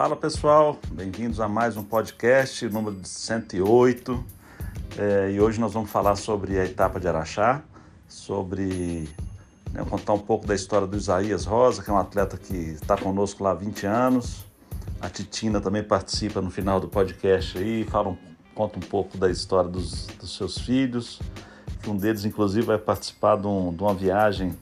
Fala 0.00 0.16
pessoal, 0.16 0.78
bem-vindos 0.92 1.40
a 1.40 1.46
mais 1.46 1.76
um 1.76 1.84
podcast, 1.84 2.66
número 2.70 2.96
108. 3.04 4.24
É, 4.96 5.30
e 5.30 5.38
hoje 5.38 5.60
nós 5.60 5.74
vamos 5.74 5.90
falar 5.90 6.16
sobre 6.16 6.58
a 6.58 6.64
etapa 6.64 6.98
de 6.98 7.06
Araxá, 7.06 7.62
sobre 8.08 9.10
né, 9.70 9.84
contar 9.90 10.14
um 10.14 10.18
pouco 10.18 10.46
da 10.46 10.54
história 10.54 10.86
do 10.86 10.96
Isaías 10.96 11.44
Rosa, 11.44 11.82
que 11.82 11.90
é 11.90 11.92
um 11.92 11.98
atleta 11.98 12.38
que 12.38 12.54
está 12.54 12.96
conosco 12.96 13.44
lá 13.44 13.50
há 13.50 13.54
20 13.54 13.86
anos. 13.86 14.42
A 15.02 15.10
Titina 15.10 15.60
também 15.60 15.82
participa 15.82 16.40
no 16.40 16.50
final 16.50 16.80
do 16.80 16.88
podcast 16.88 17.58
aí, 17.58 17.84
fala 17.84 18.08
um, 18.08 18.16
conta 18.54 18.78
um 18.78 18.88
pouco 18.88 19.18
da 19.18 19.30
história 19.30 19.68
dos, 19.68 20.06
dos 20.18 20.34
seus 20.34 20.56
filhos. 20.56 21.20
Um 21.86 21.94
deles, 21.94 22.24
inclusive, 22.24 22.66
vai 22.66 22.78
participar 22.78 23.36
de, 23.36 23.46
um, 23.46 23.70
de 23.70 23.82
uma 23.82 23.92
viagem 23.92 24.56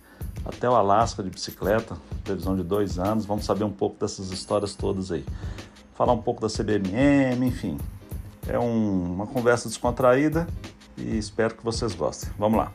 até 0.49 0.69
o 0.69 0.75
Alasca 0.75 1.23
de 1.23 1.29
bicicleta, 1.29 1.97
previsão 2.25 2.57
de 2.57 2.63
dois 2.63 2.99
anos. 2.99 3.27
Vamos 3.27 3.45
saber 3.45 3.65
um 3.65 3.71
pouco 3.71 4.01
dessas 4.01 4.33
histórias 4.33 4.75
todas 4.75 5.13
aí. 5.13 5.25
Falar 5.95 6.15
um 6.15 6.23
pouco 6.23 6.41
da 6.41 6.49
CBMM, 6.49 7.47
enfim. 7.47 7.79
É 8.49 8.59
um, 8.59 9.13
uma 9.13 9.27
conversa 9.27 9.69
descontraída 9.69 10.49
e 10.97 11.19
espero 11.19 11.55
que 11.55 11.63
vocês 11.63 11.95
gostem. 11.95 12.31
Vamos 12.39 12.59
lá. 12.59 12.73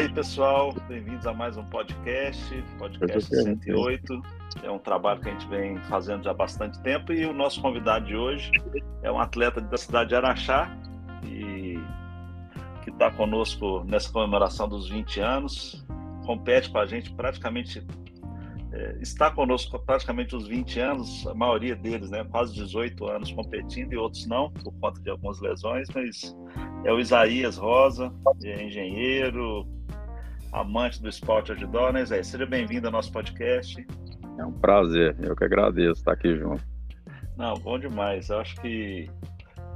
Aí, 0.00 0.08
pessoal. 0.08 0.74
Bem-vindos 0.88 1.26
a 1.26 1.34
mais 1.34 1.58
um 1.58 1.64
podcast, 1.64 2.64
podcast 2.78 3.36
108. 3.36 4.22
É 4.62 4.70
um 4.70 4.78
trabalho 4.78 5.20
que 5.20 5.28
a 5.28 5.32
gente 5.32 5.46
vem 5.48 5.76
fazendo 5.82 6.24
já 6.24 6.30
há 6.30 6.34
bastante 6.34 6.80
tempo 6.80 7.12
e 7.12 7.26
o 7.26 7.34
nosso 7.34 7.60
convidado 7.60 8.06
de 8.06 8.16
hoje 8.16 8.50
é 9.02 9.12
um 9.12 9.20
atleta 9.20 9.60
da 9.60 9.76
cidade 9.76 10.08
de 10.08 10.16
Araxá 10.16 10.74
e 11.26 11.78
que 12.82 12.88
está 12.88 13.10
conosco 13.10 13.84
nessa 13.84 14.10
comemoração 14.10 14.66
dos 14.66 14.88
20 14.88 15.20
anos. 15.20 15.84
Compete 16.24 16.70
com 16.70 16.78
a 16.78 16.86
gente 16.86 17.12
praticamente 17.12 17.86
é, 18.72 18.96
está 19.02 19.30
conosco 19.30 19.78
praticamente 19.80 20.34
os 20.34 20.46
20 20.46 20.80
anos, 20.80 21.26
a 21.26 21.34
maioria 21.34 21.76
deles, 21.76 22.08
né, 22.08 22.24
quase 22.30 22.54
18 22.54 23.04
anos 23.06 23.32
competindo 23.32 23.92
e 23.92 23.96
outros 23.96 24.26
não, 24.26 24.50
por 24.50 24.72
conta 24.80 25.00
de 25.00 25.10
algumas 25.10 25.40
lesões, 25.40 25.88
mas 25.94 26.34
é 26.84 26.92
o 26.92 26.98
Isaías 26.98 27.58
Rosa, 27.58 28.10
é 28.44 28.64
engenheiro, 28.64 29.66
amante 30.52 31.00
do 31.02 31.08
esporte 31.08 31.52
outdoor, 31.52 31.92
né, 31.92 32.04
Zé? 32.04 32.22
Seja 32.22 32.46
bem-vindo 32.46 32.86
ao 32.88 32.92
nosso 32.92 33.12
podcast. 33.12 33.86
É 34.38 34.44
um 34.44 34.52
prazer, 34.52 35.16
eu 35.20 35.36
que 35.36 35.44
agradeço 35.44 36.00
estar 36.00 36.12
aqui 36.12 36.36
junto. 36.36 36.64
Não, 37.36 37.54
bom 37.54 37.78
demais. 37.78 38.28
Eu 38.28 38.38
acho 38.38 38.60
que, 38.60 39.08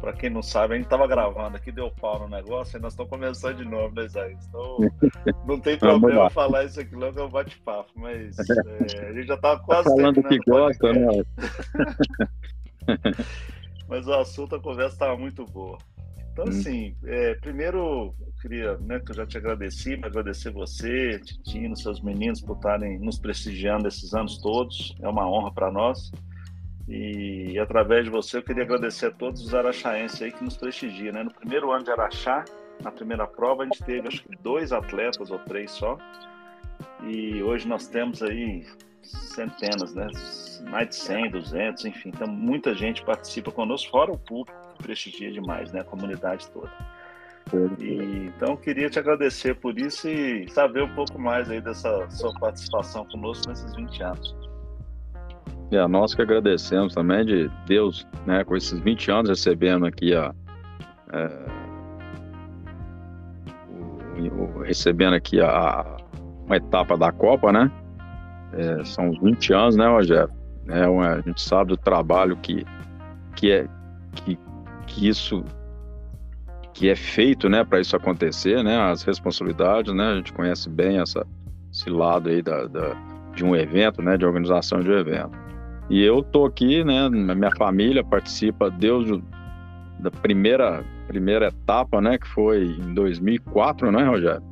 para 0.00 0.12
quem 0.12 0.30
não 0.30 0.42
sabe, 0.42 0.74
a 0.74 0.76
gente 0.76 0.86
estava 0.86 1.06
gravando 1.06 1.56
aqui, 1.56 1.70
deu 1.70 1.90
pau 1.90 2.20
no 2.20 2.28
negócio 2.28 2.76
e 2.76 2.80
nós 2.80 2.92
estamos 2.92 3.10
começando 3.10 3.56
de 3.56 3.64
novo, 3.64 3.94
né, 3.94 4.08
Zé? 4.08 4.32
Então, 4.32 4.78
não 5.46 5.60
tem 5.60 5.78
problema 5.78 6.28
falar 6.30 6.64
isso 6.64 6.80
aqui 6.80 6.94
logo, 6.94 7.18
é 7.18 7.24
um 7.24 7.30
bate-papo, 7.30 7.90
mas 7.96 8.36
é, 8.96 9.08
a 9.08 9.12
gente 9.12 9.26
já 9.26 9.34
estava 9.34 9.60
quase 9.60 9.84
tá 9.84 9.90
Falando 9.90 10.22
que 10.22 10.38
gosta, 10.38 10.92
né? 10.92 11.06
mas 13.88 14.06
o 14.06 14.14
assunto, 14.14 14.56
a 14.56 14.60
conversa 14.60 14.94
estava 14.94 15.16
muito 15.16 15.44
boa. 15.46 15.78
Então, 16.34 16.46
hum. 16.46 16.48
assim, 16.48 16.96
é, 17.04 17.34
primeiro 17.36 17.78
eu 17.78 18.32
queria, 18.42 18.76
né, 18.78 18.98
que 18.98 19.12
eu 19.12 19.14
já 19.14 19.24
te 19.24 19.38
agradeci, 19.38 19.96
mas 19.96 20.10
agradecer 20.10 20.50
você, 20.50 21.20
Titino, 21.20 21.76
seus 21.76 22.00
meninos 22.00 22.40
por 22.40 22.56
estarem 22.56 22.98
nos 22.98 23.18
prestigiando 23.18 23.86
esses 23.86 24.12
anos 24.12 24.38
todos. 24.38 24.96
É 25.00 25.08
uma 25.08 25.30
honra 25.30 25.52
para 25.52 25.70
nós. 25.70 26.10
E 26.88 27.56
através 27.58 28.04
de 28.04 28.10
você 28.10 28.38
eu 28.38 28.42
queria 28.42 28.64
agradecer 28.64 29.06
a 29.06 29.10
todos 29.12 29.42
os 29.42 29.54
araxaenses 29.54 30.20
aí 30.20 30.32
que 30.32 30.42
nos 30.42 30.56
prestigiam, 30.56 31.14
né? 31.14 31.22
No 31.22 31.32
primeiro 31.32 31.70
ano 31.70 31.84
de 31.84 31.90
Araxá, 31.90 32.44
na 32.82 32.90
primeira 32.90 33.26
prova, 33.26 33.62
a 33.62 33.66
gente 33.66 33.82
teve 33.84 34.08
acho 34.08 34.22
que 34.24 34.36
dois 34.42 34.72
atletas 34.72 35.30
ou 35.30 35.38
três 35.38 35.70
só. 35.70 35.96
E 37.04 37.42
hoje 37.42 37.66
nós 37.66 37.86
temos 37.86 38.22
aí 38.22 38.66
centenas, 39.02 39.94
né? 39.94 40.08
Mais 40.68 40.88
de 40.88 40.96
100, 40.96 41.30
200, 41.30 41.84
enfim. 41.86 42.08
Então 42.08 42.26
muita 42.26 42.74
gente 42.74 43.04
participa 43.04 43.52
conosco, 43.52 43.90
fora 43.90 44.12
o 44.12 44.18
público 44.18 44.73
prestigia 44.84 45.32
demais, 45.32 45.72
né? 45.72 45.80
A 45.80 45.84
comunidade 45.84 46.48
toda. 46.50 46.70
E, 47.78 48.30
então, 48.34 48.56
queria 48.56 48.88
te 48.88 48.98
agradecer 48.98 49.54
por 49.54 49.78
isso 49.78 50.08
e 50.08 50.48
saber 50.48 50.82
um 50.82 50.94
pouco 50.94 51.18
mais 51.20 51.50
aí 51.50 51.60
dessa 51.60 52.08
sua 52.10 52.32
participação 52.38 53.04
conosco 53.06 53.48
nesses 53.48 53.74
20 53.74 54.02
anos. 54.02 54.36
É, 55.70 55.86
nós 55.86 56.14
que 56.14 56.22
agradecemos 56.22 56.94
também 56.94 57.24
de 57.24 57.50
Deus, 57.66 58.06
né, 58.26 58.44
com 58.44 58.56
esses 58.56 58.78
20 58.80 59.10
anos 59.10 59.30
recebendo 59.30 59.86
aqui 59.86 60.14
a. 60.14 60.34
É, 61.12 61.64
o, 63.68 64.58
o, 64.58 64.62
recebendo 64.62 65.14
aqui 65.14 65.40
a, 65.40 65.96
uma 66.46 66.56
etapa 66.56 66.96
da 66.96 67.12
Copa, 67.12 67.52
né? 67.52 67.70
É, 68.52 68.84
são 68.84 69.10
20 69.10 69.52
anos, 69.52 69.76
né, 69.76 69.86
Rogério? 69.88 70.32
É, 70.68 70.84
a 70.84 71.20
gente 71.20 71.42
sabe 71.42 71.70
do 71.70 71.76
trabalho 71.76 72.36
que, 72.36 72.64
que, 73.36 73.52
é, 73.52 73.66
que 74.14 74.38
que 74.94 75.08
isso 75.08 75.44
que 76.72 76.88
é 76.88 76.96
feito, 76.96 77.48
né, 77.48 77.62
para 77.62 77.80
isso 77.80 77.94
acontecer, 77.94 78.62
né, 78.64 78.76
as 78.76 79.04
responsabilidades, 79.04 79.94
né, 79.94 80.04
a 80.08 80.16
gente 80.16 80.32
conhece 80.32 80.68
bem 80.68 80.98
essa, 80.98 81.24
esse 81.72 81.88
lado 81.88 82.28
aí 82.28 82.42
da, 82.42 82.66
da, 82.66 82.96
de 83.34 83.44
um 83.44 83.54
evento, 83.54 84.02
né, 84.02 84.16
de 84.16 84.26
organização 84.26 84.80
de 84.80 84.90
um 84.90 84.98
evento. 84.98 85.30
E 85.88 86.02
eu 86.02 86.20
tô 86.20 86.46
aqui, 86.46 86.82
né, 86.82 87.08
minha 87.08 87.54
família 87.56 88.02
participa 88.02 88.70
desde 88.70 89.22
da 90.00 90.10
primeira 90.10 90.84
primeira 91.06 91.48
etapa, 91.48 92.00
né, 92.00 92.18
que 92.18 92.26
foi 92.26 92.64
em 92.64 92.94
2004, 92.94 93.92
né, 93.92 94.04
Rogério? 94.04 94.42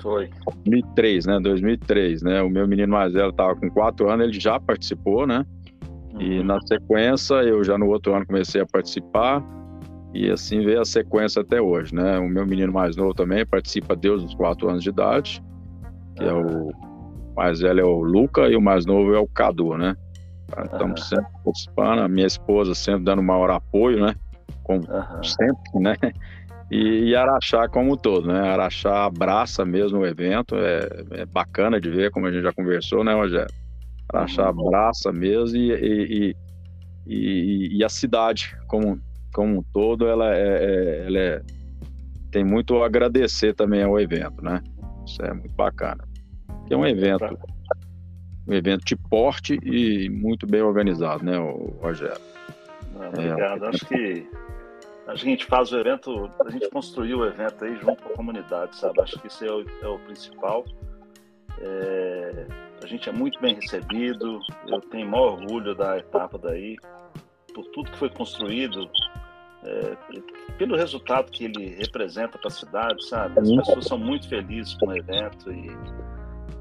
Foi. 0.00 0.30
2003, 0.64 1.26
né, 1.26 1.40
2003, 1.40 2.22
né, 2.22 2.42
o 2.42 2.48
meu 2.48 2.66
menino 2.66 2.92
mais 2.92 3.12
velho 3.12 3.30
estava 3.30 3.54
com 3.54 3.68
quatro 3.68 4.08
anos, 4.08 4.26
ele 4.28 4.40
já 4.40 4.58
participou, 4.58 5.26
né, 5.26 5.44
uhum. 6.14 6.22
e 6.22 6.42
na 6.42 6.58
sequência 6.62 7.34
eu 7.42 7.62
já 7.62 7.76
no 7.76 7.88
outro 7.88 8.14
ano 8.14 8.24
comecei 8.24 8.62
a 8.62 8.66
participar, 8.66 9.42
e 10.16 10.30
assim 10.30 10.64
veio 10.64 10.80
a 10.80 10.84
sequência 10.84 11.42
até 11.42 11.60
hoje, 11.60 11.94
né? 11.94 12.18
O 12.18 12.28
meu 12.28 12.46
menino 12.46 12.72
mais 12.72 12.96
novo 12.96 13.14
também 13.14 13.44
participa 13.44 13.94
desde 13.94 14.26
os 14.26 14.34
quatro 14.34 14.68
anos 14.68 14.82
de 14.82 14.88
idade, 14.88 15.42
que 16.16 16.24
é 16.24 16.32
o 16.32 16.72
mais 17.36 17.60
velho 17.60 17.80
é 17.80 17.84
o 17.84 18.00
Luca 18.00 18.48
e 18.48 18.56
o 18.56 18.62
mais 18.62 18.86
novo 18.86 19.14
é 19.14 19.18
o 19.18 19.26
Cadu, 19.26 19.76
né? 19.76 19.94
Estamos 20.64 21.08
sempre 21.08 21.30
participando, 21.44 21.98
a 22.00 22.08
minha 22.08 22.26
esposa 22.26 22.74
sempre 22.74 23.04
dando 23.04 23.22
maior 23.22 23.50
apoio, 23.50 24.00
né? 24.04 24.14
Como 24.62 24.82
sempre, 25.22 25.80
né? 25.80 25.96
E, 26.70 27.10
e, 27.10 27.16
Araxá 27.16 27.68
como 27.68 27.92
um 27.92 27.96
todo, 27.96 28.26
né? 28.26 28.40
Araxá 28.40 29.04
abraça 29.04 29.64
mesmo 29.64 29.98
o 29.98 30.06
evento, 30.06 30.56
é, 30.56 30.88
é, 31.12 31.26
bacana 31.26 31.80
de 31.80 31.90
ver, 31.90 32.10
como 32.10 32.26
a 32.26 32.32
gente 32.32 32.42
já 32.42 32.52
conversou, 32.52 33.04
né, 33.04 33.14
Rogério? 33.14 33.54
Araxá 34.08 34.50
uhum. 34.50 34.66
abraça 34.66 35.12
mesmo 35.12 35.56
e, 35.56 36.34
e, 37.06 37.76
e 37.76 37.84
a 37.84 37.88
cidade 37.88 38.56
como, 38.66 39.00
como 39.36 39.58
um 39.58 39.62
todo, 39.62 40.08
ela, 40.08 40.34
é, 40.34 40.40
é, 40.40 41.06
ela 41.06 41.18
é, 41.18 41.42
tem 42.30 42.42
muito 42.42 42.82
a 42.82 42.86
agradecer 42.86 43.54
também 43.54 43.82
ao 43.82 44.00
evento, 44.00 44.42
né? 44.42 44.62
Isso 45.04 45.22
é 45.22 45.30
muito 45.30 45.52
bacana. 45.54 46.02
É 46.70 46.74
um 46.74 46.86
evento, 46.86 47.38
um 48.48 48.54
evento 48.54 48.86
de 48.86 48.96
porte 48.96 49.58
e 49.62 50.08
muito 50.08 50.46
bem 50.46 50.62
organizado, 50.62 51.22
né, 51.22 51.36
Rogério? 51.82 52.16
obrigado. 52.94 53.66
É, 53.66 53.68
acho 53.68 53.84
que 53.84 54.26
a 55.06 55.14
gente 55.14 55.44
faz 55.44 55.70
o 55.70 55.78
evento, 55.78 56.30
a 56.42 56.50
gente 56.50 56.70
construiu 56.70 57.18
o 57.18 57.26
evento 57.26 57.62
aí 57.62 57.76
junto 57.76 58.02
com 58.04 58.08
a 58.08 58.16
comunidade, 58.16 58.74
sabe? 58.74 59.02
Acho 59.02 59.20
que 59.20 59.26
isso 59.26 59.44
é 59.44 59.52
o, 59.52 59.66
é 59.82 59.86
o 59.86 59.98
principal. 59.98 60.64
É, 61.60 62.46
a 62.82 62.86
gente 62.86 63.06
é 63.06 63.12
muito 63.12 63.38
bem 63.38 63.54
recebido, 63.54 64.40
eu 64.66 64.80
tenho 64.80 65.06
maior 65.06 65.34
orgulho 65.34 65.74
da 65.74 65.98
etapa 65.98 66.38
daí, 66.38 66.78
por 67.54 67.66
tudo 67.66 67.90
que 67.90 67.98
foi 67.98 68.08
construído, 68.08 68.90
é, 69.66 69.96
pelo 70.56 70.76
resultado 70.76 71.30
que 71.30 71.44
ele 71.44 71.74
representa 71.76 72.38
para 72.38 72.48
a 72.48 72.50
cidade, 72.50 73.04
sabe? 73.06 73.40
As 73.40 73.50
pessoas 73.50 73.84
são 73.84 73.98
muito 73.98 74.28
felizes 74.28 74.74
com 74.74 74.86
o 74.86 74.96
evento 74.96 75.52
e, 75.52 75.70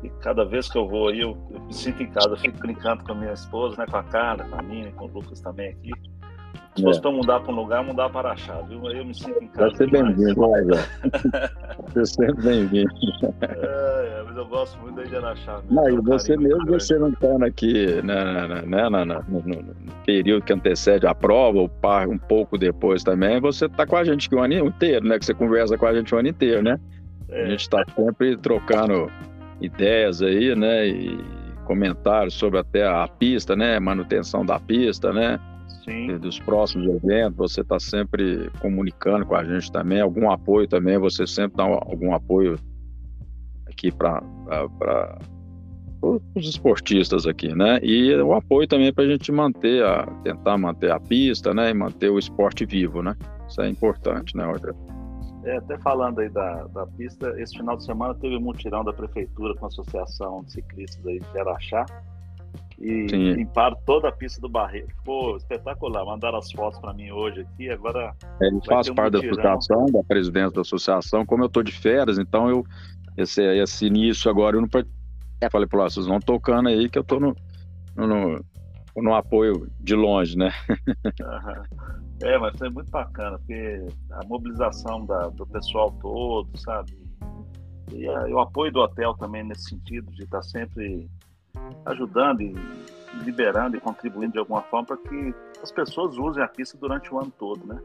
e 0.04 0.10
cada 0.22 0.44
vez 0.44 0.70
que 0.70 0.78
eu 0.78 0.88
vou 0.88 1.10
aí, 1.10 1.22
eu, 1.22 1.38
eu, 1.52 1.62
me 1.62 1.74
sinto 1.74 2.04
em 2.04 2.10
casa, 2.10 2.30
eu 2.30 2.38
fico 2.38 2.58
brincando 2.58 3.04
com 3.04 3.12
a 3.12 3.16
minha 3.16 3.34
esposa, 3.34 3.78
né, 3.78 3.86
com 3.90 3.98
a 3.98 4.04
Carla, 4.04 4.44
com 4.46 4.60
a 4.60 4.62
Nina, 4.62 4.92
com 4.92 5.06
o 5.06 5.08
Lucas 5.08 5.40
também 5.40 5.70
aqui. 5.70 5.92
Se 6.76 6.84
fosse 6.84 7.00
é. 7.00 7.02
para 7.02 7.12
mudar 7.12 7.40
para 7.40 7.54
um 7.54 7.56
lugar, 7.56 7.84
mudar 7.86 8.10
para 8.10 8.30
Araxá, 8.30 8.60
viu? 8.68 8.86
Eu 8.92 9.06
me 9.06 9.16
sinto 9.16 9.42
em 9.42 9.48
casa. 9.48 9.70
Vai 9.70 9.76
ser 9.78 9.90
bem-vindo, 9.92 10.36
Você 11.94 12.06
sempre 12.06 12.44
bem-vindo. 12.44 12.92
É, 13.42 14.20
é, 14.20 14.24
mas 14.26 14.36
eu 14.36 14.46
gosto 14.46 14.78
muito 14.82 15.02
de 15.08 15.16
Araxá. 15.16 15.62
Não, 15.70 15.90
e 15.90 16.02
você 16.02 16.36
mesmo, 16.36 16.66
você 16.66 17.00
não 17.00 17.10
está 17.10 17.46
aqui 17.46 18.02
né, 18.02 18.64
né, 18.66 18.90
no, 18.90 19.06
no, 19.06 19.76
período 20.06 20.44
que 20.44 20.54
antecede 20.54 21.08
a 21.08 21.16
prova, 21.16 21.60
ou 21.60 21.72
um 22.10 22.18
pouco 22.18 22.58
depois 22.58 23.04
também, 23.04 23.40
você 23.40 23.66
está 23.66 23.86
com 23.86 23.96
a 23.96 24.04
gente 24.04 24.34
o 24.34 24.40
ano 24.40 24.54
inteiro, 24.54 25.08
né? 25.08 25.18
Que 25.18 25.26
você 25.26 25.34
conversa 25.34 25.78
com 25.78 25.86
a 25.86 25.94
gente 25.94 26.14
o 26.14 26.18
ano 26.18 26.28
inteiro, 26.28 26.62
né? 26.62 26.80
É. 27.30 27.44
A 27.44 27.50
gente 27.50 27.62
está 27.62 27.84
sempre 27.96 28.38
trocando 28.38 29.12
ideias 29.60 30.22
aí, 30.22 30.56
né? 30.56 30.88
E 30.88 31.18
comentários 31.66 32.36
sobre 32.36 32.60
até 32.60 32.88
a 32.88 33.08
pista, 33.08 33.56
né? 33.56 33.80
Manutenção 33.80 34.46
da 34.46 34.60
pista, 34.60 35.12
né? 35.12 35.40
Sim. 35.84 36.18
Dos 36.18 36.40
próximos 36.40 36.88
eventos, 36.88 37.38
você 37.38 37.62
está 37.62 37.80
sempre 37.80 38.50
comunicando 38.60 39.26
com 39.26 39.36
a 39.36 39.44
gente 39.44 39.72
também, 39.72 40.02
algum 40.02 40.32
apoio 40.32 40.68
também, 40.68 40.98
você 40.98 41.28
sempre 41.28 41.58
dá 41.58 41.64
algum 41.64 42.14
apoio 42.14 42.58
aqui 43.68 43.92
para 43.92 44.22
os 46.36 46.48
esportistas 46.48 47.26
aqui, 47.26 47.54
né? 47.54 47.80
E 47.82 48.14
o 48.16 48.34
apoio 48.34 48.68
também 48.68 48.94
para 48.94 49.04
a 49.04 49.08
gente 49.08 49.32
manter, 49.32 49.84
a, 49.84 50.06
tentar 50.24 50.58
manter 50.58 50.92
a 50.92 51.00
pista, 51.00 51.54
né? 51.54 51.72
E 51.72 51.74
manter 51.74 52.10
o 52.10 52.20
esporte 52.20 52.66
vivo, 52.66 53.02
né? 53.02 53.16
Isso 53.48 53.62
é 53.62 53.70
importante, 53.70 54.36
né, 54.36 54.46
Rogério? 54.46 54.76
É, 55.44 55.58
até 55.58 55.78
falando 55.78 56.20
aí 56.20 56.30
da, 56.30 56.64
da 56.68 56.88
pista, 56.88 57.34
esse 57.40 57.56
final 57.58 57.78
de 57.78 57.86
semana 57.86 58.16
teve 58.16 58.36
um 58.36 58.42
mutirão 58.42 58.84
da 58.84 58.92
prefeitura 58.92 59.54
com 59.56 59.66
a 59.66 59.68
Associação 59.68 60.44
de 60.44 60.54
Ciclistas 60.54 61.06
aí 61.06 61.20
de 61.20 61.40
Araxá 61.40 61.86
e 62.80 63.08
Sim. 63.10 63.34
limparam 63.34 63.78
toda 63.86 64.10
a 64.10 64.12
pista 64.12 64.42
do 64.42 64.50
Barreiro. 64.50 64.88
Ficou 64.88 65.38
espetacular. 65.38 66.04
Mandaram 66.04 66.40
as 66.40 66.52
fotos 66.52 66.80
para 66.80 66.94
mim 66.94 67.12
hoje 67.12 67.42
aqui. 67.42 67.70
Agora. 67.70 68.14
Ele 68.42 68.60
faz 68.66 68.90
um 68.90 68.96
parte 68.96 69.12
da 69.14 69.20
associação, 69.20 69.86
da 69.86 70.04
presidência 70.04 70.52
da 70.52 70.62
associação. 70.62 71.26
Como 71.26 71.44
eu 71.44 71.48
estou 71.48 71.64
de 71.64 71.72
férias, 71.72 72.18
então 72.18 72.50
eu 72.50 72.66
esse, 73.18 73.42
esse 73.42 73.86
início 73.86 74.30
agora 74.30 74.58
eu 74.58 74.62
não 74.62 74.68
eu 75.46 75.52
falei 75.52 75.68
para 75.68 75.84
vocês 75.84 76.06
vão 76.06 76.20
tocando 76.20 76.70
aí 76.70 76.90
que 76.90 76.98
eu 76.98 77.02
estou 77.02 77.20
no, 77.20 77.36
no, 77.96 78.44
no, 78.96 79.16
apoio 79.16 79.70
de 79.80 79.96
longe, 79.96 80.38
né? 80.38 80.52
É, 82.22 82.38
mas 82.38 82.58
foi 82.58 82.70
muito 82.70 82.90
bacana, 82.90 83.38
porque 83.38 83.88
a 84.12 84.26
mobilização 84.26 85.06
da, 85.06 85.28
do 85.28 85.46
pessoal 85.48 85.92
todo, 86.02 86.58
sabe? 86.58 86.98
E, 87.92 88.08
a, 88.08 88.30
e, 88.30 88.34
o 88.34 88.40
apoio 88.40 88.72
do 88.72 88.80
hotel 88.80 89.14
também 89.16 89.44
nesse 89.44 89.70
sentido, 89.70 90.10
de 90.14 90.24
estar 90.24 90.42
sempre 90.42 91.10
ajudando 91.86 92.42
e 92.42 92.56
liberando 93.22 93.76
e 93.76 93.82
contribuindo 93.82 94.34
de 94.34 94.40
alguma 94.40 94.62
forma 94.62 94.88
para 94.88 94.98
que 94.98 95.36
as 95.62 95.72
pessoas 95.72 96.18
usem 96.18 96.42
a 96.42 96.48
pista 96.48 96.78
durante 96.78 97.14
o 97.14 97.20
ano 97.20 97.32
todo, 97.38 97.66
né? 97.68 97.82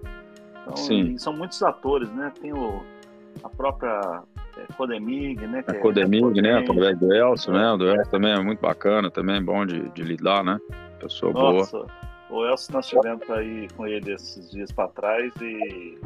Então, 0.62 0.76
Sim. 0.76 1.18
são 1.18 1.32
muitos 1.32 1.60
atores, 1.62 2.08
né? 2.10 2.32
Tem 2.40 2.52
o, 2.52 2.84
a 3.42 3.48
própria 3.48 4.22
é, 4.29 4.29
Codemig, 4.76 5.46
né? 5.46 5.64
a 5.66 5.72
é 5.72 5.74
Codemig, 5.78 6.38
é 6.38 6.42
né? 6.42 6.58
Através 6.58 6.98
do 6.98 7.12
Elcio, 7.12 7.52
né? 7.52 7.72
O 7.72 7.76
do 7.76 7.88
Elcio 7.88 8.10
também 8.10 8.32
é 8.32 8.40
muito 8.40 8.60
bacana, 8.60 9.10
também 9.10 9.42
bom 9.42 9.64
de, 9.64 9.88
de 9.90 10.02
lidar, 10.02 10.44
né? 10.44 10.58
Pessoa 10.98 11.32
Nossa, 11.32 11.78
boa. 11.78 11.86
O 12.30 12.46
Elcio, 12.46 12.72
nós 12.72 12.86
tivemos 12.86 13.28
aí 13.30 13.68
com 13.76 13.86
ele 13.86 14.12
esses 14.12 14.50
dias 14.50 14.70
para 14.70 14.88
trás 14.88 15.32
e, 15.40 15.98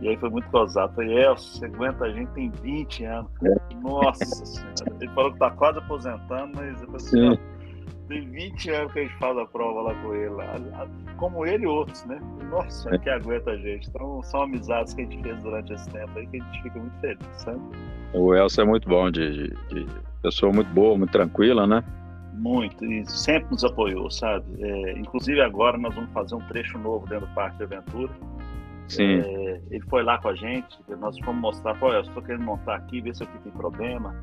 e 0.00 0.08
aí 0.08 0.16
foi 0.16 0.30
muito 0.30 0.48
gozado. 0.50 0.94
Falei, 0.94 1.24
Elcio, 1.24 1.58
você 1.58 1.66
aguenta 1.66 2.04
a 2.04 2.10
gente 2.10 2.30
tem 2.32 2.50
20 2.62 3.04
anos. 3.04 3.30
É. 3.44 3.74
Nossa 3.76 4.24
senhora. 4.44 4.74
Ele 5.00 5.10
falou 5.12 5.32
que 5.32 5.38
tá 5.38 5.50
quase 5.50 5.78
aposentando, 5.78 6.52
mas 6.54 6.82
eu 6.82 6.86
falei, 6.86 6.96
assim, 6.96 7.38
tem 8.08 8.28
20 8.28 8.70
anos 8.70 8.92
que 8.92 8.98
a 9.00 9.02
gente 9.02 9.14
faz 9.18 9.36
a 9.36 9.46
prova 9.46 9.82
lá 9.82 9.94
com 10.02 10.14
ele, 10.14 10.34
como 11.16 11.46
ele 11.46 11.64
e 11.64 11.66
outros, 11.66 12.04
né? 12.06 12.18
Nossa, 12.50 12.94
é. 12.94 12.98
que 12.98 13.10
aguenta 13.10 13.50
a 13.50 13.56
gente. 13.56 13.88
Então, 13.88 14.22
são 14.22 14.42
amizades 14.42 14.94
que 14.94 15.02
a 15.02 15.04
gente 15.04 15.22
fez 15.22 15.42
durante 15.42 15.72
esse 15.72 15.88
tempo 15.90 16.18
aí 16.18 16.26
que 16.26 16.40
a 16.40 16.44
gente 16.44 16.62
fica 16.62 16.78
muito 16.78 16.98
feliz, 17.00 17.26
sabe? 17.36 17.60
O 18.14 18.34
Elcio 18.34 18.62
é 18.62 18.64
muito 18.64 18.88
bom, 18.88 19.10
de, 19.10 19.48
de, 19.48 19.84
de 19.84 19.86
pessoa 20.22 20.52
muito 20.52 20.72
boa, 20.72 20.96
muito 20.96 21.12
tranquila, 21.12 21.66
né? 21.66 21.84
Muito, 22.32 22.84
e 22.84 23.04
sempre 23.10 23.50
nos 23.50 23.64
apoiou, 23.64 24.10
sabe? 24.10 24.44
É, 24.60 24.92
inclusive 24.98 25.40
agora 25.40 25.76
nós 25.76 25.94
vamos 25.94 26.10
fazer 26.12 26.34
um 26.34 26.40
trecho 26.48 26.78
novo 26.78 27.06
dentro 27.06 27.26
do 27.26 27.34
Parque 27.34 27.58
de 27.58 27.64
Aventura. 27.64 28.12
Sim. 28.86 29.20
É, 29.20 29.60
ele 29.70 29.84
foi 29.90 30.02
lá 30.02 30.18
com 30.18 30.28
a 30.28 30.34
gente, 30.34 30.78
nós 30.98 31.18
fomos 31.18 31.40
mostrar, 31.40 31.76
olha, 31.80 31.96
eu 31.96 32.00
estou 32.02 32.22
querendo 32.22 32.44
montar 32.44 32.76
aqui, 32.76 33.02
ver 33.02 33.14
se 33.14 33.22
aqui 33.22 33.38
tem 33.40 33.52
problema. 33.52 34.14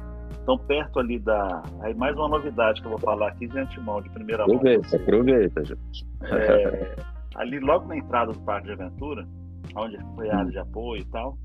Então, 0.41 0.57
perto 0.57 0.99
ali 0.99 1.19
da. 1.19 1.63
Aí, 1.81 1.93
mais 1.93 2.15
uma 2.15 2.29
novidade 2.29 2.81
que 2.81 2.87
eu 2.87 2.91
vou 2.91 2.99
falar 2.99 3.29
aqui 3.29 3.47
de 3.47 3.57
antemão, 3.57 4.01
de 4.01 4.09
primeira 4.09 4.43
aproveita, 4.43 4.89
mão. 4.89 5.01
Aproveita, 5.01 5.61
aproveita, 5.61 6.53
é, 6.53 6.95
Ali, 7.35 7.59
logo 7.59 7.87
na 7.87 7.97
entrada 7.97 8.31
do 8.31 8.39
Parque 8.41 8.67
de 8.67 8.73
Aventura, 8.73 9.27
onde 9.75 9.97
foi 10.15 10.29
a 10.29 10.37
área 10.37 10.51
de 10.51 10.57
apoio 10.57 11.01
e 11.01 11.05
tal, 11.05 11.37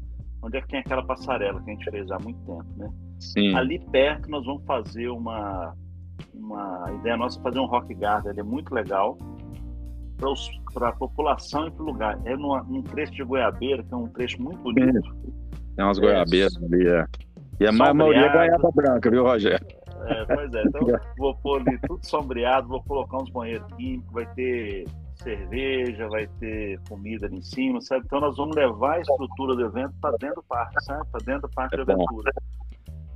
onde 0.43 0.57
é 0.57 0.61
que 0.61 0.69
tem 0.69 0.81
aquela 0.81 1.05
passarela 1.05 1.61
que 1.63 1.71
a 1.71 1.75
gente 1.75 1.91
fez 1.91 2.11
há 2.11 2.19
muito 2.19 2.39
tempo, 2.47 2.67
né? 2.77 2.91
Sim. 3.19 3.55
Ali 3.55 3.79
perto 3.91 4.31
nós 4.31 4.45
vamos 4.47 4.65
fazer 4.65 5.09
uma, 5.09 5.75
uma 6.35 6.89
a 6.89 6.93
ideia 6.93 7.17
nossa 7.17 7.39
é 7.39 7.43
fazer 7.43 7.59
um 7.59 7.67
rock 7.67 7.93
garden, 7.95 8.31
ele 8.31 8.41
é 8.41 8.45
muito 8.45 8.73
legal 8.73 9.19
para 10.73 10.89
a 10.91 10.93
população 10.93 11.67
e 11.67 11.71
para 11.71 11.83
o 11.83 11.87
lugar. 11.87 12.21
É 12.25 12.37
numa, 12.37 12.63
num 12.63 12.83
trecho 12.83 13.13
de 13.13 13.25
goiabeira, 13.25 13.83
que 13.83 13.93
é 13.93 13.97
um 13.97 14.07
trecho 14.09 14.41
muito 14.43 14.63
bonito. 14.63 15.15
Tem 15.77 15.85
umas 15.85 15.99
goiabeiras 15.99 16.55
é, 16.57 16.65
ali, 16.65 16.87
é. 16.87 17.07
E 17.61 17.67
a 17.67 17.73
maioria 17.73 18.27
é 18.27 18.33
goiaba 18.33 18.71
branca, 18.75 19.11
viu, 19.11 19.23
Rogério? 19.23 19.67
É, 20.07 20.25
pois 20.25 20.55
é, 20.55 20.63
então 20.63 20.81
vou 21.19 21.37
pôr 21.37 21.61
ali 21.61 21.79
tudo 21.87 22.05
sombreado, 22.07 22.69
vou 22.69 22.83
colocar 22.85 23.19
uns 23.19 23.31
banheiros 23.31 23.71
químicos, 23.75 24.11
vai 24.13 24.27
ter 24.35 24.87
cerveja, 25.17 26.09
vai 26.09 26.27
ter 26.41 26.81
comida 26.89 27.27
ali 27.27 27.37
em 27.37 27.43
cima, 27.43 27.81
sabe? 27.83 28.07
Então 28.07 28.21
nós 28.21 28.37
vamos 28.39 28.57
levar 28.57 28.95
a 28.95 29.01
estrutura 29.01 29.55
do 29.55 29.67
evento 29.67 29.93
para 30.01 30.17
dentro 30.17 30.37
do 30.37 30.43
parque, 30.45 30.83
sabe? 30.85 31.07
Para 31.13 31.21
dentro 31.25 31.43
do 31.43 31.51
parque 31.51 31.75
é 31.75 31.85
de 31.85 31.93
aventura. 31.93 32.33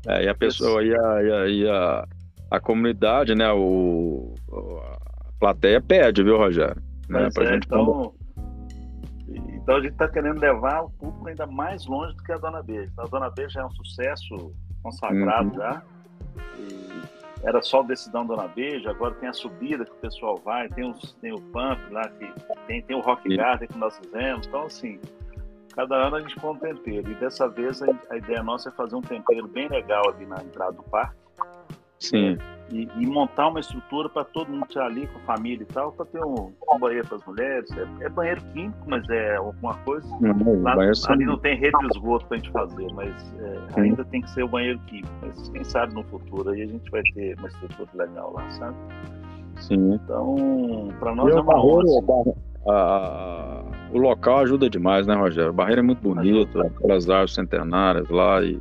É, 0.07 0.25
e 0.25 0.29
a 0.29 0.35
pessoa 0.35 0.85
e 0.85 0.95
a, 0.95 1.23
e 1.23 1.33
a, 1.33 1.49
e 1.49 1.71
a, 1.71 2.09
a 2.51 2.61
comunidade, 2.61 3.35
né? 3.35 3.51
O, 3.51 4.35
a 4.53 5.33
plateia 5.41 5.81
pede, 5.81 6.23
viu, 6.23 6.37
Rogério? 6.37 6.83
Né? 7.09 7.31
Pra 7.33 7.45
é, 7.45 7.47
gente 7.55 7.67
então, 7.67 8.13
então 9.65 9.77
a 9.77 9.81
gente 9.81 9.93
está 9.93 10.07
querendo 10.07 10.39
levar 10.39 10.83
o 10.83 10.91
público 10.91 11.27
ainda 11.27 11.47
mais 11.47 11.87
longe 11.87 12.15
do 12.15 12.23
que 12.23 12.31
a 12.31 12.37
Dona 12.37 12.63
Beija. 12.63 12.91
Então, 12.93 13.07
a 13.07 13.09
Dona 13.09 13.31
Beija 13.31 13.61
é 13.61 13.65
um 13.65 13.71
sucesso 13.71 14.55
consagrado 14.83 15.49
uhum. 15.49 15.55
já. 15.55 15.83
E 16.59 17.03
era 17.43 17.63
só 17.63 17.81
o 17.81 17.85
Decidão 17.85 18.27
Dona 18.27 18.47
Beija, 18.47 18.91
agora 18.91 19.15
tem 19.15 19.29
a 19.29 19.33
subida 19.33 19.87
que 19.87 19.91
o 19.91 19.97
pessoal 19.97 20.37
vai, 20.45 20.69
tem, 20.69 20.91
os, 20.91 21.15
tem 21.15 21.33
o 21.33 21.41
pump 21.41 21.81
lá, 21.91 22.07
que 22.11 22.31
tem, 22.67 22.83
tem 22.83 22.95
o 22.95 23.01
Rock 23.01 23.35
Garden 23.35 23.67
que 23.67 23.79
nós 23.79 23.99
fizemos. 23.99 24.47
Então, 24.47 24.65
assim, 24.65 25.01
cada 25.75 25.97
ano 25.97 26.17
a 26.17 26.21
gente 26.21 26.39
põe 26.39 26.53
um 26.53 26.59
tempero. 26.59 27.11
E 27.11 27.15
dessa 27.15 27.49
vez 27.49 27.83
a, 27.83 27.87
a 28.11 28.19
ideia 28.19 28.43
nossa 28.43 28.69
é 28.69 28.73
fazer 28.73 28.97
um 28.97 29.01
tempero 29.01 29.49
bem 29.49 29.67
legal 29.69 30.03
ali 30.11 30.27
na 30.27 30.43
entrada 30.43 30.73
do 30.73 30.83
parque. 30.83 31.17
Sim. 31.99 32.37
E, 32.73 32.89
e, 32.97 33.07
montar 33.07 33.49
uma 33.49 33.61
estrutura 33.61 34.09
para 34.09 34.25
todo 34.25 34.51
mundo 34.51 34.65
estar 34.67 34.87
ali 34.87 35.07
com 35.07 35.19
a 35.19 35.37
família 35.37 35.63
e 35.63 35.73
tal, 35.73 35.93
para 35.93 36.07
ter 36.07 36.25
um, 36.25 36.51
um 36.69 36.79
banheiro 36.79 37.07
para 37.07 37.19
as 37.19 37.27
mulheres. 37.27 37.71
É, 37.73 38.05
é, 38.05 38.09
banheiro 38.09 38.41
químico, 38.53 38.79
mas 38.87 39.09
é 39.11 39.37
alguma 39.37 39.75
coisa. 39.79 40.09
Não, 40.19 40.63
Lá, 40.63 40.75
ali 41.09 41.25
não 41.27 41.39
tem 41.39 41.57
rede 41.57 41.79
de 41.79 41.87
esgoto 41.87 42.27
para 42.27 42.37
a 42.37 42.41
gente 42.41 42.51
fazer, 42.51 42.91
mas 42.95 43.35
é, 43.39 43.81
ainda 43.81 44.05
tem 44.07 44.23
que 44.23 44.31
ser 44.31 44.45
o 44.45 44.49
banheiro 44.49 44.79
químico. 44.87 45.13
Mas 45.21 45.49
quem 45.51 45.63
sabe 45.63 45.95
no 45.95 46.03
futuro 46.05 46.51
aí 46.51 46.63
a 46.63 46.67
gente 46.67 46.91
vai 46.91 47.03
ter 47.15 47.39
uma 47.39 47.49
estrutura 47.49 47.91
legal 47.95 48.33
lá, 48.33 48.51
sabe? 48.51 48.77
Sim. 49.61 49.95
Então, 49.95 50.89
para 50.99 51.15
nós 51.15 51.35
é 51.35 51.41
uma 51.41 51.63
honra. 51.63 51.85
o 53.93 53.99
local 53.99 54.39
ajuda 54.39 54.71
demais, 54.71 55.07
né, 55.07 55.15
Rogério? 55.15 55.51
A 55.51 55.53
barreira 55.53 55.81
é 55.81 55.85
muito 55.85 56.01
bonita, 56.01 56.67
aquelas 56.67 57.09
árvores 57.11 57.35
centenárias 57.35 58.09
lá 58.09 58.43
e 58.43 58.59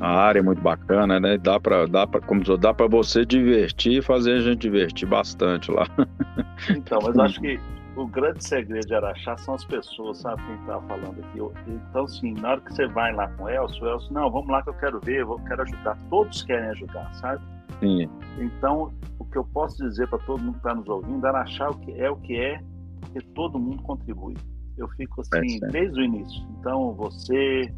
a 0.00 0.08
área 0.08 0.40
é 0.40 0.42
muito 0.42 0.62
bacana, 0.62 1.20
né? 1.20 1.36
Dá 1.36 1.60
para 1.60 1.86
dá 1.86 2.06
para 2.06 2.20
como 2.20 2.40
dizer, 2.40 2.56
dá 2.58 2.72
para 2.72 2.86
você 2.88 3.24
divertir 3.24 3.98
e 3.98 4.02
fazer 4.02 4.32
a 4.32 4.40
gente 4.40 4.60
divertir 4.60 5.06
bastante 5.06 5.70
lá. 5.70 5.86
Então, 6.68 6.98
mas 7.02 7.18
acho 7.18 7.40
que 7.40 7.58
o 7.96 8.06
grande 8.06 8.44
segredo 8.44 8.86
de 8.86 8.94
Araxá 8.94 9.36
são 9.38 9.54
as 9.54 9.64
pessoas, 9.64 10.18
sabe 10.18 10.42
quem 10.44 10.54
estava 10.56 10.86
falando 10.86 11.18
aqui? 11.18 11.40
Então, 11.66 12.04
assim, 12.04 12.34
na 12.34 12.50
hora 12.50 12.60
que 12.60 12.74
você 12.74 12.86
vai 12.88 13.14
lá 13.14 13.28
com 13.28 13.44
o 13.44 13.48
Elcio, 13.48 13.82
o 13.82 13.88
Elcio, 13.88 14.12
não, 14.12 14.30
vamos 14.30 14.48
lá 14.48 14.62
que 14.62 14.68
eu 14.68 14.74
quero 14.74 15.00
ver, 15.00 15.20
eu 15.20 15.38
quero 15.46 15.62
ajudar. 15.62 15.98
Todos 16.10 16.42
querem 16.42 16.68
ajudar, 16.68 17.12
sabe? 17.14 17.42
Sim. 17.80 18.08
Então, 18.38 18.92
o 19.18 19.24
que 19.24 19.38
eu 19.38 19.44
posso 19.44 19.82
dizer 19.82 20.06
para 20.08 20.18
todo 20.20 20.38
mundo 20.38 20.52
que 20.52 20.58
está 20.58 20.74
nos 20.74 20.88
ouvindo, 20.88 21.26
Araxá 21.26 21.64
é 21.64 21.68
o 21.68 21.74
que 21.74 21.92
é 21.92 22.10
o 22.10 22.16
que 22.16 22.36
é, 22.36 22.60
porque 23.00 23.20
todo 23.34 23.58
mundo 23.58 23.82
contribui. 23.82 24.36
Eu 24.76 24.88
fico 24.90 25.20
assim, 25.22 25.58
é 25.62 25.66
desde 25.68 26.00
o 26.00 26.04
início. 26.04 26.46
Então, 26.58 26.94
você, 26.94 27.72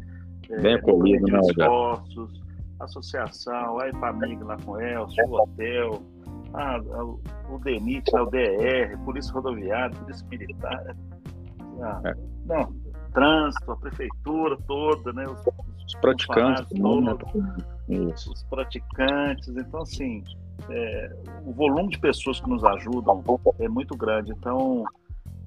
Bem 0.61 0.75
acolhido, 0.75 1.25
né, 1.27 1.39
esforços, 1.39 2.41
associação, 2.79 3.79
a 3.79 3.91
família 3.99 4.43
lá 4.43 4.57
com 4.57 4.79
Elcio, 4.79 5.25
o 5.27 5.41
hotel, 5.41 6.03
a, 6.53 6.75
a, 6.75 7.03
o 7.03 7.59
DENIT, 7.63 8.15
o 8.15 8.25
DR, 8.25 8.97
Polícia 9.05 9.33
Rodoviária, 9.33 9.95
Polícia 9.97 10.25
Militar. 10.29 10.95
A, 11.81 12.01
é. 12.09 12.13
Não, 12.45 12.73
trânsito, 13.13 13.71
a 13.71 13.77
prefeitura 13.77 14.57
toda, 14.67 15.13
né? 15.13 15.25
Os, 15.25 15.39
os 15.85 15.95
praticantes, 15.95 16.71
né? 16.71 16.81
todos, 16.81 18.27
os 18.27 18.43
praticantes. 18.43 19.47
Então, 19.49 19.81
assim, 19.81 20.23
é, 20.69 21.15
o 21.45 21.51
volume 21.53 21.89
de 21.89 21.99
pessoas 21.99 22.39
que 22.39 22.49
nos 22.49 22.63
ajudam 22.63 23.23
é 23.59 23.67
muito 23.67 23.95
grande. 23.95 24.31
Então, 24.31 24.83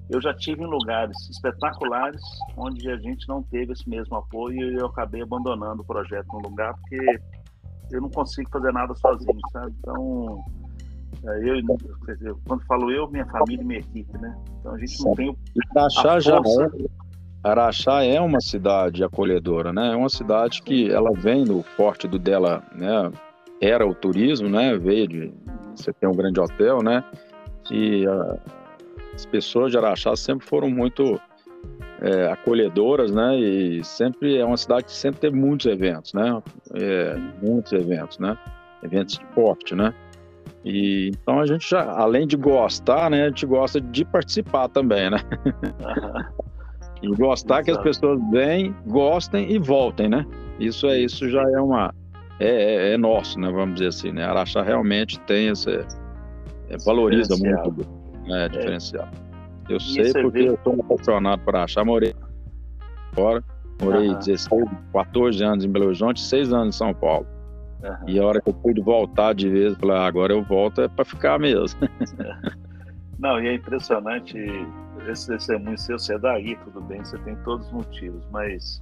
eu 0.09 0.21
já 0.21 0.33
tive 0.33 0.63
em 0.63 0.67
lugares 0.67 1.17
espetaculares 1.29 2.21
onde 2.55 2.89
a 2.89 2.97
gente 2.97 3.27
não 3.27 3.43
teve 3.43 3.73
esse 3.73 3.87
mesmo 3.89 4.15
apoio 4.15 4.71
e 4.71 4.75
eu 4.75 4.87
acabei 4.87 5.21
abandonando 5.21 5.81
o 5.81 5.85
projeto 5.85 6.27
no 6.33 6.49
lugar 6.49 6.73
porque 6.75 7.19
eu 7.91 8.01
não 8.01 8.09
consigo 8.09 8.49
fazer 8.49 8.71
nada 8.73 8.93
sozinho, 8.95 9.39
sabe? 9.51 9.73
Então, 9.79 10.43
é, 11.25 11.49
eu, 12.21 12.39
quando 12.47 12.65
falo 12.65 12.91
eu, 12.91 13.09
minha 13.09 13.25
família 13.25 13.61
e 13.61 13.65
minha 13.65 13.79
equipe, 13.79 14.17
né? 14.17 14.37
Então 14.59 14.73
a 14.73 14.77
gente 14.77 15.03
não 15.03 15.13
tem 15.13 15.29
o. 15.29 15.37
Araxá 15.75 16.19
já 16.19 16.37
é. 16.37 16.87
Araxá 17.43 18.03
é 18.03 18.19
uma 18.19 18.41
cidade 18.41 19.03
acolhedora, 19.03 19.71
né? 19.71 19.93
É 19.93 19.95
uma 19.95 20.09
cidade 20.09 20.61
que 20.61 20.91
ela 20.91 21.11
vem 21.13 21.45
no 21.45 21.63
forte 21.63 22.07
do 22.07 22.19
dela, 22.19 22.61
né? 22.75 23.11
era 23.61 23.85
o 23.85 23.93
turismo, 23.93 24.49
né? 24.49 24.77
Veio 24.77 25.07
de 25.07 25.33
você 25.75 25.93
tem 25.93 26.09
um 26.09 26.15
grande 26.15 26.39
hotel, 26.39 26.81
né? 26.81 27.03
E 27.71 28.05
a, 28.07 28.37
as 29.17 29.25
pessoas 29.25 29.71
de 29.71 29.77
Araxá 29.79 30.15
sempre 30.15 30.45
foram 30.45 30.69
muito 30.69 31.19
é, 32.01 32.27
acolhedoras, 32.27 33.11
né? 33.11 33.35
E 33.35 33.83
sempre 33.83 34.37
é 34.37 34.45
uma 34.45 34.57
cidade 34.57 34.85
que 34.85 34.91
sempre 34.91 35.21
teve 35.21 35.35
muitos 35.35 35.65
eventos, 35.65 36.13
né? 36.13 36.39
É, 36.75 37.17
muitos 37.41 37.73
eventos, 37.73 38.19
né? 38.19 38.37
Eventos 38.83 39.17
de 39.17 39.25
porte, 39.33 39.73
né? 39.73 39.91
E 40.63 41.09
então 41.09 41.39
a 41.39 41.47
gente 41.47 41.67
já, 41.67 41.83
além 41.93 42.27
de 42.27 42.37
gostar, 42.37 43.09
né? 43.09 43.23
A 43.23 43.29
gente 43.29 43.47
gosta 43.47 43.81
de 43.81 44.05
participar 44.05 44.67
também, 44.69 45.09
né? 45.09 45.17
e 47.01 47.07
gostar 47.15 47.61
Exato. 47.61 47.65
que 47.65 47.71
as 47.71 47.77
pessoas 47.79 48.19
venham, 48.29 48.75
gostem 48.85 49.51
e 49.51 49.57
voltem, 49.57 50.09
né? 50.09 50.27
Isso 50.59 50.85
é 50.85 50.99
isso 50.99 51.27
já 51.27 51.41
é 51.41 51.59
uma 51.59 51.91
é, 52.39 52.49
é, 52.49 52.93
é 52.93 52.97
nosso, 52.97 53.39
né? 53.39 53.49
Vamos 53.51 53.75
dizer 53.75 53.87
assim, 53.87 54.11
né? 54.11 54.23
Araxá 54.23 54.61
realmente 54.61 55.19
tem 55.21 55.47
esse 55.47 55.71
é, 56.69 56.77
valoriza 56.85 57.35
muito, 57.37 57.87
né? 58.27 58.45
É. 58.45 58.49
Diferencial. 58.49 59.07
Eu 59.69 59.79
sei 59.79 60.13
porque 60.13 60.43
vê... 60.43 60.49
eu 60.49 60.59
sou 60.63 60.73
apaixonado 60.79 61.41
por 61.41 61.55
Araxá, 61.55 61.83
morei 61.83 62.15
fora, 63.13 63.43
morei 63.81 64.09
uhum. 64.09 64.19
16, 64.19 64.65
14 64.93 65.43
anos 65.43 65.65
em 65.65 65.69
Belo 65.69 65.87
Horizonte, 65.87 66.21
6 66.21 66.53
anos 66.53 66.75
em 66.75 66.77
São 66.77 66.93
Paulo. 66.93 67.27
Uhum. 67.83 68.09
E 68.09 68.19
a 68.19 68.25
hora 68.25 68.41
que 68.41 68.49
eu 68.49 68.53
pude 68.53 68.81
voltar 68.81 69.33
de 69.33 69.49
vez, 69.49 69.73
eu 69.73 69.79
falei, 69.79 69.97
ah, 69.97 70.05
agora 70.05 70.33
eu 70.33 70.43
volto 70.43 70.81
é 70.81 70.87
para 70.87 71.03
ficar 71.03 71.39
mesmo. 71.39 71.79
Não, 73.19 73.39
e 73.41 73.47
é 73.47 73.55
impressionante 73.55 74.37
esse 75.07 75.27
testemunho 75.27 75.77
seu, 75.77 75.97
você 75.97 76.13
é 76.13 76.19
daí, 76.19 76.55
tudo 76.63 76.81
bem, 76.81 77.03
você 77.03 77.17
tem 77.19 77.35
todos 77.37 77.65
os 77.67 77.73
motivos, 77.73 78.23
mas 78.31 78.79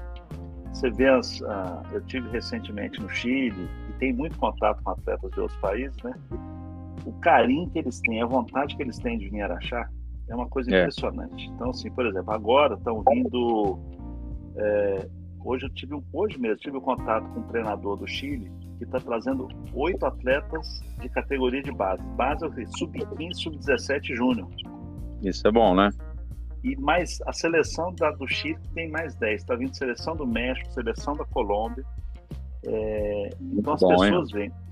você 0.73 0.89
vê 0.91 1.07
as. 1.07 1.39
Uh, 1.39 1.81
eu 1.93 2.01
tive 2.01 2.29
recentemente 2.29 2.99
no 2.99 3.09
Chile 3.09 3.69
e 3.89 3.93
tem 3.93 4.11
muito 4.11 4.37
contato 4.37 4.83
com 4.83 4.91
atletas 4.91 5.31
de 5.31 5.39
outros 5.39 5.59
países, 5.59 5.95
né? 6.03 6.13
O 7.05 7.13
carinho 7.19 7.69
que 7.69 7.79
eles 7.79 7.99
têm, 8.01 8.21
a 8.21 8.25
vontade 8.25 8.75
que 8.75 8.83
eles 8.83 8.97
têm 8.97 9.17
de 9.17 9.29
vir 9.29 9.41
Araxá 9.41 9.89
é 10.27 10.35
uma 10.35 10.47
coisa 10.47 10.73
é. 10.75 10.81
impressionante. 10.81 11.45
Então, 11.47 11.69
assim, 11.69 11.91
por 11.91 12.05
exemplo, 12.05 12.31
agora 12.33 12.75
estão 12.75 13.03
vindo. 13.07 13.79
É, 14.57 15.07
hoje 15.43 15.65
eu 15.65 15.69
tive 15.73 16.01
hoje 16.13 16.39
mesmo 16.39 16.57
tive 16.57 16.77
um 16.77 16.81
contato 16.81 17.27
com 17.29 17.41
um 17.41 17.43
treinador 17.43 17.97
do 17.97 18.07
Chile 18.07 18.51
que 18.77 18.83
está 18.83 18.99
trazendo 18.99 19.47
oito 19.73 20.05
atletas 20.05 20.81
de 20.99 21.09
categoria 21.09 21.61
de 21.61 21.71
base. 21.71 22.01
Base 22.15 22.43
é 22.43 22.47
o 22.47 22.77
sub-15, 22.77 23.33
sub-17 23.35 24.15
júnior. 24.15 24.49
Isso 25.21 25.47
é 25.47 25.51
bom, 25.51 25.75
né? 25.75 25.89
E 26.63 26.75
mais 26.77 27.21
a 27.27 27.31
seleção 27.31 27.93
da, 27.93 28.11
do 28.11 28.27
Chile 28.27 28.57
tem 28.73 28.89
mais 28.89 29.15
10. 29.15 29.41
Está 29.41 29.55
vindo 29.55 29.75
seleção 29.75 30.15
do 30.15 30.25
México, 30.25 30.71
seleção 30.73 31.15
da 31.15 31.23
Colômbia. 31.25 31.85
É, 32.65 33.29
então 33.53 33.73
as 33.73 33.81
bom, 33.81 33.89
pessoas 33.89 34.29
hein? 34.33 34.49
vêm. 34.49 34.64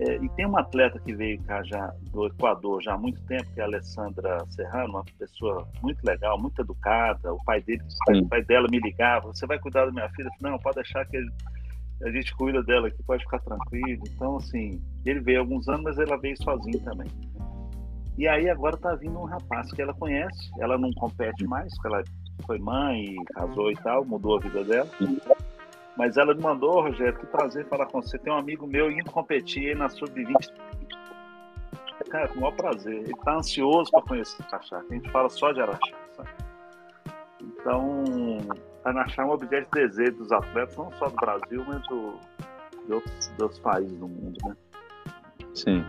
É, 0.00 0.16
e 0.16 0.28
tem 0.30 0.46
uma 0.46 0.60
atleta 0.60 0.98
que 0.98 1.14
veio 1.14 1.38
cá 1.42 1.62
já 1.62 1.92
do 2.10 2.26
Equador 2.26 2.82
já 2.82 2.94
há 2.94 2.98
muito 2.98 3.22
tempo, 3.26 3.44
que 3.52 3.60
é 3.60 3.64
a 3.64 3.66
Alessandra 3.66 4.38
Serrano, 4.48 4.94
uma 4.94 5.04
pessoa 5.18 5.68
muito 5.82 6.02
legal, 6.02 6.40
muito 6.40 6.62
educada. 6.62 7.34
O 7.34 7.44
pai 7.44 7.60
dele, 7.60 7.82
o 8.08 8.26
pai 8.26 8.42
dela 8.44 8.66
me 8.70 8.80
ligava: 8.80 9.26
"Você 9.26 9.46
vai 9.46 9.58
cuidar 9.58 9.84
da 9.84 9.92
minha 9.92 10.08
filha?" 10.10 10.28
Eu 10.28 10.32
falei, 10.38 10.52
Não, 10.52 10.58
pode 10.58 10.76
deixar 10.76 11.04
que 11.04 11.18
ele, 11.18 11.30
a 12.02 12.10
gente 12.10 12.34
cuida 12.34 12.62
dela 12.62 12.88
aqui, 12.88 13.02
pode 13.02 13.22
ficar 13.24 13.40
tranquilo. 13.40 14.02
Então, 14.10 14.36
assim, 14.36 14.82
ele 15.04 15.20
veio 15.20 15.38
há 15.38 15.42
alguns 15.42 15.68
anos, 15.68 15.82
mas 15.82 15.98
ela 15.98 16.16
veio 16.16 16.42
sozinha 16.42 16.80
também. 16.82 17.08
E 18.16 18.26
aí 18.26 18.48
agora 18.48 18.78
tá 18.78 18.94
vindo 18.94 19.18
um 19.18 19.24
rapaz 19.24 19.70
que 19.70 19.82
ela 19.82 19.92
conhece, 19.92 20.50
ela 20.58 20.78
não 20.78 20.90
compete 20.92 21.44
mais, 21.46 21.74
porque 21.74 21.88
ela 21.88 22.04
foi 22.46 22.58
mãe, 22.58 23.16
casou 23.34 23.70
e 23.70 23.74
tal, 23.76 24.04
mudou 24.04 24.38
a 24.38 24.40
vida 24.40 24.64
dela. 24.64 24.88
Mas 25.96 26.16
ela 26.16 26.34
me 26.34 26.42
mandou, 26.42 26.80
Rogério, 26.82 27.18
que 27.18 27.26
prazer 27.26 27.66
falar 27.66 27.86
com 27.86 28.00
você. 28.00 28.18
Tem 28.18 28.32
um 28.32 28.36
amigo 28.36 28.66
meu 28.66 28.90
indo 28.90 29.10
competir 29.10 29.76
na 29.76 29.88
Sub-20. 29.88 30.52
Cara, 32.08 32.28
com 32.28 32.38
o 32.38 32.40
maior 32.40 32.56
prazer. 32.56 32.94
Ele 32.94 33.14
tá 33.24 33.36
ansioso 33.36 33.90
para 33.90 34.02
conhecer 34.02 34.42
Araxá. 34.46 34.78
A 34.78 34.94
gente 34.94 35.10
fala 35.10 35.28
só 35.28 35.52
de 35.52 35.60
Araxá, 35.60 35.96
sabe? 36.16 36.30
Então, 37.42 38.04
Araxá 38.84 39.22
é 39.22 39.24
um 39.26 39.30
objeto 39.30 39.68
de 39.74 39.86
desejo 39.86 40.16
dos 40.16 40.32
atletas, 40.32 40.76
não 40.76 40.90
só 40.92 41.08
do 41.08 41.16
Brasil, 41.16 41.64
mas 41.66 41.86
do, 41.88 42.18
de, 42.86 42.92
outros, 42.94 43.32
de 43.36 43.42
outros 43.42 43.60
países 43.60 43.98
do 43.98 44.08
mundo, 44.08 44.38
né? 44.44 44.56
Sim. 45.54 45.84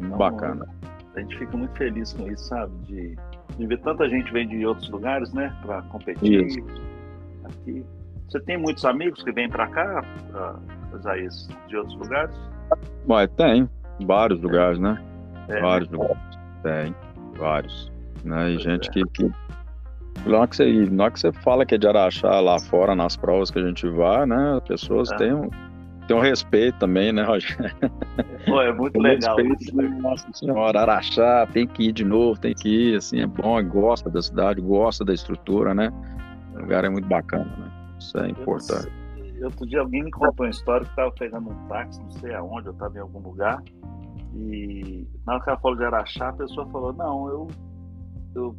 Então, 0.00 0.16
Bacana 0.16 0.80
a 1.14 1.20
gente 1.20 1.38
fica 1.38 1.56
muito 1.56 1.76
feliz 1.76 2.12
com 2.12 2.30
isso, 2.30 2.44
sabe? 2.44 2.72
De, 2.86 3.16
de 3.56 3.66
ver 3.66 3.80
tanta 3.80 4.08
gente 4.08 4.32
vem 4.32 4.46
de 4.46 4.64
outros 4.64 4.88
lugares, 4.90 5.32
né? 5.32 5.54
Para 5.62 5.82
competir 5.82 6.46
isso. 6.46 6.60
aqui. 7.44 7.84
Você 8.30 8.38
tem 8.40 8.56
muitos 8.56 8.84
amigos 8.84 9.22
que 9.24 9.32
vêm 9.32 9.48
para 9.48 9.66
cá, 9.66 10.04
pra, 11.02 11.18
isso 11.18 11.48
de 11.66 11.76
outros 11.76 11.96
lugares? 11.98 12.34
Ué, 13.08 13.26
tem. 13.26 13.68
Vários 14.06 14.40
lugares, 14.40 14.78
né? 14.78 15.02
É, 15.48 15.60
vários 15.60 15.90
né? 15.90 15.98
lugares. 15.98 16.38
Tem. 16.62 16.94
Vários. 17.36 17.92
Né? 18.24 18.50
E 18.50 18.54
pois 18.54 18.62
gente 18.62 18.88
é. 18.88 18.92
que, 18.92 19.04
que 19.12 19.32
na 20.26 20.38
hora, 20.38 20.46
que 20.48 20.56
você, 20.56 20.64
que 20.64 21.20
você 21.20 21.32
fala 21.32 21.64
que 21.64 21.74
é 21.74 21.78
de 21.78 21.88
Araxá 21.88 22.40
lá 22.40 22.58
fora, 22.60 22.94
nas 22.94 23.16
provas 23.16 23.50
que 23.50 23.58
a 23.58 23.66
gente 23.66 23.88
vai, 23.88 24.26
né? 24.26 24.54
As 24.56 24.68
pessoas 24.68 25.10
é. 25.12 25.16
têm 25.16 25.32
um, 25.32 25.48
tem 26.06 26.16
um 26.16 26.20
respeito 26.20 26.78
também, 26.78 27.12
né, 27.12 27.22
Rogério? 27.22 27.74
Pô, 28.46 28.60
é 28.60 28.72
muito 28.72 29.00
legal. 29.00 29.36
Respeito, 29.36 29.76
né? 29.76 29.88
Nossa 30.00 30.28
Senhora, 30.32 30.80
Araxá, 30.82 31.48
tem 31.52 31.66
que 31.66 31.88
ir 31.88 31.92
de 31.92 32.04
novo, 32.04 32.38
tem 32.38 32.54
que 32.54 32.68
ir, 32.68 32.96
assim, 32.96 33.20
é 33.20 33.26
bom, 33.26 33.62
gosta 33.64 34.10
da 34.10 34.20
cidade, 34.20 34.60
gosta 34.60 35.04
da 35.04 35.14
estrutura, 35.14 35.74
né? 35.74 35.90
O 36.54 36.60
lugar 36.60 36.84
é 36.84 36.88
muito 36.90 37.08
bacana, 37.08 37.50
né? 37.56 37.69
Isso 38.00 38.18
é 38.18 38.30
importante. 38.30 38.92
Eu, 39.36 39.46
outro 39.46 39.66
dia 39.66 39.80
alguém 39.80 40.02
me 40.02 40.10
contou 40.10 40.46
uma 40.46 40.50
história 40.50 40.84
que 40.84 40.92
estava 40.92 41.12
pegando 41.12 41.50
um 41.50 41.68
táxi, 41.68 42.02
não 42.02 42.10
sei 42.12 42.34
aonde, 42.34 42.66
eu 42.66 42.72
estava 42.72 42.96
em 42.96 43.00
algum 43.00 43.20
lugar, 43.20 43.62
e 44.34 45.06
na 45.26 45.34
hora 45.34 45.42
que 45.42 45.50
ela 45.50 45.58
falou 45.60 45.76
de 45.76 45.84
Araxá, 45.84 46.28
a 46.28 46.32
pessoa 46.32 46.66
falou, 46.68 46.92
não, 46.92 47.28
eu, 47.28 47.48
eu 48.34 48.56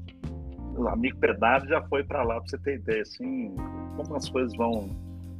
o 0.76 0.88
amigo 0.88 1.18
Pedro 1.20 1.68
já 1.68 1.82
foi 1.84 2.04
para 2.04 2.24
lá, 2.24 2.36
para 2.36 2.48
você 2.48 2.58
ter 2.60 2.76
ideia, 2.76 3.02
assim, 3.02 3.54
como 3.98 4.16
as 4.16 4.30
coisas 4.30 4.56
vão 4.56 4.90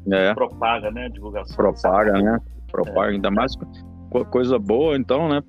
é. 0.10 0.34
Propaga, 0.34 0.90
né? 0.92 1.10
Divulgação. 1.10 1.56
Propaga, 1.56 2.14
né? 2.14 2.40
Propaga, 2.72 3.12
é. 3.12 3.16
ainda 3.16 3.30
mais 3.30 3.54
coisa 4.30 4.58
boa, 4.58 4.98
então, 4.98 5.30
né? 5.30 5.44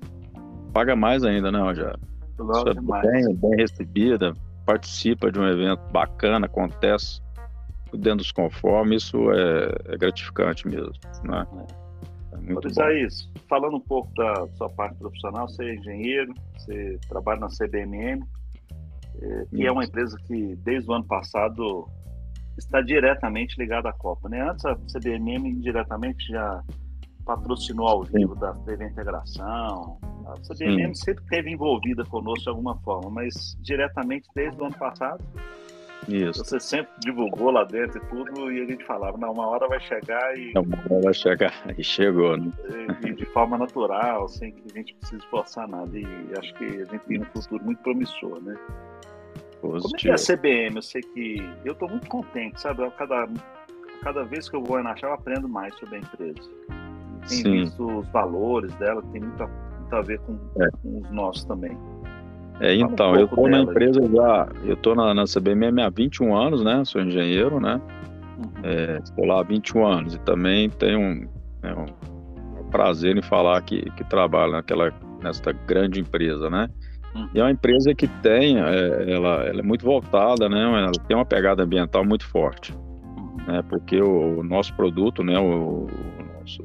Paga 0.71 0.95
mais 0.95 1.23
ainda, 1.23 1.51
né, 1.51 1.59
Rogério? 1.59 1.99
Logo 2.37 2.69
é 2.69 2.73
bem, 2.73 3.35
bem 3.35 3.55
recebida, 3.57 4.33
participa 4.65 5.31
de 5.31 5.39
um 5.39 5.47
evento 5.47 5.81
bacana, 5.91 6.45
acontece 6.45 7.21
dentro 7.97 8.17
dos 8.17 8.31
conformes, 8.31 9.03
isso 9.03 9.31
é, 9.31 9.93
é 9.93 9.97
gratificante 9.97 10.67
mesmo, 10.67 10.93
né? 11.23 11.45
É. 12.33 12.37
muito 12.37 12.69
falando 13.47 13.77
um 13.77 13.81
pouco 13.81 14.13
da 14.15 14.47
sua 14.55 14.69
parte 14.69 14.97
profissional, 14.97 15.47
você 15.47 15.65
é 15.65 15.75
engenheiro, 15.75 16.33
você 16.57 16.99
trabalha 17.07 17.39
na 17.39 17.47
CBMM, 17.47 18.23
é, 19.21 19.45
que 19.55 19.65
é 19.65 19.71
uma 19.71 19.83
empresa 19.83 20.17
que 20.27 20.55
desde 20.57 20.89
o 20.89 20.93
ano 20.93 21.05
passado 21.05 21.87
está 22.57 22.81
diretamente 22.81 23.55
ligado 23.57 23.87
à 23.87 23.93
Copa. 23.93 24.29
Né? 24.29 24.41
Antes 24.41 24.65
a 24.65 24.75
CBMM 24.75 25.47
indiretamente 25.47 26.27
já 26.27 26.63
patrocinou 27.25 27.87
ao 27.87 28.03
vivo 28.03 28.35
da 28.35 28.53
TV 28.53 28.85
Integração. 28.85 29.97
A 30.25 30.33
CBMM 30.41 30.93
Sim. 30.95 31.05
sempre 31.05 31.23
esteve 31.23 31.51
envolvida 31.51 32.03
conosco 32.05 32.43
de 32.43 32.49
alguma 32.49 32.77
forma, 32.79 33.09
mas 33.09 33.57
diretamente 33.61 34.27
desde 34.35 34.61
o 34.61 34.65
ano 34.65 34.77
passado. 34.77 35.23
Isso. 36.07 36.43
Você 36.43 36.59
sempre 36.59 36.91
divulgou 36.99 37.51
lá 37.51 37.63
dentro 37.63 37.97
e 37.97 38.05
tudo, 38.07 38.51
e 38.51 38.61
a 38.61 38.65
gente 38.65 38.83
falava, 38.85 39.17
não, 39.17 39.31
uma 39.31 39.47
hora 39.47 39.67
vai 39.67 39.79
chegar 39.79 40.37
e. 40.37 40.51
Uma 40.57 40.77
hora 40.89 41.01
vai 41.03 41.13
chegar, 41.13 41.53
e 41.77 41.83
chegou, 41.83 42.37
né? 42.37 42.51
E, 43.05 43.13
de 43.13 43.25
forma 43.27 43.57
natural, 43.57 44.27
sem 44.27 44.51
que 44.51 44.63
a 44.71 44.77
gente 44.77 44.95
precise 44.95 45.25
forçar 45.27 45.67
nada. 45.67 45.97
E 45.97 46.05
acho 46.37 46.53
que 46.55 46.65
a 46.65 46.85
gente 46.85 46.99
tem 46.99 47.21
um 47.21 47.25
futuro 47.25 47.63
muito 47.63 47.81
promissor, 47.81 48.41
né? 48.41 48.55
Positivo. 49.61 49.81
Como 49.83 49.95
é 49.95 49.99
que 49.99 50.09
é 50.09 50.13
a 50.13 50.37
CBM? 50.37 50.75
Eu 50.75 50.81
sei 50.81 51.01
que 51.01 51.49
eu 51.63 51.73
estou 51.73 51.89
muito 51.89 52.07
contente, 52.07 52.59
sabe? 52.59 52.89
Cada, 52.91 53.29
cada 54.01 54.23
vez 54.23 54.49
que 54.49 54.55
eu 54.55 54.63
vou 54.63 54.81
na 54.83 54.95
eu 55.01 55.13
aprendo 55.13 55.47
mais 55.47 55.73
sobre 55.75 55.95
a 55.95 55.99
empresa. 55.99 56.49
Tem 57.27 57.37
Sim. 57.37 57.51
visto 57.51 57.99
os 57.99 58.07
valores 58.09 58.73
dela, 58.75 59.01
tem 59.13 59.21
muito 59.21 59.41
a, 59.41 59.47
muito 59.47 59.95
a 59.95 60.01
ver 60.01 60.19
com, 60.19 60.37
é. 60.61 60.69
com 60.81 60.99
os 60.99 61.11
nossos 61.11 61.45
também. 61.45 61.77
É, 62.63 62.73
então, 62.75 63.11
um 63.11 63.15
eu 63.17 63.25
estou 63.25 63.49
na 63.49 63.59
empresa 63.59 63.99
já, 64.01 64.47
eu 64.63 64.75
estou 64.75 64.95
na, 64.95 65.13
na 65.13 65.25
CBM 65.25 65.81
há 65.81 65.89
21 65.89 66.33
anos, 66.33 66.63
né? 66.63 66.81
Sou 66.85 67.01
engenheiro, 67.01 67.59
né? 67.59 67.81
Uhum. 68.37 68.51
É, 68.63 68.99
estou 69.03 69.25
lá 69.25 69.41
há 69.41 69.43
21 69.43 69.85
anos 69.85 70.15
e 70.15 70.19
também 70.19 70.69
tenho 70.69 70.97
um, 70.97 71.27
é, 71.61 71.73
um 71.73 72.69
prazer 72.71 73.17
em 73.17 73.21
falar 73.21 73.61
que, 73.63 73.81
que 73.91 74.03
trabalho 74.05 74.53
naquela, 74.53 74.93
nessa 75.21 75.51
grande 75.51 75.99
empresa, 75.99 76.49
né? 76.49 76.69
Uhum. 77.13 77.29
E 77.35 77.39
é 77.41 77.43
uma 77.43 77.51
empresa 77.51 77.93
que 77.93 78.07
tem, 78.07 78.57
é, 78.57 79.11
ela, 79.11 79.43
ela, 79.43 79.59
é 79.59 79.61
muito 79.61 79.83
voltada, 79.83 80.47
né? 80.47 80.63
Ela 80.63 80.91
tem 81.05 81.17
uma 81.17 81.25
pegada 81.25 81.63
ambiental 81.63 82.05
muito 82.05 82.25
forte, 82.25 82.73
uhum. 83.17 83.35
né? 83.45 83.61
Porque 83.67 84.01
o, 84.01 84.39
o, 84.39 84.43
nosso 84.43 84.73
produto, 84.73 85.21
né? 85.21 85.37
O, 85.37 85.87
o 85.87 86.39
nosso 86.39 86.63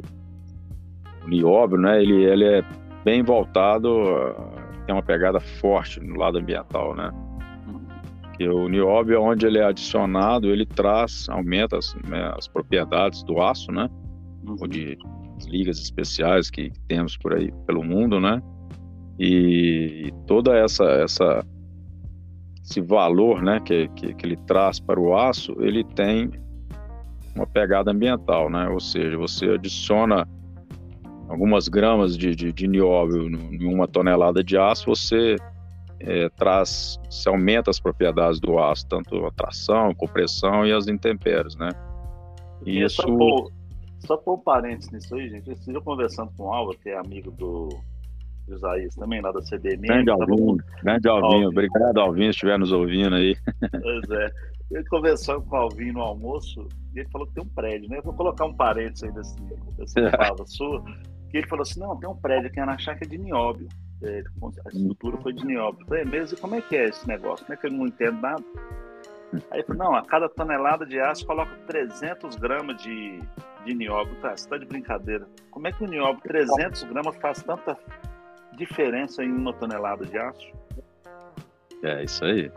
o 1.25 1.29
nióbio, 1.29 1.77
né? 1.77 2.01
Ele, 2.01 2.23
ele 2.23 2.45
é 2.45 2.65
bem 3.05 3.21
voltado, 3.25 3.89
tem 4.89 4.95
uma 4.95 5.03
pegada 5.03 5.39
forte 5.39 6.01
no 6.01 6.17
lado 6.17 6.39
ambiental, 6.39 6.97
né? 6.97 7.11
Uhum. 7.67 7.87
E 8.41 8.49
o 8.49 8.69
nióbio, 8.71 9.21
onde 9.21 9.47
ele 9.47 9.59
é 9.59 9.65
adicionado, 9.65 10.51
ele 10.51 10.65
traz, 10.65 11.29
aumenta 11.29 11.77
as, 11.77 11.95
né, 12.09 12.33
as 12.35 12.49
propriedades 12.49 13.23
do 13.23 13.39
aço, 13.39 13.71
né? 13.71 13.91
uhum. 14.47 14.57
ou 14.61 14.67
de 14.67 14.97
ligas 15.47 15.79
especiais 15.79 16.49
que 16.49 16.73
temos 16.89 17.19
por 17.19 17.35
aí 17.35 17.53
pelo 17.67 17.85
mundo, 17.85 18.19
né? 18.19 18.43
E 19.19 20.11
toda 20.27 20.57
essa 20.57 20.85
essa 20.85 21.45
esse 22.65 22.81
valor, 22.81 23.43
né, 23.43 23.61
que, 23.61 23.89
que, 23.89 24.15
que 24.15 24.27
ele 24.27 24.37
traz 24.47 24.79
para 24.81 24.99
o 25.01 25.17
aço, 25.17 25.55
ele 25.59 25.85
tem 25.85 26.31
uma 27.35 27.47
pegada 27.47 27.91
ambiental, 27.91 28.49
né? 28.49 28.69
Ou 28.69 28.81
seja, 28.81 29.19
você 29.19 29.51
adiciona 29.51 30.27
algumas 31.29 31.69
gramas 31.69 32.17
de, 32.17 32.35
de, 32.35 32.53
de 32.53 32.67
nióbio 32.67 33.29
em 33.29 33.73
uma 33.73 33.87
tonelada 33.87 34.43
de 34.43 34.57
aço, 34.57 34.87
você 34.87 35.37
é, 36.01 36.29
traz, 36.31 36.99
se 37.11 37.29
aumenta 37.29 37.71
as 37.71 37.79
propriedades 37.79 38.41
do 38.41 38.59
aço, 38.59 38.87
tanto 38.89 39.25
a 39.27 39.31
tração, 39.31 39.95
compressão 39.95 40.67
e 40.67 40.73
as 40.73 40.89
intempéries, 40.89 41.55
né? 41.57 41.71
E 42.65 42.83
isso... 42.83 43.03
Só 43.03 43.07
por, 43.07 43.53
só 44.01 44.17
por 44.17 44.35
um 44.35 44.39
parênteses 44.39 44.91
nisso 44.91 45.15
aí, 45.15 45.29
gente, 45.29 45.49
eu 45.49 45.55
estive 45.55 45.81
conversando 45.81 46.33
com 46.37 46.45
o 46.45 46.53
Álvaro, 46.53 46.79
que 46.79 46.89
é 46.89 46.99
amigo 46.99 47.31
do 47.33 47.69
Isaías 48.49 48.95
também, 48.95 49.21
lá 49.21 49.31
da 49.33 49.41
CBM. 49.41 49.87
Grande 49.87 50.11
Alvinho, 50.11 50.57
grande 50.83 51.09
Alvinho, 51.09 51.49
obrigado 51.49 51.99
Alvinho, 51.99 52.33
se 52.33 52.37
estiver 52.37 52.59
nos 52.59 52.73
ouvindo 52.73 53.15
aí. 53.15 53.37
Pois 53.71 54.11
é. 54.11 54.31
Ele 54.71 54.85
conversou 54.85 55.41
com 55.43 55.57
o 55.57 55.61
Alvinho 55.61 55.95
no 55.95 56.03
almoço 56.03 56.67
e 56.95 57.01
ele 57.01 57.09
falou 57.09 57.27
que 57.27 57.35
tem 57.35 57.43
um 57.43 57.49
prédio, 57.49 57.89
né? 57.89 57.99
Eu 57.99 58.03
vou 58.03 58.13
colocar 58.13 58.45
um 58.45 58.53
parênteses 58.53 59.05
aí 59.05 59.13
desse, 59.13 59.37
dessa 59.79 60.11
fala 60.11 60.47
sua, 60.47 60.85
que 61.31 61.39
ele 61.39 61.47
falou 61.47 61.63
assim, 61.63 61.81
não, 61.81 61.97
tem 61.97 62.09
um 62.09 62.17
prédio 62.17 62.49
aqui 62.49 62.61
na 62.61 62.79
chácara 62.79 63.09
de 63.09 63.19
Nióbio. 63.19 63.69
É, 64.03 64.23
a 64.65 64.69
estrutura 64.69 65.17
foi 65.19 65.33
de 65.33 65.45
nióbio. 65.45 65.83
Eu 65.83 65.87
falei, 65.87 66.03
é 66.03 66.07
mesmo, 66.07 66.39
e 66.39 66.41
como 66.41 66.55
é 66.55 66.61
que 66.61 66.77
é 66.77 66.89
esse 66.89 67.07
negócio? 67.07 67.45
Como 67.45 67.59
é 67.59 67.61
que 67.61 67.67
eu 67.67 67.73
não 67.73 67.87
entendo 67.87 68.21
nada? 68.21 68.45
Aí 69.51 69.59
ele 69.59 69.63
falou, 69.65 69.85
não, 69.85 69.95
a 69.95 70.05
cada 70.05 70.29
tonelada 70.29 70.87
de 70.87 70.99
aço 71.01 71.27
coloca 71.27 71.51
300 71.67 72.37
gramas 72.37 72.81
de, 72.83 73.21
de 73.65 73.75
nióbio. 73.75 74.15
Tá, 74.23 74.37
você 74.37 74.49
tá 74.49 74.57
de 74.57 74.67
brincadeira. 74.67 75.27
Como 75.51 75.67
é 75.67 75.73
que 75.73 75.83
o 75.83 75.89
nióbio, 75.89 76.23
300 76.23 76.85
gramas, 76.85 77.17
faz 77.17 77.43
tanta 77.43 77.77
diferença 78.57 79.25
em 79.25 79.33
uma 79.33 79.53
tonelada 79.53 80.07
de 80.07 80.17
aço? 80.17 80.53
É, 81.83 82.05
isso 82.05 82.25
aí. 82.25 82.51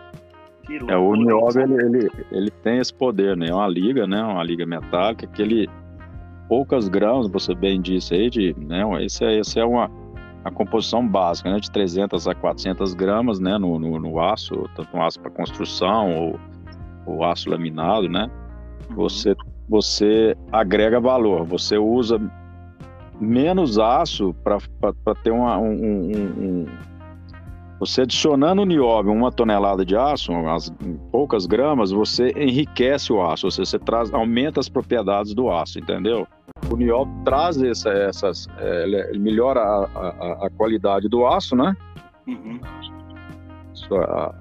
é, 0.87 0.95
o 0.95 1.15
nióbio, 1.15 1.61
ele, 1.61 1.85
ele, 1.97 2.11
ele, 2.31 2.51
tem 2.63 2.77
esse 2.77 2.93
poder, 2.93 3.35
né? 3.35 3.47
É 3.47 3.53
uma 3.53 3.67
liga, 3.67 4.05
né? 4.05 4.21
Uma 4.21 4.43
liga 4.43 4.65
metálica 4.65 5.25
que 5.25 5.41
ele... 5.41 5.69
Poucas 6.51 6.89
gramas, 6.89 7.29
você 7.29 7.55
bem 7.55 7.79
disse 7.79 8.13
aí, 8.13 8.29
de, 8.29 8.53
né? 8.60 8.84
Esse, 9.05 9.24
é, 9.24 9.39
esse 9.39 9.58
é 9.58 9.63
uma 9.63 9.89
a 10.43 10.51
composição 10.51 11.08
básica, 11.08 11.50
né, 11.50 11.62
de 11.62 11.72
300 11.72 12.27
a 12.27 12.36
400 12.36 12.93
gramas, 12.93 13.39
né, 13.39 13.58
no, 13.58 13.79
no, 13.79 13.98
no 13.98 14.20
aço, 14.20 14.67
tanto 14.75 14.93
no 14.93 15.01
aço 15.01 15.17
para 15.22 15.31
construção 15.31 16.12
ou, 16.13 16.39
o 17.05 17.24
aço 17.24 17.50
laminado, 17.50 18.10
né, 18.10 18.29
uhum. 18.89 18.96
você, 18.98 19.34
você 19.70 20.36
agrega 20.51 21.00
valor, 21.00 21.46
você 21.46 21.77
usa 21.77 22.20
menos 23.17 23.79
aço 23.79 24.36
para 24.43 25.15
ter 25.24 25.31
uma, 25.31 25.58
um, 25.58 25.72
um, 25.72 26.12
um, 26.12 26.65
você 27.81 28.03
adicionando 28.03 28.63
nióbio 28.63 29.11
uma 29.11 29.31
tonelada 29.31 29.83
de 29.83 29.95
aço, 29.95 30.31
umas 30.31 30.71
poucas 31.11 31.47
gramas, 31.47 31.89
você 31.89 32.31
enriquece 32.38 33.11
o 33.11 33.19
aço, 33.19 33.47
ou 33.47 33.51
seja, 33.51 33.71
você 33.71 33.79
traz, 33.79 34.13
aumenta 34.13 34.59
as 34.59 34.69
propriedades 34.69 35.33
do 35.33 35.50
aço, 35.50 35.79
entendeu? 35.79 36.27
O 36.69 36.77
NIOL 36.77 37.07
traz 37.25 37.59
essa, 37.59 37.89
essas, 37.89 38.47
é, 38.59 38.83
ele 38.83 39.17
melhora 39.17 39.61
a, 39.61 39.85
a, 39.95 40.45
a, 40.45 40.50
qualidade 40.51 41.09
do 41.09 41.25
aço, 41.25 41.55
né? 41.55 41.75
Uhum. 42.27 42.59
Sua, 43.73 44.35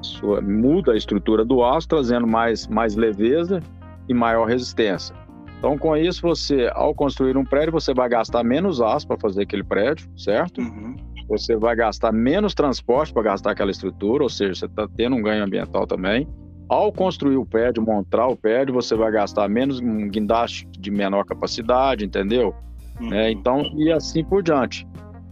sua, 0.00 0.40
muda 0.40 0.92
a 0.92 0.96
estrutura 0.96 1.44
do 1.44 1.62
aço, 1.62 1.86
trazendo 1.86 2.26
mais, 2.26 2.66
mais 2.66 2.96
leveza 2.96 3.62
e 4.08 4.14
maior 4.14 4.48
resistência. 4.48 5.14
Então, 5.58 5.76
com 5.76 5.94
isso, 5.94 6.22
você, 6.22 6.70
ao 6.72 6.94
construir 6.94 7.36
um 7.36 7.44
prédio, 7.44 7.72
você 7.72 7.92
vai 7.92 8.08
gastar 8.08 8.42
menos 8.42 8.80
aço 8.80 9.06
para 9.06 9.18
fazer 9.18 9.42
aquele 9.42 9.62
prédio, 9.62 10.08
certo? 10.16 10.62
Uhum. 10.62 10.96
Você 11.30 11.56
vai 11.56 11.76
gastar 11.76 12.12
menos 12.12 12.54
transporte 12.54 13.12
para 13.12 13.22
gastar 13.22 13.52
aquela 13.52 13.70
estrutura, 13.70 14.24
ou 14.24 14.28
seja, 14.28 14.52
você 14.52 14.66
está 14.66 14.88
tendo 14.96 15.14
um 15.14 15.22
ganho 15.22 15.44
ambiental 15.44 15.86
também. 15.86 16.26
Ao 16.68 16.92
construir 16.92 17.36
o 17.36 17.46
prédio, 17.46 17.84
montar 17.84 18.26
o 18.26 18.36
prédio, 18.36 18.74
você 18.74 18.96
vai 18.96 19.12
gastar 19.12 19.48
menos 19.48 19.80
um 19.80 20.08
guindaste 20.08 20.66
de 20.76 20.90
menor 20.90 21.24
capacidade, 21.24 22.04
entendeu? 22.04 22.52
Uhum. 23.00 23.14
É, 23.14 23.30
então, 23.30 23.62
e 23.76 23.92
assim 23.92 24.24
por 24.24 24.42
diante. 24.42 24.86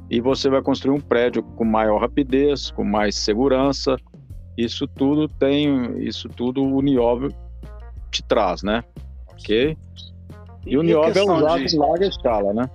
E 0.08 0.20
você 0.20 0.48
vai 0.48 0.62
construir 0.62 0.96
um 0.96 1.00
prédio 1.00 1.42
com 1.42 1.64
maior 1.64 2.00
rapidez, 2.00 2.70
com 2.70 2.84
mais 2.84 3.16
segurança. 3.16 3.96
Isso 4.56 4.86
tudo 4.86 5.28
tem, 5.28 5.98
isso 5.98 6.28
tudo 6.28 6.62
o 6.62 6.80
nióbio 6.80 7.32
te 8.10 8.22
traz, 8.22 8.62
né? 8.62 8.84
Ok? 9.32 9.76
E, 10.64 10.72
e 10.72 10.78
o 10.78 10.82
nióbio 10.82 11.18
é 11.18 11.22
usado 11.22 11.64
de... 11.64 11.76
em 11.76 11.78
larga 11.78 12.06
escala, 12.06 12.52
né? 12.54 12.70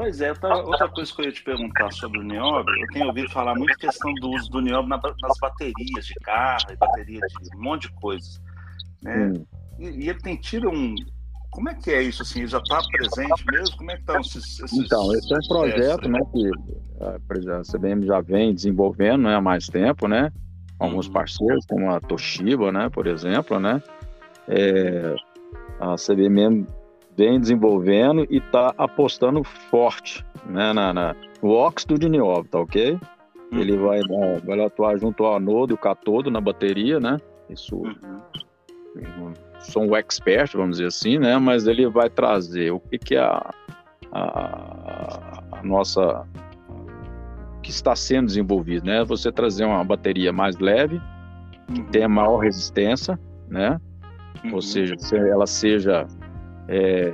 Pois 0.00 0.18
é, 0.22 0.30
outra, 0.30 0.56
outra 0.56 0.88
coisa 0.88 1.14
que 1.14 1.20
eu 1.20 1.24
ia 1.26 1.32
te 1.32 1.44
perguntar 1.44 1.92
sobre 1.92 2.20
o 2.20 2.22
nióbio, 2.22 2.74
eu 2.80 2.86
tenho 2.88 3.06
ouvido 3.08 3.30
falar 3.30 3.54
muito 3.54 3.76
questão 3.76 4.10
do 4.14 4.30
uso 4.30 4.50
do 4.50 4.62
nióbio 4.62 4.88
nas 4.88 5.38
baterias 5.38 6.06
de 6.06 6.14
carro, 6.24 6.74
bateria 6.78 7.20
de 7.20 7.56
um 7.56 7.62
monte 7.62 7.82
de 7.82 7.92
coisas. 8.00 8.40
Né? 9.02 9.34
E, 9.78 9.84
e, 9.84 10.08
ele 10.08 10.18
tem 10.20 10.36
tido 10.36 10.70
um. 10.70 10.94
Como 11.50 11.68
é 11.68 11.74
que 11.74 11.90
é 11.90 12.02
isso 12.02 12.22
assim? 12.22 12.38
Ele 12.38 12.48
já 12.48 12.56
está 12.56 12.80
presente 12.90 13.44
mesmo? 13.52 13.76
Como 13.76 13.90
é 13.90 13.94
que 13.96 14.00
estão 14.00 14.20
esses, 14.20 14.60
esses, 14.60 14.72
Então, 14.72 15.12
esse 15.12 15.34
é 15.34 15.36
um 15.36 15.48
projeto 15.48 16.08
né, 16.08 16.20
que 16.32 17.50
a 17.50 17.60
CBM 17.60 18.06
já 18.06 18.22
vem 18.22 18.54
desenvolvendo 18.54 19.24
né, 19.24 19.34
há 19.34 19.40
mais 19.40 19.66
tempo, 19.66 20.08
né? 20.08 20.32
Alguns 20.78 21.08
uhum. 21.08 21.12
parceiros, 21.12 21.66
como 21.66 21.90
a 21.90 22.00
Toshiba, 22.00 22.72
né, 22.72 22.88
por 22.88 23.06
exemplo, 23.06 23.60
né? 23.60 23.82
É, 24.48 25.14
a 25.78 25.96
CBM 25.96 26.66
vem 27.20 27.38
desenvolvendo 27.38 28.26
e 28.30 28.38
está 28.38 28.72
apostando 28.78 29.44
forte 29.44 30.24
né, 30.46 30.72
na, 30.72 30.94
na, 30.94 31.14
no 31.42 31.50
óxido 31.50 31.98
de 31.98 32.08
nióbio, 32.08 32.50
tá 32.50 32.58
ok? 32.58 32.98
Uhum. 33.52 33.58
Ele 33.58 33.76
vai, 33.76 34.00
vai 34.42 34.60
atuar 34.64 34.98
junto 34.98 35.26
ao 35.26 35.36
anodo 35.36 35.70
e 35.70 35.74
o 35.74 35.78
catodo 35.78 36.30
na 36.30 36.40
bateria, 36.40 36.98
né? 36.98 37.18
Isso, 37.50 37.76
uhum. 37.76 39.34
sou 39.58 39.82
um 39.82 39.94
expert, 39.94 40.56
vamos 40.56 40.78
dizer 40.78 40.86
assim, 40.86 41.18
né? 41.18 41.36
Mas 41.36 41.66
ele 41.66 41.86
vai 41.88 42.08
trazer 42.08 42.70
o 42.70 42.80
que, 42.80 42.96
que 42.96 43.14
é 43.16 43.20
a, 43.20 43.50
a, 44.10 45.42
a 45.52 45.62
nossa 45.62 46.26
que 47.62 47.70
está 47.70 47.94
sendo 47.94 48.28
desenvolvido, 48.28 48.86
né? 48.86 49.04
Você 49.04 49.30
trazer 49.30 49.66
uma 49.66 49.84
bateria 49.84 50.32
mais 50.32 50.56
leve, 50.56 50.98
que 51.66 51.80
uhum. 51.82 51.86
tenha 51.88 52.08
maior 52.08 52.38
resistência, 52.38 53.20
né? 53.46 53.78
Ou 54.46 54.54
uhum. 54.54 54.60
seja, 54.62 54.94
ela 55.14 55.46
seja 55.46 56.06
é, 56.70 57.12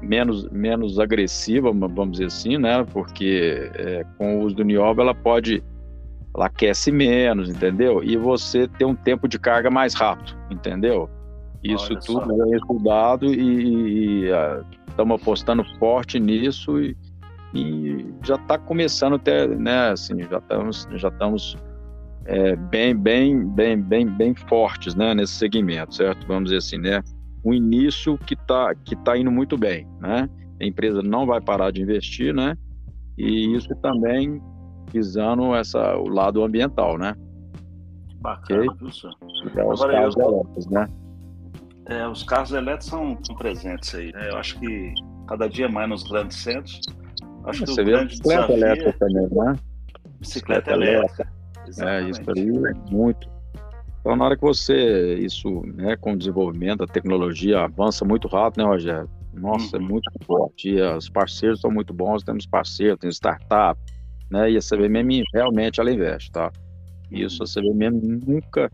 menos, 0.00 0.48
menos 0.48 0.98
agressiva, 0.98 1.70
vamos 1.70 2.12
dizer 2.12 2.26
assim, 2.26 2.56
né? 2.56 2.84
Porque 2.84 3.70
é, 3.74 4.04
com 4.16 4.38
o 4.38 4.44
uso 4.44 4.56
do 4.56 4.64
nióbio 4.64 5.02
ela 5.02 5.14
pode, 5.14 5.62
ela 6.34 6.46
aquece 6.46 6.90
menos, 6.90 7.50
entendeu? 7.50 8.02
E 8.02 8.16
você 8.16 8.66
tem 8.66 8.86
um 8.86 8.94
tempo 8.94 9.28
de 9.28 9.38
carga 9.38 9.70
mais 9.70 9.92
rápido, 9.94 10.34
entendeu? 10.50 11.08
Isso 11.62 11.92
Olha 11.92 12.00
tudo 12.00 12.36
só. 12.36 12.44
é 12.44 12.56
estudado 12.56 13.26
e 13.26 14.30
estamos 14.88 15.20
apostando 15.20 15.64
forte 15.78 16.18
nisso 16.18 16.80
e, 16.80 16.96
e 17.52 18.06
já 18.22 18.36
está 18.36 18.56
começando 18.56 19.16
até, 19.16 19.46
né? 19.46 19.90
Assim, 19.90 20.22
já 20.22 20.38
estamos, 20.38 20.88
já 20.94 21.08
estamos 21.08 21.58
é, 22.24 22.56
bem, 22.56 22.96
bem, 22.96 23.46
bem, 23.46 23.80
bem, 23.80 24.06
bem 24.06 24.34
fortes, 24.34 24.94
né? 24.94 25.14
Nesse 25.14 25.34
segmento, 25.34 25.94
certo? 25.94 26.26
Vamos 26.26 26.44
dizer 26.44 26.58
assim, 26.58 26.78
né? 26.78 27.02
Um 27.46 27.54
início 27.54 28.18
que 28.18 28.34
está 28.34 28.74
que 28.74 28.96
tá 28.96 29.16
indo 29.16 29.30
muito 29.30 29.56
bem, 29.56 29.86
né? 30.00 30.28
A 30.60 30.64
empresa 30.64 31.00
não 31.00 31.24
vai 31.24 31.40
parar 31.40 31.70
de 31.70 31.80
investir, 31.80 32.34
né? 32.34 32.56
E 33.16 33.54
isso 33.54 33.72
também 33.76 34.42
visando 34.92 35.54
essa, 35.54 35.96
o 35.96 36.08
lado 36.08 36.42
ambiental, 36.42 36.98
né? 36.98 37.14
Bacana, 38.16 38.64
okay? 38.72 38.92
senhor? 38.92 39.14
É, 39.54 39.64
os 39.64 39.80
Agora, 39.80 39.98
carros 39.98 40.16
eu... 40.16 40.24
elétricos, 40.24 40.66
né? 40.66 40.88
É, 41.86 42.08
os 42.08 42.22
carros 42.24 42.50
elétricos 42.50 42.86
são, 42.86 43.18
são 43.22 43.36
presentes 43.36 43.94
aí, 43.94 44.10
né? 44.12 44.30
Eu 44.30 44.38
acho 44.38 44.58
que 44.58 44.92
cada 45.28 45.48
dia 45.48 45.68
mais 45.68 45.88
nos 45.88 46.02
grandes 46.02 46.38
centros. 46.38 46.80
Acho 47.44 47.64
Você 47.64 47.74
que 47.76 47.80
o 47.80 47.84
vê 47.84 47.90
grande 47.92 48.08
bicicleta 48.08 48.40
desafio... 48.40 48.56
elétrica 48.56 48.98
também, 48.98 49.28
né? 49.30 49.56
Bicicleta, 50.18 50.18
bicicleta 50.18 50.70
elétrica. 50.72 51.32
elétrica. 51.64 51.90
É, 51.90 52.10
isso 52.10 52.30
aí 52.30 52.48
é 52.48 52.92
muito. 52.92 53.35
Então, 54.06 54.14
na 54.14 54.24
hora 54.24 54.36
que 54.36 54.42
você, 54.42 55.16
isso, 55.16 55.62
né, 55.74 55.96
com 55.96 56.12
o 56.12 56.16
desenvolvimento, 56.16 56.84
a 56.84 56.86
tecnologia 56.86 57.62
avança 57.62 58.04
muito 58.04 58.28
rápido, 58.28 58.62
né, 58.62 58.68
Rogério? 58.68 59.10
Nossa, 59.34 59.76
é 59.76 59.80
uhum. 59.80 59.84
é 59.84 59.88
muito 59.88 60.10
forte. 60.24 60.68
E 60.68 60.80
os 60.80 61.08
parceiros 61.08 61.60
são 61.60 61.72
muito 61.72 61.92
bons, 61.92 62.22
temos 62.22 62.46
parceiros, 62.46 63.00
temos 63.00 63.16
startup, 63.16 63.80
né? 64.30 64.52
E 64.52 64.56
a 64.56 64.60
CBMM 64.60 65.24
realmente 65.34 65.80
ela 65.80 65.90
investe, 65.90 66.30
tá? 66.30 66.52
Isso 67.10 67.42
a 67.42 67.46
CBMM 67.46 68.00
nunca 68.24 68.70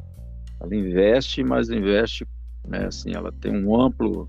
ela 0.60 0.76
investe, 0.76 1.42
mas 1.42 1.70
investe, 1.70 2.28
né, 2.68 2.84
assim, 2.84 3.14
ela 3.14 3.32
tem 3.32 3.56
um 3.56 3.80
amplo 3.80 4.28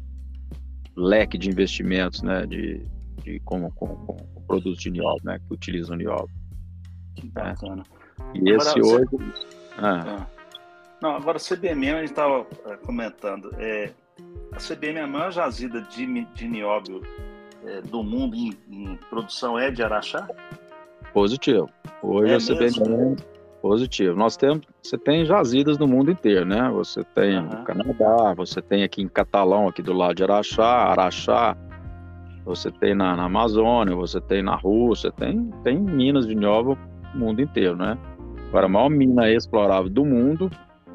leque 0.96 1.38
de 1.38 1.50
investimentos, 1.50 2.22
né, 2.22 2.46
de, 2.46 2.82
de 3.26 3.42
com, 3.42 3.70
com, 3.72 3.88
com 3.88 4.16
produtos 4.48 4.82
de 4.82 4.90
nióbio, 4.90 5.26
né, 5.26 5.38
que 5.38 5.54
utilizam 5.54 5.98
nióbio. 5.98 6.34
Que 7.18 7.28
bacana. 7.28 7.84
É. 8.36 8.38
E 8.40 8.52
esse 8.52 8.80
hoje... 8.80 9.10
Ah. 9.78 10.06
Ah. 10.08 10.43
Não, 11.04 11.18
agora 11.18 11.38
CBM 11.38 11.92
a 11.92 12.00
gente 12.00 12.12
estava 12.12 12.48
é, 12.66 12.78
comentando. 12.78 13.54
É, 13.58 13.92
a 14.54 14.58
CBM 14.58 15.00
é 15.00 15.02
a 15.02 15.08
maior 15.08 15.34
jazida 15.34 15.82
de, 15.82 16.06
de 16.34 16.48
nióbio 16.48 17.02
é, 17.66 17.82
do 17.82 18.02
mundo 18.02 18.38
em, 18.38 18.58
em, 18.72 18.98
produção 19.10 19.60
é 19.60 19.70
de 19.70 19.84
Araxá? 19.84 20.26
Positivo. 21.14 21.70
Hoje 22.02 22.32
é 22.32 22.36
a 22.36 22.40
CBM 22.40 23.18
é 23.20 23.62
positivo. 23.62 24.16
Nós 24.16 24.38
temos, 24.38 24.66
você 24.82 24.98
tem 24.98 25.26
jazidas 25.26 25.78
no 25.78 25.90
mundo 25.90 26.10
inteiro, 26.10 26.46
né? 26.46 26.70
Você 26.70 27.04
tem 27.04 27.38
uhum. 27.38 27.50
no 27.50 27.64
Canadá, 27.66 28.34
você 28.34 28.62
tem 28.62 28.86
aqui 28.86 29.02
em 29.02 29.10
Catalão, 29.10 29.68
aqui 29.68 29.82
do 29.82 29.92
lado 29.92 30.16
de 30.16 30.24
Araxá, 30.24 30.66
Araxá, 30.66 31.58
você 32.46 32.72
tem 32.72 32.96
na, 32.96 33.14
na 33.18 33.26
Amazônia, 33.26 33.94
você 33.94 34.22
tem 34.22 34.42
na 34.42 34.56
Rússia, 34.56 35.12
tem, 35.12 35.52
tem 35.66 35.78
minas 35.78 36.26
de 36.26 36.34
nióbio 36.34 36.78
no 37.14 37.26
mundo 37.26 37.42
inteiro, 37.42 37.76
né? 37.76 37.98
Agora, 38.48 38.68
a 38.68 38.70
maior 38.70 38.90
mina 38.90 39.30
explorável 39.30 39.90
do 39.90 40.06
mundo 40.06 40.50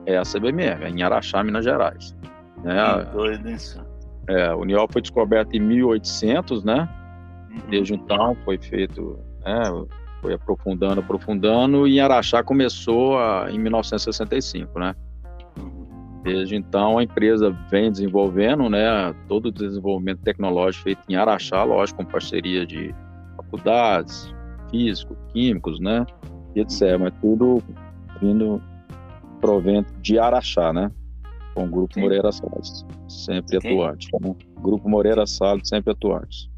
é 0.08 0.16
a 0.16 0.22
CBMF, 0.22 0.84
é 0.84 0.88
em 0.88 1.02
Araxá, 1.02 1.44
Minas 1.44 1.64
Gerais. 1.64 2.16
Né? 2.64 2.74
Que 3.04 3.12
doido. 3.12 3.48
É, 4.26 4.54
o 4.54 4.64
nióbio 4.64 4.92
foi 4.92 5.02
descoberto 5.02 5.54
em 5.54 5.60
1800, 5.60 6.64
né? 6.64 6.88
Uhum. 7.50 7.70
Desde 7.70 7.94
então 7.94 8.34
foi 8.44 8.58
feito, 8.58 9.18
né, 9.44 9.62
foi 10.20 10.34
aprofundando, 10.34 11.00
aprofundando, 11.00 11.86
e 11.86 12.00
Araxá 12.00 12.42
começou 12.42 13.18
a, 13.18 13.48
em 13.50 13.58
1965, 13.58 14.78
né? 14.78 14.94
Desde 16.22 16.56
então 16.56 16.98
a 16.98 17.02
empresa 17.02 17.50
vem 17.70 17.90
desenvolvendo, 17.90 18.68
né, 18.68 19.14
todo 19.28 19.46
o 19.46 19.52
desenvolvimento 19.52 20.20
tecnológico 20.20 20.84
feito 20.84 21.00
em 21.08 21.16
Araxá, 21.16 21.62
lógico, 21.64 22.02
com 22.02 22.10
parceria 22.10 22.66
de 22.66 22.94
faculdades, 23.36 24.34
físicos, 24.70 25.16
químicos, 25.32 25.80
né, 25.80 26.04
e 26.54 26.60
etc. 26.60 26.98
Mas 26.98 27.14
tudo 27.20 27.62
vindo 28.20 28.60
provento 29.38 29.92
de 30.00 30.18
Araxá, 30.18 30.72
né? 30.72 30.90
Com 31.54 31.64
o 31.64 31.68
Grupo 31.68 31.94
Sim. 31.94 32.02
Moreira 32.02 32.30
Salles, 32.30 32.86
sempre 33.08 33.58
Quem? 33.58 33.72
atuante. 33.72 34.08
Né? 34.20 34.34
Grupo 34.60 34.88
Moreira 34.88 35.26
Salles, 35.26 35.68
sempre 35.68 35.92
atuante. 35.92 36.50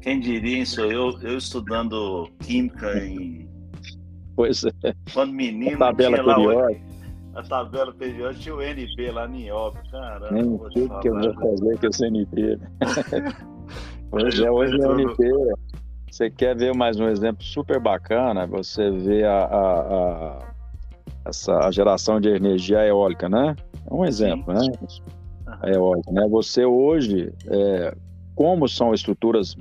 Quem 0.00 0.18
diria 0.18 0.62
isso? 0.62 0.80
Eu, 0.80 1.18
eu 1.22 1.38
estudando 1.38 2.28
Química 2.40 2.98
em. 2.98 3.48
Pois 4.34 4.64
é. 4.64 4.94
Quando 5.12 5.32
menino, 5.32 5.76
a 5.76 5.78
tabela 5.78 6.18
tinha 6.18 6.36
lá 6.36 6.68
a 7.34 7.42
tabela 7.42 7.92
periódica 7.92 8.42
tinha 8.42 8.54
o 8.54 8.60
NP 8.60 9.10
lá 9.10 9.26
em 9.26 9.46
Iob, 9.46 9.74
caramba. 9.90 10.30
Nem 10.32 10.44
o 10.44 10.68
que, 10.68 10.88
que 11.00 11.08
eu 11.08 11.18
vou 11.18 11.34
fazer 11.34 11.78
com 11.78 11.86
esse 11.86 12.06
NP. 12.06 12.58
hoje 14.12 14.44
é, 14.44 14.50
hoje 14.50 14.74
é 14.74 14.86
NP. 14.86 15.30
Você 16.10 16.30
quer 16.30 16.54
ver 16.54 16.74
mais 16.74 17.00
um 17.00 17.08
exemplo 17.08 17.42
super 17.42 17.80
bacana? 17.80 18.46
Você 18.46 18.90
vê 18.90 19.24
a, 19.24 19.44
a, 19.44 19.80
a 19.80 20.51
essa 21.24 21.58
a 21.58 21.70
geração 21.70 22.20
de 22.20 22.28
energia 22.28 22.84
eólica, 22.86 23.28
né? 23.28 23.56
É 23.90 23.94
um 23.94 24.04
exemplo, 24.04 24.56
Sim. 24.58 24.70
né? 24.70 24.76
A 25.60 25.68
eólica, 25.70 26.10
né? 26.12 26.26
Você 26.28 26.64
hoje, 26.64 27.32
é, 27.48 27.94
como 28.34 28.68
são 28.68 28.94
estruturas 28.94 29.56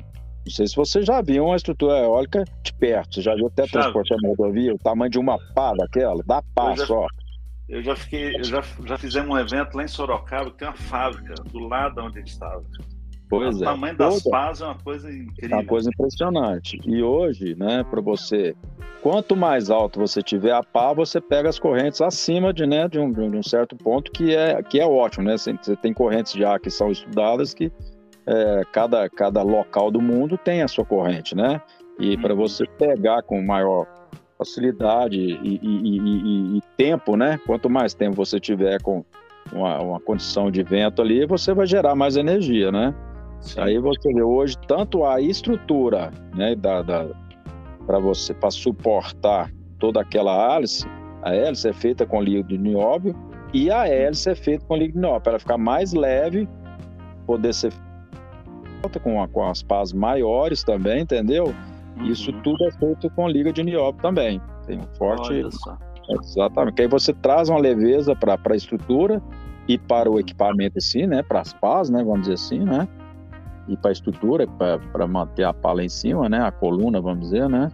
não 0.45 0.51
sei 0.51 0.67
se 0.67 0.75
você 0.75 1.03
já 1.03 1.21
viu 1.21 1.45
uma 1.45 1.55
estrutura 1.55 1.99
eólica 1.99 2.43
de 2.63 2.73
perto. 2.73 3.15
Você 3.15 3.21
já 3.21 3.35
viu 3.35 3.47
até 3.47 3.67
transportando 3.67 4.27
rodovia, 4.27 4.73
o 4.73 4.77
tamanho 4.77 5.11
de 5.11 5.19
uma 5.19 5.37
pá 5.53 5.73
daquela, 5.73 6.23
da 6.23 6.41
pá 6.55 6.73
eu 6.75 6.85
só. 6.85 7.07
Eu 7.69 7.83
já 7.83 7.95
fiquei, 7.95 8.35
eu 8.35 8.43
já, 8.43 8.63
já 8.85 8.97
fizemos 8.97 9.29
um 9.29 9.37
evento 9.37 9.75
lá 9.75 9.83
em 9.83 9.87
Sorocaba, 9.87 10.51
que 10.51 10.57
tem 10.57 10.67
uma 10.67 10.73
fábrica 10.75 11.35
do 11.35 11.59
lado 11.59 12.01
onde 12.01 12.17
a 12.17 12.21
gente 12.21 12.31
estava. 12.31 12.63
Pois 13.31 13.61
o 13.61 13.63
é. 13.63 13.65
tamanho 13.65 13.95
das 13.95 14.23
pás 14.23 14.59
é 14.59 14.65
uma 14.65 14.75
coisa 14.75 15.09
incrível. 15.09 15.49
É 15.57 15.61
uma 15.61 15.65
coisa 15.65 15.89
impressionante. 15.89 16.77
E 16.85 17.01
hoje, 17.01 17.55
né, 17.55 17.81
para 17.89 18.01
você, 18.01 18.53
quanto 19.01 19.37
mais 19.37 19.69
alto 19.69 20.01
você 20.01 20.21
tiver 20.21 20.51
a 20.51 20.61
pá, 20.61 20.91
você 20.91 21.21
pega 21.21 21.47
as 21.47 21.57
correntes 21.57 22.01
acima 22.01 22.53
de, 22.53 22.67
né, 22.67 22.89
de, 22.89 22.99
um, 22.99 23.09
de 23.09 23.21
um 23.21 23.41
certo 23.41 23.73
ponto 23.73 24.11
que 24.11 24.35
é, 24.35 24.61
que 24.61 24.81
é 24.81 24.85
ótimo, 24.85 25.23
né? 25.23 25.37
Você, 25.37 25.53
você 25.53 25.77
tem 25.77 25.93
correntes 25.93 26.33
já 26.33 26.59
que 26.59 26.69
são 26.69 26.91
estudadas 26.91 27.53
que 27.53 27.71
é, 28.27 28.63
cada, 28.73 29.09
cada 29.09 29.41
local 29.41 29.89
do 29.89 30.01
mundo 30.01 30.37
tem 30.37 30.61
a 30.61 30.67
sua 30.67 30.83
corrente, 30.83 31.33
né? 31.33 31.61
E 31.97 32.17
para 32.17 32.33
uhum. 32.33 32.39
você 32.39 32.65
pegar 32.77 33.23
com 33.23 33.41
maior 33.41 33.87
facilidade 34.37 35.17
e, 35.17 35.37
e, 35.41 35.59
e, 35.63 36.57
e, 36.57 36.61
tempo, 36.75 37.15
né? 37.15 37.39
Quanto 37.45 37.69
mais 37.69 37.93
tempo 37.93 38.17
você 38.17 38.41
tiver 38.41 38.81
com 38.81 39.05
uma, 39.53 39.79
uma, 39.81 39.99
condição 40.01 40.51
de 40.51 40.63
vento 40.63 41.01
ali, 41.01 41.25
você 41.25 41.53
vai 41.53 41.65
gerar 41.65 41.95
mais 41.95 42.17
energia, 42.17 42.73
né? 42.73 42.93
Sim. 43.41 43.59
Aí 43.59 43.77
você 43.79 44.13
vê 44.13 44.21
hoje 44.21 44.55
tanto 44.67 45.03
a 45.03 45.19
estrutura, 45.19 46.11
né, 46.35 46.55
da, 46.55 46.81
da 46.81 47.07
para 47.85 47.99
você 47.99 48.33
para 48.33 48.51
suportar 48.51 49.51
toda 49.79 50.01
aquela 50.01 50.55
hélice, 50.55 50.87
a 51.23 51.33
hélice 51.33 51.67
é 51.67 51.73
feita 51.73 52.05
com 52.05 52.21
nióbio 52.21 53.15
e 53.53 53.71
a 53.71 53.87
hélice 53.87 54.29
é 54.29 54.35
feita 54.35 54.63
com 54.65 54.77
nióbio 54.77 55.21
para 55.21 55.39
ficar 55.39 55.57
mais 55.57 55.93
leve, 55.93 56.47
poder 57.25 57.53
ser 57.53 57.73
com, 59.03 59.21
a, 59.21 59.27
com 59.27 59.47
as 59.47 59.61
pás 59.61 59.93
maiores 59.93 60.63
também, 60.63 61.01
entendeu? 61.01 61.53
Uhum. 61.97 62.05
Isso 62.05 62.31
tudo 62.43 62.63
é 62.65 62.71
feito 62.71 63.09
com 63.11 63.27
liga 63.27 63.51
de 63.51 63.63
nióbio 63.63 64.01
também. 64.01 64.41
Tem 64.65 64.77
um 64.77 64.95
forte. 64.97 65.33
Exatamente. 66.09 66.75
Que 66.75 66.81
aí 66.83 66.87
você 66.87 67.13
traz 67.13 67.49
uma 67.49 67.59
leveza 67.59 68.15
para 68.15 68.37
a 68.43 68.55
estrutura 68.55 69.21
e 69.67 69.77
para 69.77 70.09
o 70.09 70.19
equipamento 70.19 70.77
assim, 70.77 71.05
né? 71.05 71.21
Para 71.23 71.41
as 71.41 71.53
pás, 71.53 71.89
né? 71.89 72.03
Vamos 72.03 72.21
dizer 72.21 72.33
assim, 72.33 72.59
né? 72.59 72.87
E 73.67 73.77
para 73.77 73.91
a 73.91 73.93
estrutura, 73.93 74.47
para 74.47 75.07
manter 75.07 75.43
a 75.43 75.53
pala 75.53 75.83
em 75.83 75.89
cima, 75.89 76.27
né? 76.27 76.39
A 76.41 76.51
coluna, 76.51 76.99
vamos 76.99 77.21
dizer, 77.21 77.47
né? 77.47 77.69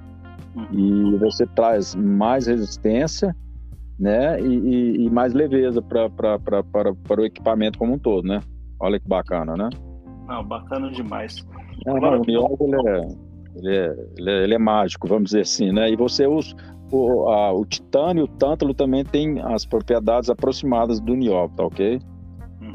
Uhum. 0.56 1.14
E 1.14 1.18
você 1.18 1.46
traz 1.48 1.96
mais 1.96 2.48
resistência, 2.48 3.36
né? 4.00 4.40
E, 4.42 4.46
e, 4.46 5.06
e 5.06 5.10
mais 5.10 5.34
leveza 5.34 5.82
para 5.82 6.10
o 7.18 7.26
equipamento 7.26 7.80
como 7.80 7.94
um 7.94 8.00
todo, 8.00 8.28
né? 8.28 8.42
Olha 8.80 9.00
que 9.00 9.08
bacana, 9.08 9.56
né? 9.56 9.70
Não, 10.28 10.44
bacana 10.44 10.92
demais. 10.92 11.46
Não, 11.86 11.98
Agora, 11.98 12.16
não, 12.18 12.22
o 12.22 12.26
Niobe, 12.26 12.64
ele 12.64 12.90
é, 12.90 13.08
ele, 13.56 13.76
é, 13.76 14.06
ele, 14.18 14.30
é, 14.30 14.44
ele 14.44 14.54
é 14.54 14.60
mágico, 14.60 15.08
vamos 15.08 15.26
dizer 15.26 15.42
assim, 15.42 15.72
né? 15.72 15.90
E 15.90 15.96
você 15.96 16.28
usa 16.28 16.56
o, 16.92 17.30
a, 17.30 17.52
o 17.54 17.66
titânio 17.66 18.22
e 18.22 18.24
o 18.26 18.28
tântalo 18.28 18.74
também 18.74 19.04
tem 19.04 19.42
as 19.42 19.66
propriedades 19.66 20.30
aproximadas 20.30 21.00
do 21.00 21.16
nióbio, 21.16 21.56
tá 21.56 21.66
ok? 21.66 22.00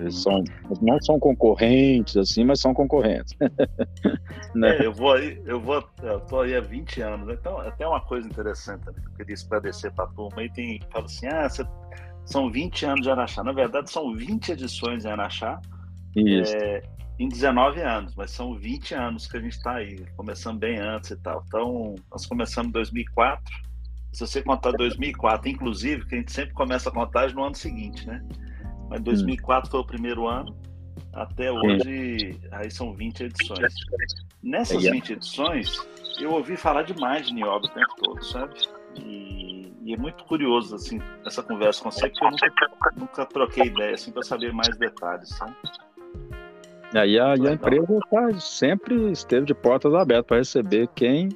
Uhum. 0.02 0.08
Eles 0.08 0.22
são, 0.22 0.44
não 0.80 1.00
são 1.00 1.18
concorrentes, 1.18 2.16
assim, 2.16 2.44
mas 2.44 2.60
são 2.60 2.74
concorrentes. 2.74 3.34
né? 4.54 4.78
é, 4.78 4.86
eu 4.86 4.92
vou 4.92 5.12
aí, 5.12 5.40
eu 5.46 5.60
vou, 5.60 5.84
eu 6.02 6.20
tô 6.20 6.40
aí 6.40 6.54
há 6.56 6.60
20 6.60 7.00
anos, 7.02 7.26
né? 7.26 7.36
então 7.38 7.58
até 7.58 7.86
uma 7.86 8.00
coisa 8.00 8.26
interessante 8.26 8.86
né, 8.86 8.92
que 8.92 9.08
eu 9.08 9.12
queria 9.16 9.34
esclarecer 9.34 9.92
para 9.92 10.04
a 10.04 10.08
turma, 10.08 10.42
aí 10.42 10.50
tem, 10.52 10.80
fala 10.90 11.04
assim, 11.04 11.26
ah, 11.26 11.48
você, 11.48 11.64
são 12.24 12.50
20 12.50 12.86
anos 12.86 13.02
de 13.02 13.10
Araxá, 13.10 13.42
na 13.42 13.52
verdade 13.52 13.90
são 13.90 14.14
20 14.14 14.52
edições 14.52 15.04
em 15.04 15.08
Araxá, 15.08 15.60
Isso. 16.14 16.54
É, 16.56 16.82
em 17.18 17.28
19 17.28 17.80
anos, 17.80 18.14
mas 18.16 18.30
são 18.30 18.54
20 18.54 18.94
anos 18.94 19.26
que 19.26 19.36
a 19.36 19.40
gente 19.40 19.52
está 19.52 19.74
aí, 19.74 20.04
começando 20.16 20.58
bem 20.58 20.78
antes 20.78 21.10
e 21.10 21.16
tal. 21.16 21.44
Então, 21.46 21.94
nós 22.10 22.26
começamos 22.26 22.70
em 22.70 22.72
2004. 22.72 23.44
Se 24.12 24.26
você 24.26 24.42
contar 24.42 24.72
2004, 24.72 25.48
inclusive, 25.48 26.04
que 26.06 26.14
a 26.16 26.18
gente 26.18 26.32
sempre 26.32 26.52
começa 26.52 26.88
a 26.88 26.92
contagem 26.92 27.36
no 27.36 27.44
ano 27.44 27.54
seguinte, 27.54 28.06
né? 28.06 28.22
Mas 28.92 29.00
2004 29.00 29.66
hum. 29.66 29.70
foi 29.70 29.80
o 29.80 29.84
primeiro 29.84 30.28
ano, 30.28 30.54
até 31.14 31.50
hoje, 31.50 32.38
aí 32.50 32.70
são 32.70 32.92
20 32.92 33.24
edições. 33.24 33.74
Nessas 34.42 34.82
20 34.82 35.14
edições, 35.14 35.78
eu 36.20 36.32
ouvi 36.32 36.56
falar 36.56 36.82
demais 36.82 37.26
de 37.26 37.32
nióbio 37.32 37.70
o 37.70 37.72
tempo 37.72 37.94
todo, 38.02 38.22
sabe? 38.22 38.54
E, 38.96 39.72
e, 39.82 39.94
é 39.94 39.96
muito 39.96 40.24
curioso, 40.24 40.74
assim, 40.74 41.00
essa 41.24 41.42
conversa 41.42 41.82
com 41.82 41.90
você, 41.90 42.08
porque 42.10 42.24
eu 42.24 42.30
nunca, 42.30 42.92
nunca 42.96 43.26
troquei 43.26 43.64
ideia, 43.64 43.94
assim, 43.94 44.12
para 44.12 44.22
saber 44.22 44.52
mais 44.52 44.76
detalhes, 44.76 45.30
sabe? 45.30 45.56
Aí 46.94 47.18
a, 47.18 47.34
e 47.34 47.48
a 47.48 47.52
empresa 47.52 47.98
tá, 48.10 48.38
sempre 48.38 49.10
esteve 49.10 49.46
de 49.46 49.54
portas 49.54 49.94
abertas 49.94 50.26
para 50.26 50.36
receber 50.36 50.88
quem. 50.94 51.30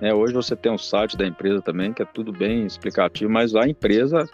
Né, 0.00 0.14
hoje 0.14 0.32
você 0.32 0.54
tem 0.54 0.70
um 0.70 0.78
site 0.78 1.16
da 1.16 1.26
empresa 1.26 1.60
também, 1.60 1.92
que 1.92 2.02
é 2.02 2.04
tudo 2.04 2.30
bem 2.30 2.64
explicativo, 2.66 3.32
mas 3.32 3.56
a 3.56 3.66
empresa, 3.66 4.28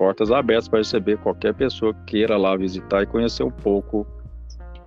portas 0.00 0.32
abertas 0.32 0.66
para 0.66 0.78
receber 0.78 1.18
qualquer 1.18 1.52
pessoa 1.52 1.92
que 1.92 2.04
queira 2.12 2.38
lá 2.38 2.56
visitar 2.56 3.02
e 3.02 3.06
conhecer 3.06 3.42
um 3.42 3.50
pouco 3.50 4.06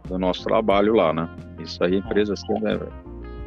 do 0.08 0.17
nosso 0.17 0.43
trabalho 0.43 0.95
lá, 0.95 1.13
né? 1.13 1.30
Isso 1.60 1.84
aí, 1.84 1.97
empresa, 1.97 2.34
assim, 2.34 2.52
é, 2.65 2.80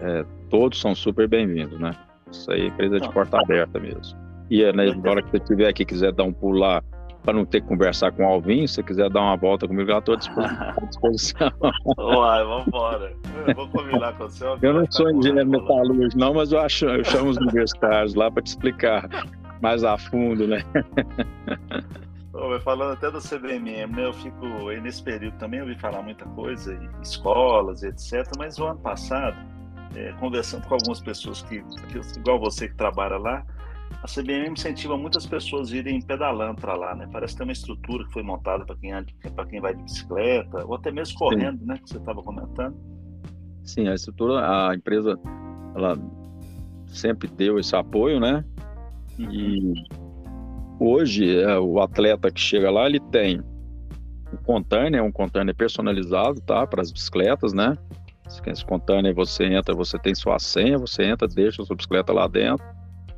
é, 0.00 0.24
todos 0.48 0.80
são 0.80 0.94
super 0.94 1.26
bem-vindos, 1.26 1.76
né? 1.80 1.90
Isso 2.30 2.52
aí, 2.52 2.68
empresa 2.68 3.00
de 3.00 3.10
porta 3.10 3.40
aberta 3.40 3.80
mesmo. 3.80 4.16
E 4.48 4.62
né, 4.72 4.90
agora 4.90 5.20
que 5.20 5.28
você 5.28 5.38
estiver 5.38 5.68
aqui 5.68 5.84
quiser 5.84 6.12
dar 6.12 6.22
um 6.22 6.32
pulo 6.32 6.60
lá 6.60 6.80
para 7.24 7.34
não 7.34 7.44
ter 7.44 7.60
que 7.60 7.66
conversar 7.66 8.12
com 8.12 8.22
o 8.22 8.26
Alvin, 8.26 8.64
se 8.68 8.74
você 8.74 8.82
quiser 8.84 9.10
dar 9.10 9.22
uma 9.22 9.36
volta 9.36 9.66
comigo, 9.66 9.90
eu 9.90 9.98
estou 9.98 10.14
à 10.14 10.86
disposição. 10.86 11.50
Uai, 11.98 12.44
vamos 12.44 12.68
embora. 12.68 13.12
Eu 13.44 13.54
vou 13.56 13.68
combinar 13.70 14.12
com 14.12 14.28
você. 14.28 14.44
Eu 14.62 14.72
não 14.72 14.86
sou 14.88 15.10
engenheiro 15.10 15.50
metalúrgico, 15.50 16.16
não, 16.16 16.32
mas 16.32 16.52
eu, 16.52 16.60
acho, 16.60 16.86
eu 16.86 17.02
chamo 17.02 17.30
os 17.30 17.36
universitários 17.38 18.14
lá 18.14 18.30
para 18.30 18.44
te 18.44 18.46
explicar 18.46 19.08
mais 19.60 19.84
a 19.84 19.96
fundo, 19.96 20.46
né? 20.46 20.64
falando 22.66 22.92
até 22.92 23.10
do 23.10 23.20
CBMM, 23.20 23.92
né? 23.94 24.06
Eu 24.06 24.12
fico 24.12 24.68
aí 24.68 24.80
nesse 24.80 25.02
período 25.02 25.38
também, 25.38 25.60
ouvi 25.60 25.78
falar 25.78 26.02
muita 26.02 26.24
coisa, 26.26 26.76
escolas, 27.02 27.82
etc. 27.82 28.28
Mas 28.36 28.58
o 28.58 28.66
ano 28.66 28.80
passado, 28.80 29.36
é, 29.94 30.12
conversando 30.14 30.66
com 30.66 30.74
algumas 30.74 31.00
pessoas 31.00 31.42
que, 31.42 31.62
que, 31.62 32.18
igual 32.18 32.40
você 32.40 32.68
que 32.68 32.74
trabalha 32.74 33.18
lá, 33.18 33.46
a 34.02 34.06
CBM 34.06 34.50
incentiva 34.50 34.96
muitas 34.96 35.26
pessoas 35.26 35.72
a 35.72 35.76
irem 35.76 36.00
pedalando 36.02 36.60
para 36.60 36.74
lá, 36.74 36.94
né? 36.94 37.08
Parece 37.12 37.36
ter 37.36 37.44
uma 37.44 37.52
estrutura 37.52 38.04
que 38.04 38.12
foi 38.12 38.22
montada 38.22 38.64
para 38.64 38.76
quem, 38.76 38.92
quem 39.48 39.60
vai 39.60 39.74
de 39.74 39.82
bicicleta, 39.82 40.64
ou 40.66 40.74
até 40.74 40.90
mesmo 40.90 41.16
correndo, 41.18 41.60
Sim. 41.60 41.66
né? 41.66 41.78
Que 41.78 41.88
você 41.88 41.98
estava 41.98 42.22
comentando. 42.22 42.76
Sim, 43.62 43.88
a 43.88 43.94
estrutura, 43.94 44.68
a 44.68 44.74
empresa, 44.74 45.18
ela 45.74 45.96
sempre 46.88 47.28
deu 47.28 47.58
esse 47.58 47.74
apoio, 47.74 48.20
né? 48.20 48.44
Uhum. 49.18 49.32
E 49.32 49.74
hoje, 50.78 51.40
é, 51.40 51.58
o 51.58 51.80
atleta 51.80 52.30
que 52.30 52.40
chega 52.40 52.70
lá, 52.70 52.86
ele 52.86 53.00
tem 53.00 53.40
um 54.32 54.36
container, 54.44 55.02
um 55.02 55.12
container 55.12 55.54
personalizado, 55.54 56.40
tá? 56.40 56.66
Para 56.66 56.82
as 56.82 56.90
bicicletas, 56.90 57.52
né? 57.52 57.76
Esse 58.46 58.64
container 58.64 59.14
você 59.14 59.44
entra, 59.44 59.74
você 59.74 59.98
tem 59.98 60.14
sua 60.14 60.38
senha, 60.38 60.78
você 60.78 61.04
entra, 61.04 61.28
deixa 61.28 61.62
a 61.62 61.64
sua 61.64 61.76
bicicleta 61.76 62.12
lá 62.12 62.26
dentro 62.26 62.64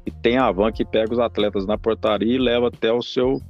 e 0.04 0.10
tem 0.10 0.38
a 0.38 0.50
van 0.50 0.70
que 0.70 0.84
pega 0.84 1.12
os 1.12 1.18
atletas 1.18 1.66
na 1.66 1.76
portaria 1.76 2.34
e 2.34 2.38
leva 2.38 2.68
até 2.68 2.92
o 2.92 3.02
seu 3.02 3.40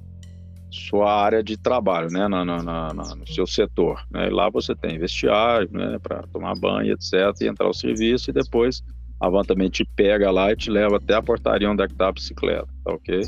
sua 0.71 1.11
área 1.11 1.43
de 1.43 1.57
trabalho, 1.57 2.11
né, 2.11 2.29
na, 2.29 2.45
na, 2.45 2.63
na, 2.63 2.93
no 2.93 3.27
seu 3.27 3.47
setor. 3.47 4.05
Né? 4.11 4.27
E 4.27 4.31
lá 4.31 4.51
você 4.51 4.75
tem 4.75 4.99
vestiário, 4.99 5.69
né, 5.73 5.99
para 6.03 6.25
tomar 6.25 6.55
banho, 6.57 6.93
etc, 6.93 7.13
e 7.41 7.47
entrar 7.47 7.67
ao 7.67 7.73
serviço 7.73 8.29
e 8.29 8.35
depois 8.35 8.83
a 9.20 9.28
van 9.28 9.42
também 9.42 9.68
te 9.68 9.85
pega 9.85 10.31
lá 10.31 10.52
e 10.52 10.57
te 10.57 10.70
leva 10.70 10.96
até 10.96 11.14
a 11.14 11.22
portaria 11.22 11.70
onde 11.70 11.83
é 11.83 11.87
que 11.87 11.92
está 11.92 12.09
a 12.09 12.12
bicicleta, 12.12 12.68
tá 12.85 12.92
ok? 12.92 13.20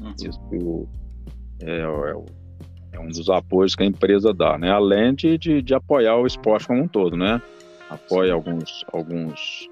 Uhum. 0.00 0.14
Isso 0.18 0.88
é, 1.62 1.80
é, 1.80 2.96
é, 2.96 3.00
um 3.00 3.08
dos 3.08 3.28
apoios 3.30 3.74
que 3.74 3.82
a 3.82 3.86
empresa 3.86 4.34
dá, 4.34 4.58
né? 4.58 4.70
Além 4.70 5.14
de, 5.14 5.38
de, 5.38 5.62
de 5.62 5.74
apoiar 5.74 6.16
o 6.16 6.26
esporte 6.26 6.66
como 6.66 6.82
um 6.82 6.88
todo, 6.88 7.16
né? 7.16 7.40
Apoia 7.88 8.32
alguns, 8.32 8.84
alguns 8.92 9.68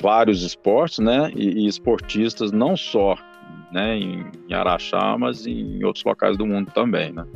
vários 0.00 0.42
esportes, 0.42 0.98
né? 1.00 1.32
E, 1.34 1.64
e 1.64 1.66
esportistas 1.66 2.52
não 2.52 2.76
só 2.76 3.16
né, 3.72 3.96
em, 3.96 4.30
em 4.48 4.54
Araxá, 4.54 5.16
mas 5.18 5.46
em 5.46 5.82
outros 5.82 6.04
locais 6.04 6.36
do 6.36 6.46
mundo 6.46 6.70
também, 6.72 7.12
né? 7.12 7.26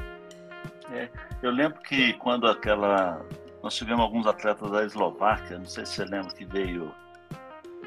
É, 0.92 1.08
eu 1.42 1.50
lembro 1.50 1.80
que 1.80 2.12
quando 2.14 2.46
aquela 2.46 3.20
nós 3.62 3.74
tivemos 3.74 4.00
alguns 4.00 4.26
atletas 4.28 4.70
da 4.70 4.84
Eslováquia, 4.84 5.58
não 5.58 5.66
sei 5.66 5.84
se 5.84 5.94
você 5.94 6.04
lembra 6.04 6.32
que 6.32 6.44
veio 6.44 6.92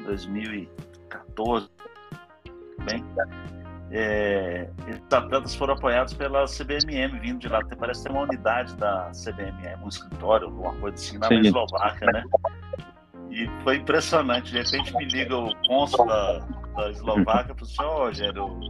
2014, 0.04 1.68
bem, 2.84 3.04
é, 3.92 4.68
esses 4.86 5.12
atletas 5.12 5.54
foram 5.56 5.74
apoiados 5.74 6.14
pela 6.14 6.44
CBMM, 6.44 7.18
vindo 7.18 7.40
de 7.40 7.48
lá. 7.48 7.60
Parece 7.78 8.04
ter 8.04 8.10
uma 8.12 8.22
unidade 8.22 8.74
da 8.76 9.10
CBMM, 9.10 9.82
um 9.82 9.88
escritório, 9.88 10.46
alguma 10.46 10.72
coisa 10.74 10.94
assim, 10.94 11.18
na 11.18 11.26
Sim. 11.26 11.40
Eslováquia, 11.40 12.06
né? 12.12 12.24
E 13.30 13.48
foi 13.62 13.76
impressionante. 13.76 14.52
De 14.52 14.62
repente 14.62 14.94
me 14.96 15.04
liga 15.06 15.36
o 15.36 15.54
cônsul 15.66 16.06
da, 16.06 16.38
da 16.76 16.90
Eslováquia 16.90 17.52
e 17.52 17.58
falou 17.58 17.62
assim: 17.62 17.76
Ó, 17.80 17.96
oh, 17.96 18.06
Rogério, 18.06 18.60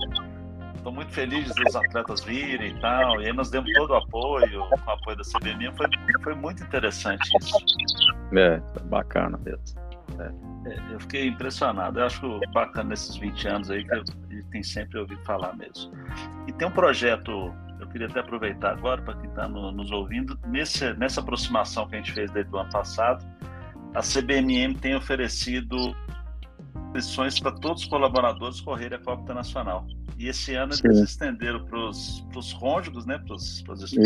estou 0.75 0.93
muito 0.93 1.12
feliz 1.12 1.55
dos 1.55 1.77
atletas 1.77 2.25
virem 2.25 2.75
e 2.75 2.81
tal. 2.81 3.21
E 3.21 3.27
aí 3.27 3.33
nós 3.35 3.51
demos 3.51 3.71
todo 3.75 3.90
o 3.90 3.97
apoio, 3.97 4.62
o 4.62 4.90
apoio 4.90 5.16
da 5.19 5.23
CBMM. 5.23 5.77
Foi, 5.77 5.87
foi 6.23 6.35
muito 6.35 6.62
interessante 6.62 7.29
isso. 7.40 7.59
É, 8.35 8.59
bacana 8.85 9.38
mesmo. 9.38 9.89
É. 10.20 10.50
É, 10.66 10.94
eu 10.94 11.00
fiquei 11.00 11.26
impressionado. 11.28 11.98
Eu 11.98 12.06
acho 12.06 12.40
bacana 12.52 12.90
nesses 12.90 13.16
20 13.16 13.48
anos 13.48 13.70
aí 13.70 13.85
que 13.85 13.94
a 13.94 13.96
gente 13.96 14.44
tem 14.50 14.62
sempre 14.62 14.98
ouvido 14.98 15.22
falar 15.24 15.54
mesmo. 15.56 15.92
E 16.46 16.52
tem 16.52 16.68
um 16.68 16.70
projeto, 16.70 17.30
eu 17.80 17.87
queria 17.88 18.06
até 18.06 18.20
aproveitar 18.20 18.72
agora 18.72 19.00
para 19.00 19.14
quem 19.14 19.30
está 19.30 19.48
no, 19.48 19.72
nos 19.72 19.90
ouvindo, 19.90 20.38
nesse, 20.46 20.92
nessa 20.94 21.20
aproximação 21.20 21.88
que 21.88 21.94
a 21.96 21.98
gente 21.98 22.12
fez 22.12 22.30
desde 22.30 22.52
o 22.54 22.59
ano 22.59 22.70
passado, 22.70 23.24
a 23.94 24.00
CBMM 24.00 24.74
tem 24.74 24.94
oferecido 24.94 25.76
inscrições 26.94 27.38
para 27.38 27.52
todos 27.52 27.83
os 27.83 27.88
colaboradores 27.88 28.61
correrem 28.61 28.98
a 28.98 29.00
Copa 29.00 29.22
Internacional. 29.22 29.87
E 30.18 30.28
esse 30.28 30.54
ano 30.54 30.74
Sim. 30.74 30.83
eles 30.85 30.98
estenderam 30.98 31.64
para 31.64 31.78
os 31.88 32.52
cônjuges, 32.59 33.06
né, 33.06 33.18
para 33.18 33.35
os 33.35 33.54
esposas 33.56 33.92
e 33.92 33.96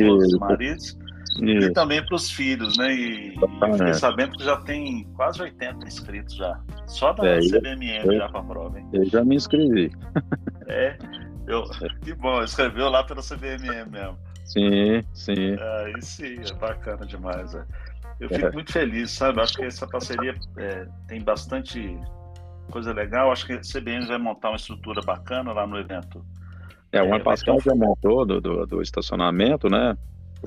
maridos, 1.40 1.66
e 1.66 1.72
também 1.72 2.04
para 2.04 2.14
os 2.14 2.30
filhos, 2.30 2.76
né? 2.78 2.92
E, 2.94 3.34
e 3.34 3.72
fiquei 3.78 3.94
sabendo 3.94 4.36
que 4.36 4.44
já 4.44 4.56
tem 4.58 5.04
quase 5.14 5.42
80 5.42 5.86
inscritos 5.86 6.34
já. 6.34 6.60
Só 6.86 7.12
da 7.12 7.26
é, 7.26 7.40
CBMM 7.40 8.06
eu, 8.06 8.18
já 8.18 8.28
para 8.28 8.40
a 8.40 8.44
prova, 8.44 8.78
hein? 8.78 8.88
Eu 8.92 9.04
já 9.06 9.24
me 9.24 9.36
inscrevi. 9.36 9.90
É, 10.66 10.96
eu, 11.46 11.62
que 12.02 12.14
bom, 12.14 12.42
escreveu 12.42 12.88
lá 12.88 13.04
pela 13.04 13.20
CBMM 13.20 13.90
mesmo. 13.90 14.18
Sim, 14.44 15.02
sim. 15.12 15.56
Aí 15.58 16.00
sim, 16.00 16.36
é 16.40 16.54
bacana 16.54 17.04
demais. 17.06 17.54
É. 17.54 17.64
Eu 18.20 18.28
fico 18.28 18.46
é. 18.46 18.52
muito 18.52 18.72
feliz, 18.72 19.10
sabe? 19.10 19.40
Acho 19.40 19.56
que 19.56 19.64
essa 19.64 19.86
parceria 19.86 20.34
é, 20.56 20.86
tem 21.08 21.22
bastante 21.22 21.98
coisa 22.70 22.92
legal. 22.92 23.32
Acho 23.32 23.46
que 23.46 23.52
a 23.54 23.60
CBM 23.60 24.06
vai 24.06 24.18
montar 24.18 24.50
uma 24.50 24.56
estrutura 24.56 25.00
bacana 25.02 25.52
lá 25.52 25.66
no 25.66 25.78
evento. 25.78 26.24
É, 26.92 27.02
o 27.02 27.06
ano 27.06 27.16
é, 27.16 27.20
passado 27.20 27.60
já 27.60 27.74
montou 27.74 28.24
do, 28.24 28.40
do, 28.40 28.66
do 28.66 28.82
estacionamento, 28.82 29.68
né? 29.68 29.96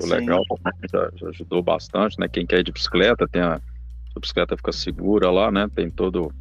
O 0.02 0.06
legal 0.06 0.44
já, 0.92 1.10
já, 1.14 1.28
ajudou 1.28 1.62
bastante, 1.62 2.18
né? 2.18 2.28
Quem 2.28 2.46
quer 2.46 2.60
ir 2.60 2.64
de 2.64 2.72
bicicleta, 2.72 3.26
tem 3.28 3.42
a, 3.42 3.54
a 3.54 4.20
bicicleta 4.20 4.56
fica 4.56 4.72
segura 4.72 5.30
lá, 5.30 5.50
né? 5.50 5.68
Tem 5.74 5.90
todo 5.90 6.32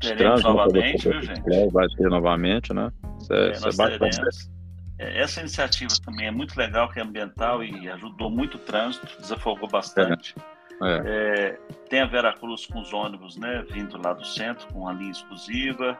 Teremos 0.00 0.22
trânsito, 0.22 0.48
novamente, 0.48 1.08
viu, 1.08 1.22
gente? 1.22 1.72
Vai 1.72 1.88
ter 1.88 2.08
novamente, 2.08 2.72
né? 2.72 2.92
Isso 3.20 3.32
é, 3.32 3.48
é, 3.48 3.52
isso 3.52 3.82
é. 3.82 4.58
É, 4.98 5.20
essa 5.20 5.40
iniciativa 5.40 5.92
também 6.04 6.26
é 6.26 6.30
muito 6.30 6.56
legal, 6.56 6.88
que 6.90 6.98
é 6.98 7.02
ambiental 7.02 7.62
e 7.62 7.88
ajudou 7.88 8.30
muito 8.30 8.56
o 8.56 8.60
trânsito, 8.60 9.06
desafogou 9.20 9.68
bastante. 9.68 10.34
É. 10.80 11.02
É, 11.06 11.58
tem 11.88 12.00
a 12.00 12.06
Veracruz 12.06 12.66
com 12.66 12.80
os 12.80 12.92
ônibus, 12.92 13.36
né, 13.36 13.64
vindo 13.70 14.00
lá 14.00 14.12
do 14.12 14.24
centro, 14.24 14.66
com 14.72 14.88
a 14.88 14.92
linha 14.92 15.10
exclusiva. 15.10 15.98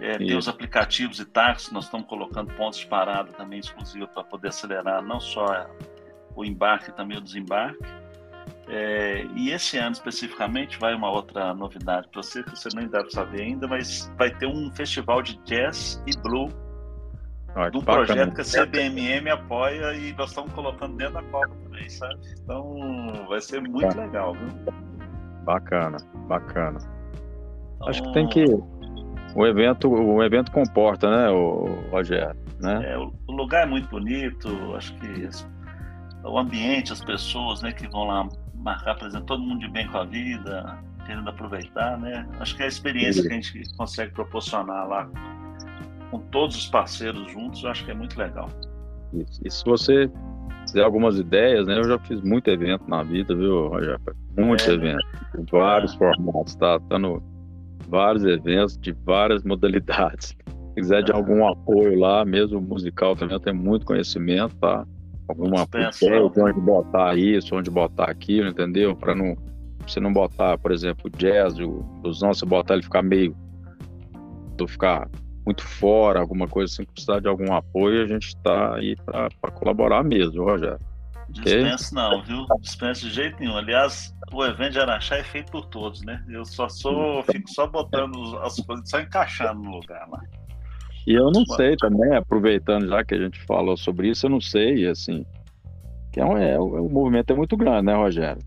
É, 0.00 0.18
tem 0.18 0.36
os 0.36 0.48
aplicativos 0.48 1.20
e 1.20 1.24
táxis, 1.24 1.72
nós 1.72 1.84
estamos 1.84 2.06
colocando 2.06 2.52
pontos 2.54 2.80
de 2.80 2.86
parada 2.86 3.32
também 3.32 3.60
exclusivos 3.60 4.10
para 4.12 4.24
poder 4.24 4.48
acelerar 4.48 5.02
não 5.02 5.20
só 5.20 5.68
o 6.34 6.44
embarque, 6.44 6.92
também 6.92 7.18
o 7.18 7.20
desembarque. 7.20 7.84
É, 8.68 9.26
e 9.36 9.50
esse 9.50 9.76
ano 9.76 9.92
especificamente 9.92 10.78
vai 10.78 10.94
uma 10.94 11.10
outra 11.10 11.52
novidade 11.52 12.08
para 12.08 12.22
você 12.22 12.42
que 12.42 12.50
você 12.50 12.68
nem 12.74 12.88
deve 12.88 13.10
saber 13.10 13.42
ainda, 13.42 13.66
mas 13.66 14.10
vai 14.16 14.30
ter 14.30 14.46
um 14.46 14.70
festival 14.72 15.20
de 15.20 15.36
jazz 15.44 16.02
e 16.06 16.16
blue 16.18 16.48
ah, 17.54 17.68
do 17.68 17.82
projeto 17.82 18.34
que 18.34 18.40
a 18.40 18.44
CBMM 18.44 19.28
apoia 19.30 19.94
e 19.94 20.14
nós 20.14 20.30
estamos 20.30 20.52
colocando 20.54 20.96
dentro 20.96 21.14
da 21.14 21.22
Copa 21.24 21.50
também, 21.64 21.88
sabe? 21.88 22.14
Então 22.42 23.26
vai 23.28 23.40
ser 23.40 23.60
muito 23.60 23.94
legal, 23.98 24.32
viu? 24.32 24.48
Bacana, 25.44 25.98
bacana. 26.28 26.78
Então... 27.76 27.88
Acho 27.88 28.02
que 28.02 28.12
tem 28.12 28.28
que 28.28 28.44
o 29.34 29.46
evento, 29.46 29.90
o 29.90 30.22
evento 30.22 30.50
comporta, 30.50 31.10
né, 31.10 31.30
o 31.30 31.64
Rogério, 31.90 32.40
né? 32.60 32.92
É, 32.92 32.98
o 32.98 33.12
lugar 33.28 33.64
é 33.64 33.66
muito 33.66 33.88
bonito, 33.88 34.48
acho 34.76 34.94
que 34.96 35.28
o 36.24 36.38
ambiente, 36.38 36.92
as 36.92 37.04
pessoas, 37.04 37.62
né, 37.62 37.72
que 37.72 37.86
vão 37.88 38.04
lá 38.04 38.28
marcar, 38.54 38.96
por 38.96 39.08
exemplo, 39.08 39.26
todo 39.26 39.42
mundo 39.42 39.60
de 39.60 39.68
bem 39.68 39.88
com 39.88 39.98
a 39.98 40.04
vida, 40.04 40.78
querendo 41.04 41.28
aproveitar, 41.28 41.98
né? 41.98 42.28
Acho 42.38 42.56
que 42.56 42.62
é 42.62 42.66
a 42.66 42.68
experiência 42.68 43.22
que 43.22 43.28
a 43.28 43.34
gente 43.34 43.76
consegue 43.76 44.12
proporcionar 44.12 44.88
lá 44.88 45.08
com 46.10 46.18
todos 46.30 46.56
os 46.56 46.66
parceiros 46.66 47.30
juntos, 47.32 47.62
eu 47.64 47.70
acho 47.70 47.84
que 47.84 47.90
é 47.90 47.94
muito 47.94 48.18
legal. 48.18 48.48
Isso. 49.12 49.40
E 49.44 49.50
se 49.50 49.64
você 49.64 50.10
quiser 50.64 50.84
algumas 50.84 51.18
ideias, 51.18 51.66
né? 51.66 51.78
Eu 51.78 51.84
já 51.84 51.98
fiz 51.98 52.20
muito 52.20 52.48
evento 52.48 52.88
na 52.88 53.02
vida, 53.02 53.34
viu, 53.34 53.68
Rogério? 53.68 54.00
Muitos 54.36 54.68
é, 54.68 54.72
eventos, 54.72 55.04
né? 55.34 55.44
vários 55.50 55.94
é. 55.94 55.98
formatos, 55.98 56.54
tá? 56.54 56.78
Tá 56.80 56.98
no 56.98 57.22
vários 57.88 58.24
eventos 58.24 58.78
de 58.78 58.92
várias 59.04 59.42
modalidades. 59.44 60.28
Se 60.28 60.74
quiser 60.74 61.02
de 61.02 61.12
é. 61.12 61.14
algum 61.14 61.46
apoio 61.46 61.98
lá, 61.98 62.24
mesmo 62.24 62.60
musical 62.60 63.14
também, 63.16 63.34
eu 63.34 63.40
tenho 63.40 63.56
muito 63.56 63.84
conhecimento, 63.84 64.54
tá? 64.56 64.86
Alguma 65.28 65.62
ideia 65.62 65.90
de 65.90 66.40
onde 66.40 66.60
botar 66.60 67.16
isso, 67.16 67.54
onde 67.54 67.70
botar 67.70 68.10
aquilo, 68.10 68.48
entendeu? 68.48 68.94
Para 68.94 69.14
não 69.14 69.36
você 69.86 69.98
não 69.98 70.12
botar, 70.12 70.58
por 70.58 70.70
exemplo, 70.70 71.06
o 71.06 71.10
jazz, 71.10 71.58
o 71.58 71.82
blusão, 72.00 72.32
você 72.32 72.46
botar 72.46 72.74
ele 72.74 72.82
ficar 72.82 73.02
meio 73.02 73.36
do 74.56 74.68
ficar 74.68 75.08
muito 75.44 75.64
fora, 75.64 76.20
alguma 76.20 76.46
coisa 76.46 76.72
assim, 76.72 76.84
que 76.84 76.92
precisar 76.92 77.20
de 77.20 77.28
algum 77.28 77.52
apoio, 77.52 78.02
a 78.02 78.06
gente 78.06 78.28
está 78.28 78.76
aí 78.76 78.94
para 79.04 79.50
colaborar 79.50 80.04
mesmo, 80.04 80.44
Rogério. 80.44 80.78
Dispenso 81.30 81.94
não, 81.94 82.22
viu? 82.22 82.46
Dispenso 82.60 83.08
de 83.08 83.14
jeito 83.14 83.40
nenhum. 83.40 83.56
Aliás, 83.56 84.14
o 84.32 84.44
evento 84.44 84.72
de 84.72 84.80
Araxá 84.80 85.16
é 85.16 85.24
feito 85.24 85.50
por 85.50 85.66
todos, 85.66 86.02
né? 86.02 86.22
Eu 86.28 86.44
só 86.44 86.68
sou, 86.68 87.22
fico 87.22 87.48
só 87.50 87.66
botando 87.66 88.38
as 88.38 88.56
coisas, 88.56 88.88
só 88.88 89.00
encaixando 89.00 89.62
no 89.62 89.70
lugar 89.70 90.06
lá. 90.08 90.20
E 91.06 91.14
eu 91.14 91.30
não 91.30 91.44
sei 91.44 91.76
também, 91.76 92.14
aproveitando 92.14 92.88
já 92.88 93.04
que 93.04 93.14
a 93.14 93.18
gente 93.18 93.40
falou 93.42 93.76
sobre 93.76 94.10
isso, 94.10 94.26
eu 94.26 94.30
não 94.30 94.40
sei, 94.40 94.86
assim, 94.86 95.24
que 96.12 96.20
é 96.20 96.24
um, 96.24 96.36
é, 96.36 96.58
o 96.58 96.88
movimento 96.88 97.32
é 97.32 97.36
muito 97.36 97.56
grande, 97.56 97.86
né, 97.86 97.94
Rogério? 97.94 98.42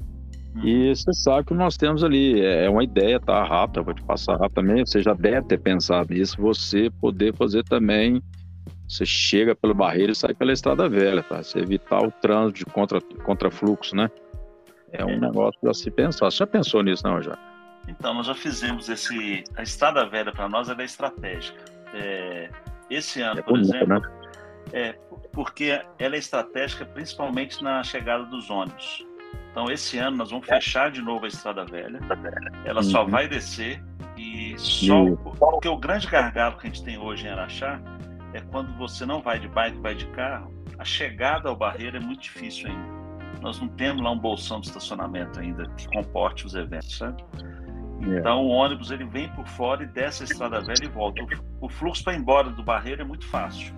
E 0.63 0.87
uhum. 0.87 0.95
você 0.95 1.13
sabe 1.13 1.47
que 1.47 1.53
nós 1.53 1.75
temos 1.75 2.03
ali, 2.03 2.39
é, 2.39 2.65
é 2.65 2.69
uma 2.69 2.83
ideia, 2.83 3.19
tá 3.19 3.43
rápida, 3.43 3.81
vou 3.81 3.93
te 3.93 4.03
passar 4.03 4.37
rápido 4.37 4.55
também, 4.55 4.85
você 4.85 5.01
já 5.01 5.13
deve 5.13 5.47
ter 5.47 5.59
pensado 5.59 6.13
nisso, 6.13 6.37
você 6.39 6.89
poder 7.01 7.35
fazer 7.35 7.63
também, 7.65 8.21
você 8.87 9.05
chega 9.05 9.53
pela 9.53 9.73
barreira 9.73 10.13
e 10.13 10.15
sai 10.15 10.33
pela 10.33 10.53
estrada 10.53 10.87
velha, 10.87 11.23
tá? 11.23 11.43
Você 11.43 11.59
evitar 11.59 12.01
o 12.01 12.11
trânsito 12.11 12.59
de 12.59 12.65
contra, 12.65 13.01
contra 13.01 13.51
fluxo, 13.51 13.95
né? 13.95 14.09
É 14.93 15.03
um 15.03 15.09
é. 15.09 15.19
negócio 15.19 15.59
para 15.59 15.73
se 15.73 15.91
pensar. 15.91 16.31
Você 16.31 16.37
já 16.37 16.47
pensou 16.47 16.81
nisso, 16.83 17.03
não, 17.05 17.21
já? 17.21 17.37
Então, 17.87 18.13
nós 18.13 18.27
já 18.27 18.35
fizemos 18.35 18.87
esse. 18.87 19.43
A 19.55 19.63
estrada 19.63 20.07
velha 20.07 20.31
para 20.31 20.47
nós 20.47 20.69
é 20.69 20.83
estratégica. 20.83 21.74
É, 21.95 22.49
esse 22.89 23.21
ano, 23.21 23.39
é 23.39 23.43
por 23.43 23.53
bonito, 23.53 23.75
exemplo, 23.75 23.99
né? 23.99 24.01
é 24.73 24.93
porque 25.31 25.81
ela 25.99 26.15
é 26.15 26.19
estratégica 26.19 26.85
principalmente 26.85 27.63
na 27.63 27.83
chegada 27.83 28.25
dos 28.25 28.49
ônibus. 28.49 29.05
Então, 29.51 29.71
esse 29.71 29.97
ano 29.97 30.17
nós 30.17 30.31
vamos 30.31 30.45
fechar 30.45 30.91
de 30.91 31.01
novo 31.01 31.25
a 31.25 31.27
Estrada 31.27 31.65
Velha. 31.65 31.99
Ela 32.65 32.81
uhum. 32.81 32.89
só 32.89 33.05
vai 33.05 33.27
descer 33.27 33.81
e 34.17 34.53
só 34.57 35.15
porque 35.39 35.67
o 35.67 35.77
grande 35.77 36.07
gargalo 36.07 36.57
que 36.57 36.67
a 36.67 36.69
gente 36.69 36.83
tem 36.83 36.97
hoje 36.97 37.25
em 37.25 37.29
Araxá 37.29 37.79
é 38.33 38.41
quando 38.41 38.73
você 38.77 39.05
não 39.05 39.21
vai 39.21 39.39
de 39.39 39.47
bike, 39.47 39.77
vai 39.79 39.95
de 39.95 40.07
carro, 40.07 40.53
a 40.77 40.83
chegada 40.83 41.47
ao 41.47 41.55
barreiro 41.55 41.97
é 41.97 41.99
muito 41.99 42.23
difícil 42.23 42.67
ainda. 42.67 42.95
Nós 43.41 43.59
não 43.59 43.67
temos 43.69 44.01
lá 44.01 44.11
um 44.11 44.19
bolsão 44.19 44.59
de 44.59 44.67
estacionamento 44.67 45.39
ainda 45.39 45.69
que 45.77 45.87
comporte 45.87 46.45
os 46.45 46.55
eventos, 46.55 46.97
sabe? 46.97 47.23
É. 48.05 48.19
Então 48.19 48.45
o 48.45 48.49
ônibus 48.49 48.91
ele 48.91 49.05
vem 49.05 49.29
por 49.29 49.47
fora 49.47 49.83
e 49.83 49.87
desce 49.87 50.23
a 50.23 50.25
estrada 50.25 50.61
velha 50.61 50.83
e 50.83 50.87
volta. 50.87 51.21
O, 51.59 51.69
fluxo 51.69 52.03
para 52.03 52.13
ir 52.13 52.19
embora 52.19 52.49
do 52.49 52.63
barreiro 52.63 53.01
é 53.01 53.05
muito 53.05 53.25
fácil, 53.27 53.73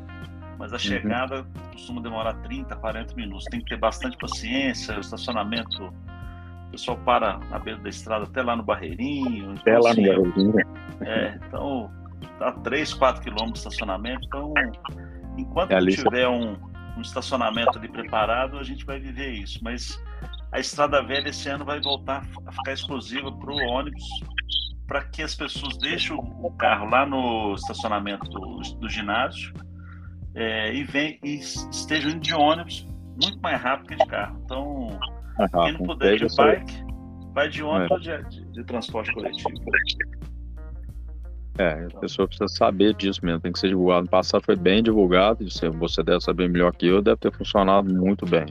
mas 0.58 0.72
a 0.72 0.76
uhum. 0.76 0.80
chegada 0.80 1.42
uhum. 1.42 1.72
costuma 1.72 2.02
demorar 2.02 2.34
30, 2.42 2.76
40 2.76 3.16
minutos. 3.16 3.46
Tem 3.46 3.62
que 3.62 3.70
ter 3.70 3.78
bastante 3.78 4.18
paciência, 4.18 4.98
o 4.98 5.00
estacionamento. 5.00 5.94
O 6.68 6.72
pessoal 6.72 6.98
para 7.06 7.40
na 7.50 7.60
beira 7.60 7.80
da 7.80 7.90
estrada 7.90 8.26
até 8.26 8.42
lá 8.42 8.56
no 8.56 8.64
barreirinho. 8.64 9.54
Até 9.54 9.72
então, 9.72 9.84
lá 9.84 9.92
assim, 9.92 10.02
no 10.02 10.24
barreirinho. 10.24 10.56
É, 11.02 11.40
então 11.48 11.92
dá 12.40 12.52
3, 12.52 12.94
4 12.94 13.22
quilômetros 13.24 13.54
de 13.54 13.60
estacionamento. 13.60 14.26
Então, 14.26 14.54
enquanto 15.38 15.72
é 15.72 15.80
tiver 15.80 16.28
um, 16.28 16.58
um 16.98 17.02
estacionamento 17.02 17.78
ali 17.78 17.88
preparado, 17.88 18.58
a 18.58 18.64
gente 18.64 18.86
vai 18.86 19.00
viver 19.00 19.32
isso. 19.32 19.60
Mas 19.64 20.02
a 20.58 20.60
Estrada 20.60 21.04
Velha 21.04 21.30
esse 21.30 21.48
ano 21.50 21.64
vai 21.64 21.80
voltar 21.80 22.28
a 22.48 22.52
ficar 22.52 22.74
exclusiva 22.74 23.32
para 23.32 23.52
o 23.52 23.58
ônibus, 23.70 24.04
para 24.88 25.04
que 25.04 25.22
as 25.22 25.36
pessoas 25.36 25.78
deixem 25.78 26.18
o 26.18 26.52
carro 26.58 26.90
lá 26.90 27.06
no 27.06 27.54
estacionamento 27.54 28.28
do, 28.28 28.58
do 28.80 28.90
ginásio 28.90 29.54
é, 30.34 30.74
e, 30.74 30.84
vem, 30.84 31.20
e 31.24 31.36
estejam 31.36 32.10
indo 32.10 32.22
de 32.22 32.34
ônibus 32.34 32.88
muito 33.22 33.40
mais 33.40 33.62
rápido 33.62 33.88
que 33.90 33.96
de 33.98 34.08
carro. 34.08 34.42
Então, 34.46 35.00
quem 35.64 35.74
não 35.74 35.86
puder 35.86 36.18
de 36.18 36.36
bike, 36.36 36.84
vai 37.34 37.50
de 37.50 37.62
ônibus 37.62 37.92
ou 37.92 38.00
de, 38.00 38.30
de, 38.30 38.52
de 38.52 38.64
transporte 38.64 39.14
coletivo. 39.14 39.50
É, 41.60 41.86
a 41.86 42.00
pessoa 42.00 42.28
precisa 42.28 42.48
saber 42.48 42.96
disso 42.96 43.24
mesmo, 43.24 43.42
tem 43.42 43.52
que 43.52 43.60
ser 43.60 43.70
divulgado. 43.70 44.06
No 44.06 44.10
passado 44.10 44.44
foi 44.44 44.56
bem 44.56 44.82
divulgado, 44.82 45.46
você 45.74 46.02
deve 46.02 46.22
saber 46.22 46.50
melhor 46.50 46.74
que 46.74 46.88
eu, 46.88 47.00
deve 47.00 47.18
ter 47.18 47.32
funcionado 47.32 47.94
muito 47.94 48.26
bem. 48.26 48.48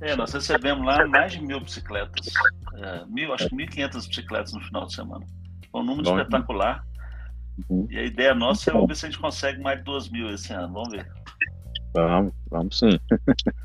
É, 0.00 0.16
nós 0.16 0.32
recebemos 0.32 0.84
lá 0.84 1.06
mais 1.06 1.32
de 1.32 1.42
mil 1.42 1.60
bicicletas, 1.60 2.26
é, 2.74 3.04
mil, 3.06 3.32
acho 3.34 3.48
que 3.48 3.56
1.500 3.56 4.08
bicicletas 4.08 4.52
no 4.52 4.60
final 4.60 4.86
de 4.86 4.94
semana. 4.94 5.26
Foi 5.70 5.80
um 5.82 5.84
número 5.84 6.04
Bom, 6.04 6.18
espetacular. 6.18 6.84
Uhum. 7.68 7.86
E 7.90 7.98
a 7.98 8.04
ideia 8.04 8.34
nossa 8.34 8.70
é 8.70 8.86
ver 8.86 8.96
se 8.96 9.06
a 9.06 9.10
gente 9.10 9.20
consegue 9.20 9.60
mais 9.60 9.78
de 9.78 9.84
duas 9.84 10.08
mil 10.08 10.30
esse 10.30 10.52
ano, 10.52 10.72
vamos 10.72 10.90
ver. 10.90 11.06
Vamos, 11.92 12.32
vamos 12.50 12.78
sim. 12.78 12.98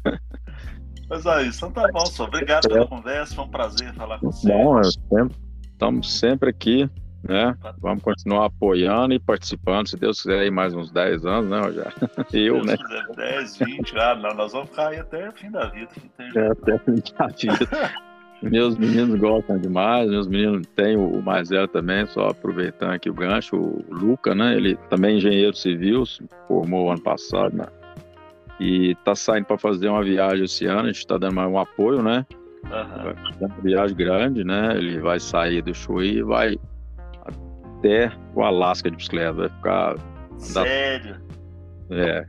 Mas 1.07 1.25
é 1.25 1.43
isso, 1.43 1.65
então 1.65 1.83
tá 1.83 1.91
bom, 1.91 2.05
só. 2.05 2.25
Obrigado 2.25 2.67
pela 2.67 2.87
conversa, 2.87 3.35
foi 3.35 3.45
um 3.45 3.49
prazer 3.49 3.93
falar 3.93 4.19
com 4.19 4.31
você. 4.31 4.47
Bom, 4.47 4.81
estamos 5.61 6.19
sempre 6.19 6.49
aqui 6.49 6.89
né? 7.27 7.55
Vamos 7.79 8.03
continuar 8.03 8.45
apoiando 8.45 9.13
e 9.13 9.19
participando, 9.19 9.87
se 9.87 9.97
Deus 9.97 10.21
quiser, 10.21 10.39
aí 10.39 10.51
mais 10.51 10.73
uns 10.73 10.91
10 10.91 11.25
anos, 11.25 11.49
né, 11.49 11.59
Rogério? 11.59 11.93
Eu, 12.33 12.53
Deus 12.53 12.65
né? 12.65 12.77
Quiser, 12.77 13.07
10, 13.15 13.57
20, 13.57 13.97
ah, 13.97 14.15
nós 14.35 14.51
vamos 14.51 14.69
ficar 14.69 14.89
aí 14.89 14.99
até 14.99 15.29
o 15.29 15.31
fim 15.31 15.51
da 15.51 15.67
vida. 15.67 15.89
É, 16.35 16.47
até 16.47 16.75
o 16.75 16.79
fim 16.79 17.01
da 17.17 17.27
vida. 17.27 17.91
meus 18.41 18.77
meninos 18.77 19.19
gostam 19.19 19.57
demais, 19.57 20.09
meus 20.09 20.27
meninos 20.27 20.67
têm 20.75 20.95
o 20.97 21.21
mais 21.21 21.49
velho 21.49 21.67
também, 21.67 22.05
só 22.07 22.27
aproveitando 22.27 22.91
aqui 22.91 23.09
o 23.09 23.13
gancho, 23.13 23.55
o 23.55 23.85
Luca, 23.89 24.35
né? 24.35 24.55
Ele 24.55 24.75
também 24.89 25.15
é 25.15 25.17
engenheiro 25.17 25.55
civil, 25.55 26.05
se 26.05 26.23
formou 26.47 26.91
ano 26.91 27.01
passado, 27.01 27.55
né? 27.55 27.65
E 28.59 28.95
tá 29.03 29.15
saindo 29.15 29.45
para 29.45 29.57
fazer 29.57 29.89
uma 29.89 30.03
viagem 30.03 30.45
esse 30.45 30.65
ano, 30.65 30.81
a 30.81 30.87
gente 30.87 30.99
está 30.99 31.17
dando 31.17 31.35
mais 31.35 31.49
um 31.49 31.57
apoio, 31.57 32.01
né? 32.01 32.25
Uhum. 32.65 33.47
Uma 33.47 33.61
viagem 33.61 33.95
grande, 33.95 34.43
né? 34.43 34.77
Ele 34.77 34.99
vai 34.99 35.19
sair 35.19 35.61
do 35.61 35.73
Chuí 35.73 36.17
e 36.17 36.23
vai 36.23 36.57
até 37.77 38.11
o 38.33 38.43
Alasca 38.43 38.89
de 38.89 38.97
bicicleta. 38.97 39.33
Vai 39.33 39.49
ficar. 39.49 39.95
Sério? 40.37 41.21
É. 41.89 42.25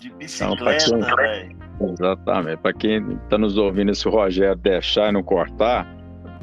De 0.00 0.10
bicicleta, 0.12 0.84
então, 0.86 1.16
velho. 1.16 1.56
Exatamente. 1.80 2.56
Para 2.58 2.72
quem 2.72 3.12
está 3.24 3.38
nos 3.38 3.56
ouvindo, 3.58 3.94
se 3.94 4.08
o 4.08 4.10
Rogério 4.10 4.56
deixar 4.56 5.10
e 5.10 5.12
não 5.12 5.22
cortar, 5.22 5.86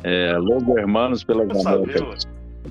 é 0.04 0.38
Logo 0.38 0.78
Hermanos 0.78 1.24
pela 1.24 1.44
Américas. 1.44 2.28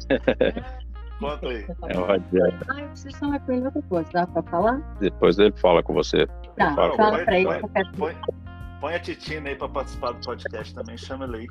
Conta 1.18 1.48
aí. 1.48 1.66
É 1.88 1.98
o 1.98 2.00
Rogério. 2.00 2.58
Ah, 2.68 2.86
vocês 2.94 3.14
estão 3.14 3.32
aprendendo 3.32 3.66
outra 3.66 3.82
coisa, 3.82 4.10
dá 4.12 4.26
para 4.26 4.42
falar? 4.42 4.96
Depois 5.00 5.38
ele 5.38 5.52
fala 5.52 5.82
com 5.82 5.94
você. 5.94 6.26
Tá, 6.56 6.74
fala 6.74 7.24
para 7.24 7.38
ele. 7.38 7.48
Põe, 7.96 8.16
põe 8.80 8.94
a 8.94 8.98
Titina 8.98 9.50
aí 9.50 9.56
para 9.56 9.68
participar 9.68 10.12
do 10.12 10.26
podcast 10.26 10.74
também, 10.74 10.96
chama 10.98 11.24
ele 11.24 11.36
aí. 11.36 11.46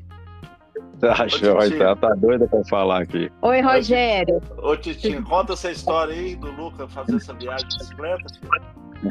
Acho, 1.02 1.58
Oi, 1.58 1.78
tá, 1.78 1.96
tá 1.96 2.14
doida 2.16 2.48
pra 2.48 2.64
falar 2.66 3.02
aqui. 3.02 3.30
Oi, 3.42 3.62
Rogério. 3.62 4.42
Ô, 4.58 4.76
Titinho, 4.78 5.24
conta 5.24 5.54
essa 5.54 5.72
história 5.72 6.14
aí 6.14 6.36
do 6.36 6.52
Luca 6.52 6.88
fazer 6.88 7.16
essa 7.16 7.34
viagem 7.34 7.68
de 7.68 7.78
bicicleta. 7.78 8.24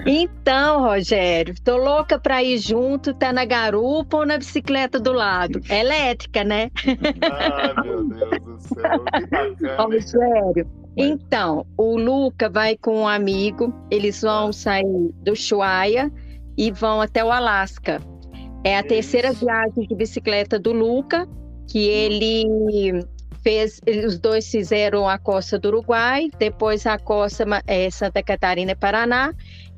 Então, 0.07 0.83
Rogério, 0.83 1.53
tô 1.65 1.77
louca 1.77 2.17
para 2.17 2.45
ir 2.45 2.59
junto, 2.59 3.13
tá 3.13 3.33
na 3.33 3.45
garupa 3.45 4.19
ou 4.19 4.27
na 4.27 4.39
bicicleta 4.39 5.01
do 5.01 5.13
lado. 5.13 5.61
É 5.69 5.81
elétrica, 5.81 6.45
né? 6.45 6.71
Ai, 6.87 7.85
meu 7.85 8.05
Deus 8.05 8.41
do 8.41 8.61
céu, 8.61 9.05
que 9.05 9.27
bacana. 9.27 9.83
Rogério, 9.83 10.71
então, 10.97 11.67
o 11.77 11.97
Luca 11.97 12.49
vai 12.49 12.77
com 12.77 13.01
um 13.01 13.09
amigo, 13.09 13.75
eles 13.91 14.23
vão 14.23 14.53
sair 14.53 15.11
do 15.25 15.35
Chuaia 15.35 16.13
e 16.57 16.71
vão 16.71 17.01
até 17.01 17.25
o 17.25 17.31
Alasca. 17.31 18.01
É 18.65 18.77
a 18.77 18.83
terceira 18.83 19.33
viagem 19.33 19.87
de 19.89 19.95
bicicleta 19.95 20.59
do 20.59 20.73
Luca 20.73 21.27
que 21.71 21.89
ele 21.89 23.07
fez, 23.43 23.81
os 24.05 24.19
dois 24.19 24.51
fizeram 24.51 25.09
a 25.09 25.17
costa 25.19 25.57
do 25.57 25.69
Uruguai, 25.69 26.29
depois 26.37 26.85
a 26.85 26.99
costa 26.99 27.45
é, 27.65 27.89
Santa 27.91 28.23
Catarina 28.23 28.73
e 28.73 28.75
Paraná, 28.75 29.33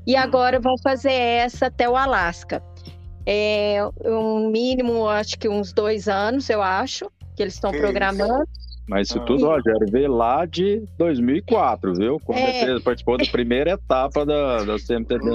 e 0.07 0.16
agora 0.16 0.59
vão 0.59 0.76
fazer 0.78 1.12
essa 1.12 1.66
até 1.66 1.88
o 1.88 1.94
Alasca. 1.94 2.62
É 3.26 3.78
um 4.05 4.50
mínimo, 4.50 5.07
acho 5.07 5.38
que 5.38 5.48
uns 5.48 5.72
dois 5.72 6.09
anos, 6.09 6.48
eu 6.48 6.62
acho, 6.62 7.12
que 7.37 7.42
eles 7.42 7.55
estão 7.55 7.70
programando. 7.70 8.42
Isso? 8.42 8.71
Mas 8.92 9.09
isso 9.09 9.18
ah. 9.18 9.24
tudo, 9.24 9.46
Rogério, 9.46 9.87
veio 9.90 10.12
lá 10.12 10.44
de 10.44 10.85
2004, 10.98 11.94
viu? 11.94 12.20
Quando 12.20 12.40
é. 12.40 12.62
ele 12.64 12.81
participou 12.81 13.16
da 13.16 13.24
primeira 13.24 13.70
etapa 13.70 14.26
da, 14.26 14.64
da 14.64 14.76
CMTB. 14.76 15.31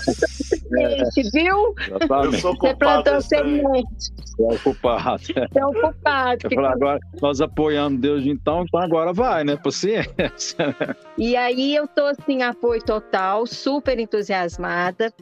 Semente, 0.00 1.30
viu? 1.32 1.72
Exatamente. 1.86 2.34
Eu 2.34 2.40
sou 2.40 2.56
Você 2.56 2.74
plantou 2.74 3.20
semente. 3.20 4.10
É 4.40 4.54
ocupado. 4.54 5.22
É 5.54 5.64
ocupado. 5.64 6.38
Eu 6.42 6.50
falei, 6.50 6.70
agora, 6.70 6.98
nós 7.22 7.40
apoiando 7.40 8.00
Deus 8.00 8.24
de 8.24 8.30
então, 8.30 8.64
então 8.66 8.80
agora 8.80 9.12
vai, 9.12 9.44
né? 9.44 9.56
Paciência. 9.56 10.74
E 11.16 11.36
aí 11.36 11.76
eu 11.76 11.86
tô, 11.86 12.06
assim, 12.06 12.42
apoio 12.42 12.82
total, 12.82 13.46
super 13.46 14.00
entusiasmada. 14.00 15.12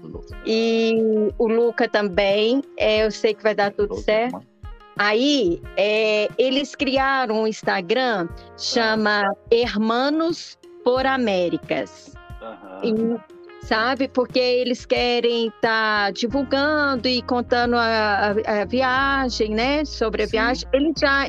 E 0.46 0.96
o 1.36 1.46
Luca 1.46 1.86
também, 1.86 2.62
é, 2.78 3.04
eu 3.04 3.10
sei 3.10 3.34
que 3.34 3.42
vai 3.42 3.54
dar 3.54 3.72
tudo 3.72 3.94
certo. 3.96 4.40
Aí 4.98 5.62
é, 5.76 6.28
eles 6.36 6.74
criaram 6.74 7.42
um 7.42 7.46
Instagram 7.46 8.28
chama 8.56 9.32
Hermanos 9.50 10.58
por 10.84 11.06
Américas. 11.06 12.14
Uhum. 12.82 13.20
E, 13.62 13.64
sabe? 13.64 14.08
Porque 14.08 14.40
eles 14.40 14.84
querem 14.84 15.46
estar 15.48 16.06
tá 16.06 16.10
divulgando 16.10 17.06
e 17.06 17.22
contando 17.22 17.76
a, 17.76 18.34
a, 18.46 18.62
a, 18.62 18.64
viagem, 18.64 19.54
né? 19.54 19.84
Sobre 19.84 20.24
a 20.24 20.26
Sim. 20.26 20.32
viagem. 20.32 20.68
Eles 20.72 20.94
já 20.98 21.26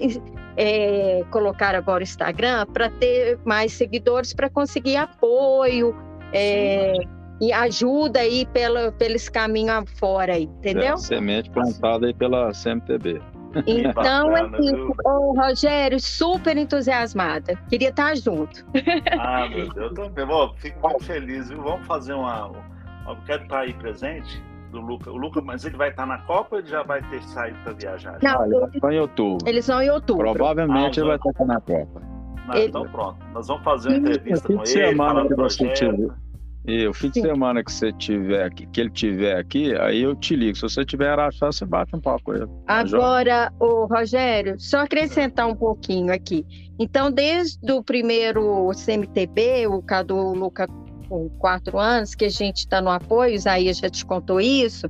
é, 0.57 1.23
colocaram 1.29 1.77
agora 1.77 1.99
o 1.99 2.03
Instagram 2.03 2.65
para 2.73 2.89
ter 2.89 3.39
mais 3.45 3.73
seguidores, 3.73 4.33
para 4.33 4.49
conseguir 4.49 4.95
apoio. 4.95 5.95
É, 6.33 6.93
e 7.41 7.53
ajuda 7.53 8.19
aí 8.19 8.45
pelo, 8.47 8.91
pelo 8.93 9.15
esse 9.15 9.31
caminho 9.31 9.71
afora 9.71 10.37
entendeu? 10.37 10.93
É, 10.93 10.97
semente 10.97 11.49
plantada 11.49 12.07
aí 12.07 12.13
pela 12.13 12.51
CMTB. 12.51 13.21
Então, 13.65 14.37
é 14.37 14.43
isso. 14.59 14.93
Ô, 15.05 15.33
Rogério, 15.33 15.99
super 15.99 16.57
entusiasmada. 16.57 17.55
Queria 17.69 17.89
estar 17.89 18.15
junto. 18.15 18.65
Ah, 19.19 19.47
meu 19.49 19.69
Deus, 19.73 19.75
eu 19.75 19.93
também. 19.93 20.25
Bom, 20.25 20.53
fico 20.57 20.87
muito 20.87 21.03
feliz, 21.03 21.49
viu? 21.49 21.61
Vamos 21.61 21.87
fazer 21.87 22.13
uma. 22.13 22.51
Eu 23.07 23.17
quero 23.25 23.43
estar 23.43 23.59
aí 23.61 23.73
presente 23.73 24.41
do 24.71 24.79
Luca. 24.79 25.11
O 25.11 25.17
Luca, 25.17 25.41
mas 25.41 25.65
ele 25.65 25.77
vai 25.77 25.89
estar 25.89 26.05
na 26.05 26.19
Copa 26.19 26.55
ou 26.55 26.59
ele 26.59 26.67
já 26.67 26.83
vai 26.83 27.01
ter 27.09 27.21
saído 27.23 27.57
para 27.63 27.73
viajar? 27.73 28.19
Não, 28.21 28.45
ele 28.45 28.59
vai 28.59 28.69
estar 28.69 28.93
em 28.93 28.99
outubro. 28.99 29.49
Eles 29.49 29.67
vão 29.67 29.81
em 29.81 29.89
outubro. 29.89 30.33
Provavelmente 30.33 30.99
ah, 30.99 31.03
ele 31.03 31.17
vai 31.17 31.17
estar 31.17 31.45
na 31.45 31.59
Copa. 31.59 32.01
Não, 32.47 32.55
ele... 32.55 32.67
Então 32.67 32.83
pronto. 32.89 33.17
Nós 33.33 33.47
vamos 33.47 33.63
fazer 33.63 33.89
uma 33.89 33.97
entrevista 33.97 34.47
com 34.47 34.63
ele, 34.63 34.95
falar 34.95 35.23
do 35.23 35.35
projeto. 35.35 36.13
E 36.65 36.85
o 36.87 36.93
fim 36.93 37.09
de 37.09 37.21
semana 37.21 37.63
que 37.63 37.71
você 37.71 37.91
tiver 37.93 38.45
aqui, 38.45 38.67
que 38.67 38.81
ele 38.81 38.89
tiver 38.89 39.37
aqui, 39.37 39.73
aí 39.75 40.01
eu 40.01 40.15
te 40.15 40.35
ligo. 40.35 40.55
Se 40.55 40.61
você 40.61 40.85
tiver 40.85 41.09
Araxá, 41.09 41.47
você 41.47 41.65
bate 41.65 41.95
um 41.95 42.01
papo 42.01 42.25
com 42.25 42.33
ele. 42.33 42.47
Tá 42.67 42.79
Agora, 42.79 43.51
o 43.59 43.85
Rogério, 43.85 44.59
só 44.59 44.79
acrescentar 44.79 45.47
um 45.47 45.55
pouquinho 45.55 46.13
aqui. 46.13 46.45
Então, 46.77 47.11
desde 47.11 47.71
o 47.71 47.81
primeiro 47.81 48.69
CMTB, 48.85 49.67
o 49.67 49.81
Cadu 49.81 50.33
Luca 50.33 50.67
com 51.07 51.27
quatro 51.39 51.79
anos, 51.79 52.13
que 52.13 52.25
a 52.25 52.29
gente 52.29 52.57
está 52.57 52.81
no 52.81 52.89
apoio, 52.89 53.33
Isaías 53.33 53.79
já 53.79 53.89
te 53.89 54.05
contou 54.05 54.39
isso, 54.39 54.87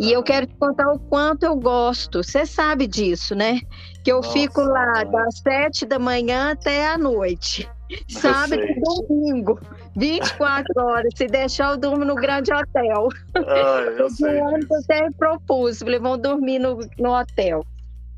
e 0.00 0.10
eu 0.10 0.22
quero 0.22 0.46
te 0.46 0.54
contar 0.56 0.90
o 0.90 0.98
quanto 0.98 1.44
eu 1.44 1.54
gosto. 1.54 2.24
Você 2.24 2.44
sabe 2.44 2.86
disso, 2.86 3.34
né? 3.34 3.60
Que 4.02 4.10
eu 4.10 4.16
Nossa, 4.16 4.32
fico 4.32 4.62
lá 4.62 5.04
das 5.04 5.38
sete 5.38 5.86
da 5.86 5.98
manhã 5.98 6.52
até 6.52 6.88
a 6.88 6.98
noite. 6.98 7.68
Sábado 8.08 8.62
e 8.62 8.80
domingo, 8.80 9.60
24 9.96 10.66
horas. 10.76 11.12
Se 11.16 11.26
deixar, 11.26 11.72
eu 11.72 11.76
durmo 11.76 12.04
no 12.04 12.14
grande 12.14 12.52
hotel. 12.52 13.08
Ah, 13.34 13.80
eu 13.98 14.08
sei. 14.10 14.40
ano 14.40 14.66
eu 14.70 14.78
até 14.78 15.10
propus, 15.12 15.80
falei, 15.80 16.00
dormir 16.18 16.58
no, 16.58 16.78
no 16.98 17.10
hotel. 17.12 17.64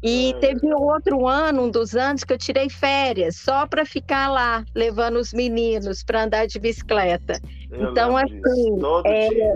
E 0.02 0.34
teve 0.40 0.74
outro 0.74 1.28
ano, 1.28 1.62
um 1.62 1.70
dos 1.70 1.94
anos, 1.94 2.24
que 2.24 2.32
eu 2.32 2.38
tirei 2.38 2.68
férias 2.68 3.36
só 3.36 3.68
para 3.68 3.84
ficar 3.84 4.28
lá, 4.28 4.64
levando 4.74 5.16
os 5.16 5.32
meninos 5.32 6.02
para 6.02 6.24
andar 6.24 6.46
de 6.46 6.58
bicicleta. 6.58 7.40
Então, 7.70 8.16
assim, 8.16 8.80
é, 9.04 9.54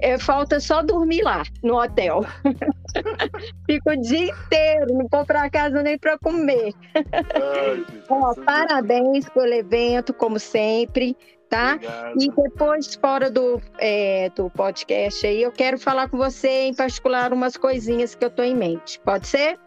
é, 0.00 0.18
falta 0.18 0.60
só 0.60 0.82
dormir 0.82 1.22
lá 1.22 1.44
no 1.62 1.80
hotel. 1.80 2.26
Fico 3.66 3.90
o 3.90 3.96
dia 3.96 4.30
inteiro, 4.30 4.92
não 4.92 5.06
vou 5.10 5.24
para 5.24 5.48
casa 5.48 5.82
nem 5.82 5.96
para 5.96 6.18
comer. 6.18 6.74
Ai, 6.94 8.02
Ó, 8.10 8.34
parabéns 8.44 9.30
pelo 9.30 9.54
evento, 9.54 10.12
como 10.12 10.38
sempre 10.38 11.16
tá? 11.50 11.74
Obrigado. 11.74 12.22
E 12.22 12.28
depois, 12.30 12.94
fora 12.94 13.30
do, 13.30 13.60
é, 13.78 14.30
do 14.30 14.48
podcast 14.48 15.26
aí, 15.26 15.42
eu 15.42 15.52
quero 15.52 15.78
falar 15.78 16.08
com 16.08 16.16
você 16.16 16.68
em 16.68 16.74
particular 16.74 17.32
umas 17.32 17.56
coisinhas 17.56 18.14
que 18.14 18.24
eu 18.24 18.30
tô 18.30 18.42
em 18.42 18.56
mente. 18.56 18.98
Pode 19.00 19.26
ser? 19.26 19.58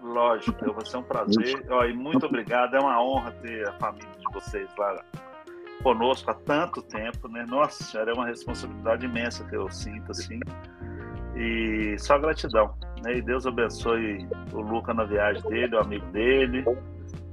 Lógico, 0.00 0.72
vai 0.72 0.86
ser 0.86 0.96
um 0.96 1.02
prazer. 1.02 1.66
Ó, 1.68 1.84
e 1.84 1.92
muito 1.92 2.26
obrigado. 2.26 2.74
É 2.74 2.80
uma 2.80 3.02
honra 3.02 3.32
ter 3.42 3.68
a 3.68 3.72
família 3.74 4.08
de 4.18 4.32
vocês 4.32 4.68
lá 4.78 5.04
conosco 5.82 6.30
há 6.30 6.34
tanto 6.34 6.80
tempo, 6.82 7.28
né? 7.28 7.44
Nossa 7.48 7.82
senhora, 7.82 8.12
é 8.12 8.14
uma 8.14 8.26
responsabilidade 8.26 9.04
imensa 9.04 9.44
que 9.44 9.56
eu 9.56 9.68
sinto, 9.70 10.12
assim. 10.12 10.38
E 11.36 11.96
só 11.98 12.18
gratidão, 12.18 12.74
né? 13.02 13.16
E 13.16 13.22
Deus 13.22 13.46
abençoe 13.46 14.28
o 14.52 14.60
Luca 14.60 14.94
na 14.94 15.04
viagem 15.04 15.42
dele, 15.50 15.74
o 15.74 15.80
amigo 15.80 16.06
dele, 16.06 16.64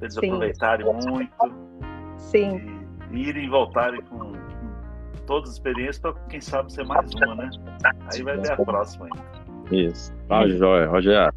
eles 0.01 0.13
Sim. 0.13 0.27
aproveitarem 0.27 0.85
muito. 0.85 1.31
Sim. 2.17 2.57
E, 2.57 2.78
e 2.78 2.78
irem 3.11 3.45
e 3.45 3.49
voltarem 3.49 4.01
com, 4.03 4.17
com 4.17 5.25
todas 5.25 5.49
as 5.49 5.55
experiências 5.55 5.99
para, 5.99 6.13
quem 6.29 6.41
sabe, 6.41 6.71
ser 6.71 6.85
mais 6.85 7.13
uma, 7.13 7.35
né? 7.35 7.49
Aí 8.11 8.21
vai 8.23 8.37
ter 8.39 8.51
a 8.51 8.57
próxima 8.57 9.05
ainda. 9.05 9.39
Isso. 9.71 10.13
Tá, 10.27 10.47
joia, 10.47 10.87
Rogério. 10.87 11.33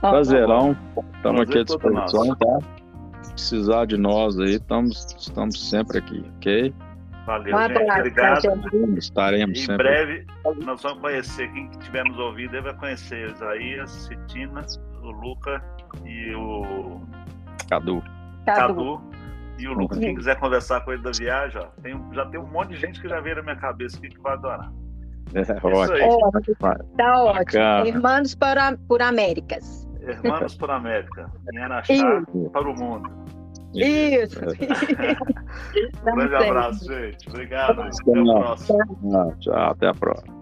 Prazerão. 0.00 0.76
Estamos 1.16 1.40
aqui 1.42 1.58
à 1.58 1.64
disposição, 1.64 2.36
tá? 2.36 2.58
Se 3.22 3.32
precisar 3.32 3.86
de 3.86 3.96
nós 3.96 4.38
aí, 4.38 4.54
estamos, 4.54 5.16
estamos 5.18 5.70
sempre 5.70 5.98
aqui, 5.98 6.24
ok? 6.36 6.74
Valeu, 7.24 7.56
gente. 7.56 7.98
Obrigado. 7.98 8.98
Estaremos 8.98 9.58
em 9.58 9.62
sempre. 9.62 9.74
Em 9.74 9.76
breve, 9.76 10.26
nós 10.64 10.82
vamos 10.82 11.00
conhecer, 11.00 11.52
quem 11.52 11.70
estiver 11.70 12.04
nos 12.04 12.18
ouvindo, 12.18 12.50
deve 12.50 12.74
conhecer 12.74 13.28
o 13.28 13.32
Isaías, 13.32 13.90
Cetina, 13.90 14.66
o 15.02 15.10
Luca 15.10 15.62
e 16.04 16.34
o 16.34 17.00
Cadu. 17.68 18.02
Cadu. 18.44 19.00
E 19.58 19.68
o 19.68 19.72
Lucas, 19.74 19.98
quem 19.98 20.14
quiser 20.14 20.38
conversar 20.38 20.80
com 20.80 20.92
ele 20.92 21.02
da 21.02 21.10
viagem, 21.12 21.60
ó, 21.60 21.66
tem, 21.82 22.00
já 22.12 22.26
tem 22.26 22.40
um 22.40 22.46
monte 22.46 22.70
de 22.70 22.76
gente 22.76 23.00
que 23.00 23.08
já 23.08 23.20
veio 23.20 23.36
na 23.36 23.42
minha 23.42 23.56
cabeça 23.56 23.96
aqui 23.98 24.08
que 24.08 24.20
vai 24.20 24.32
adorar. 24.32 24.72
É, 25.34 25.42
ótimo. 25.66 26.96
Tá 26.96 27.24
ótimo. 27.24 27.86
Irmãos 27.86 28.34
por, 28.34 28.56
por 28.88 29.02
Américas. 29.02 29.88
Hermanos 30.02 30.56
por 30.56 30.70
América, 30.70 31.30
em 31.52 31.58
Araxá 31.58 32.22
para 32.52 32.68
o 32.68 32.74
mundo. 32.74 33.08
Isso. 33.74 34.40
um 36.06 36.14
grande 36.16 36.34
abraço, 36.34 36.84
gente. 36.84 37.28
Obrigado. 37.28 37.80
Até 37.82 38.18
a 38.18 38.22
próxima. 38.24 39.36
Tchau, 39.38 39.54
até 39.54 39.86
a 39.88 39.94
próxima. 39.94 40.41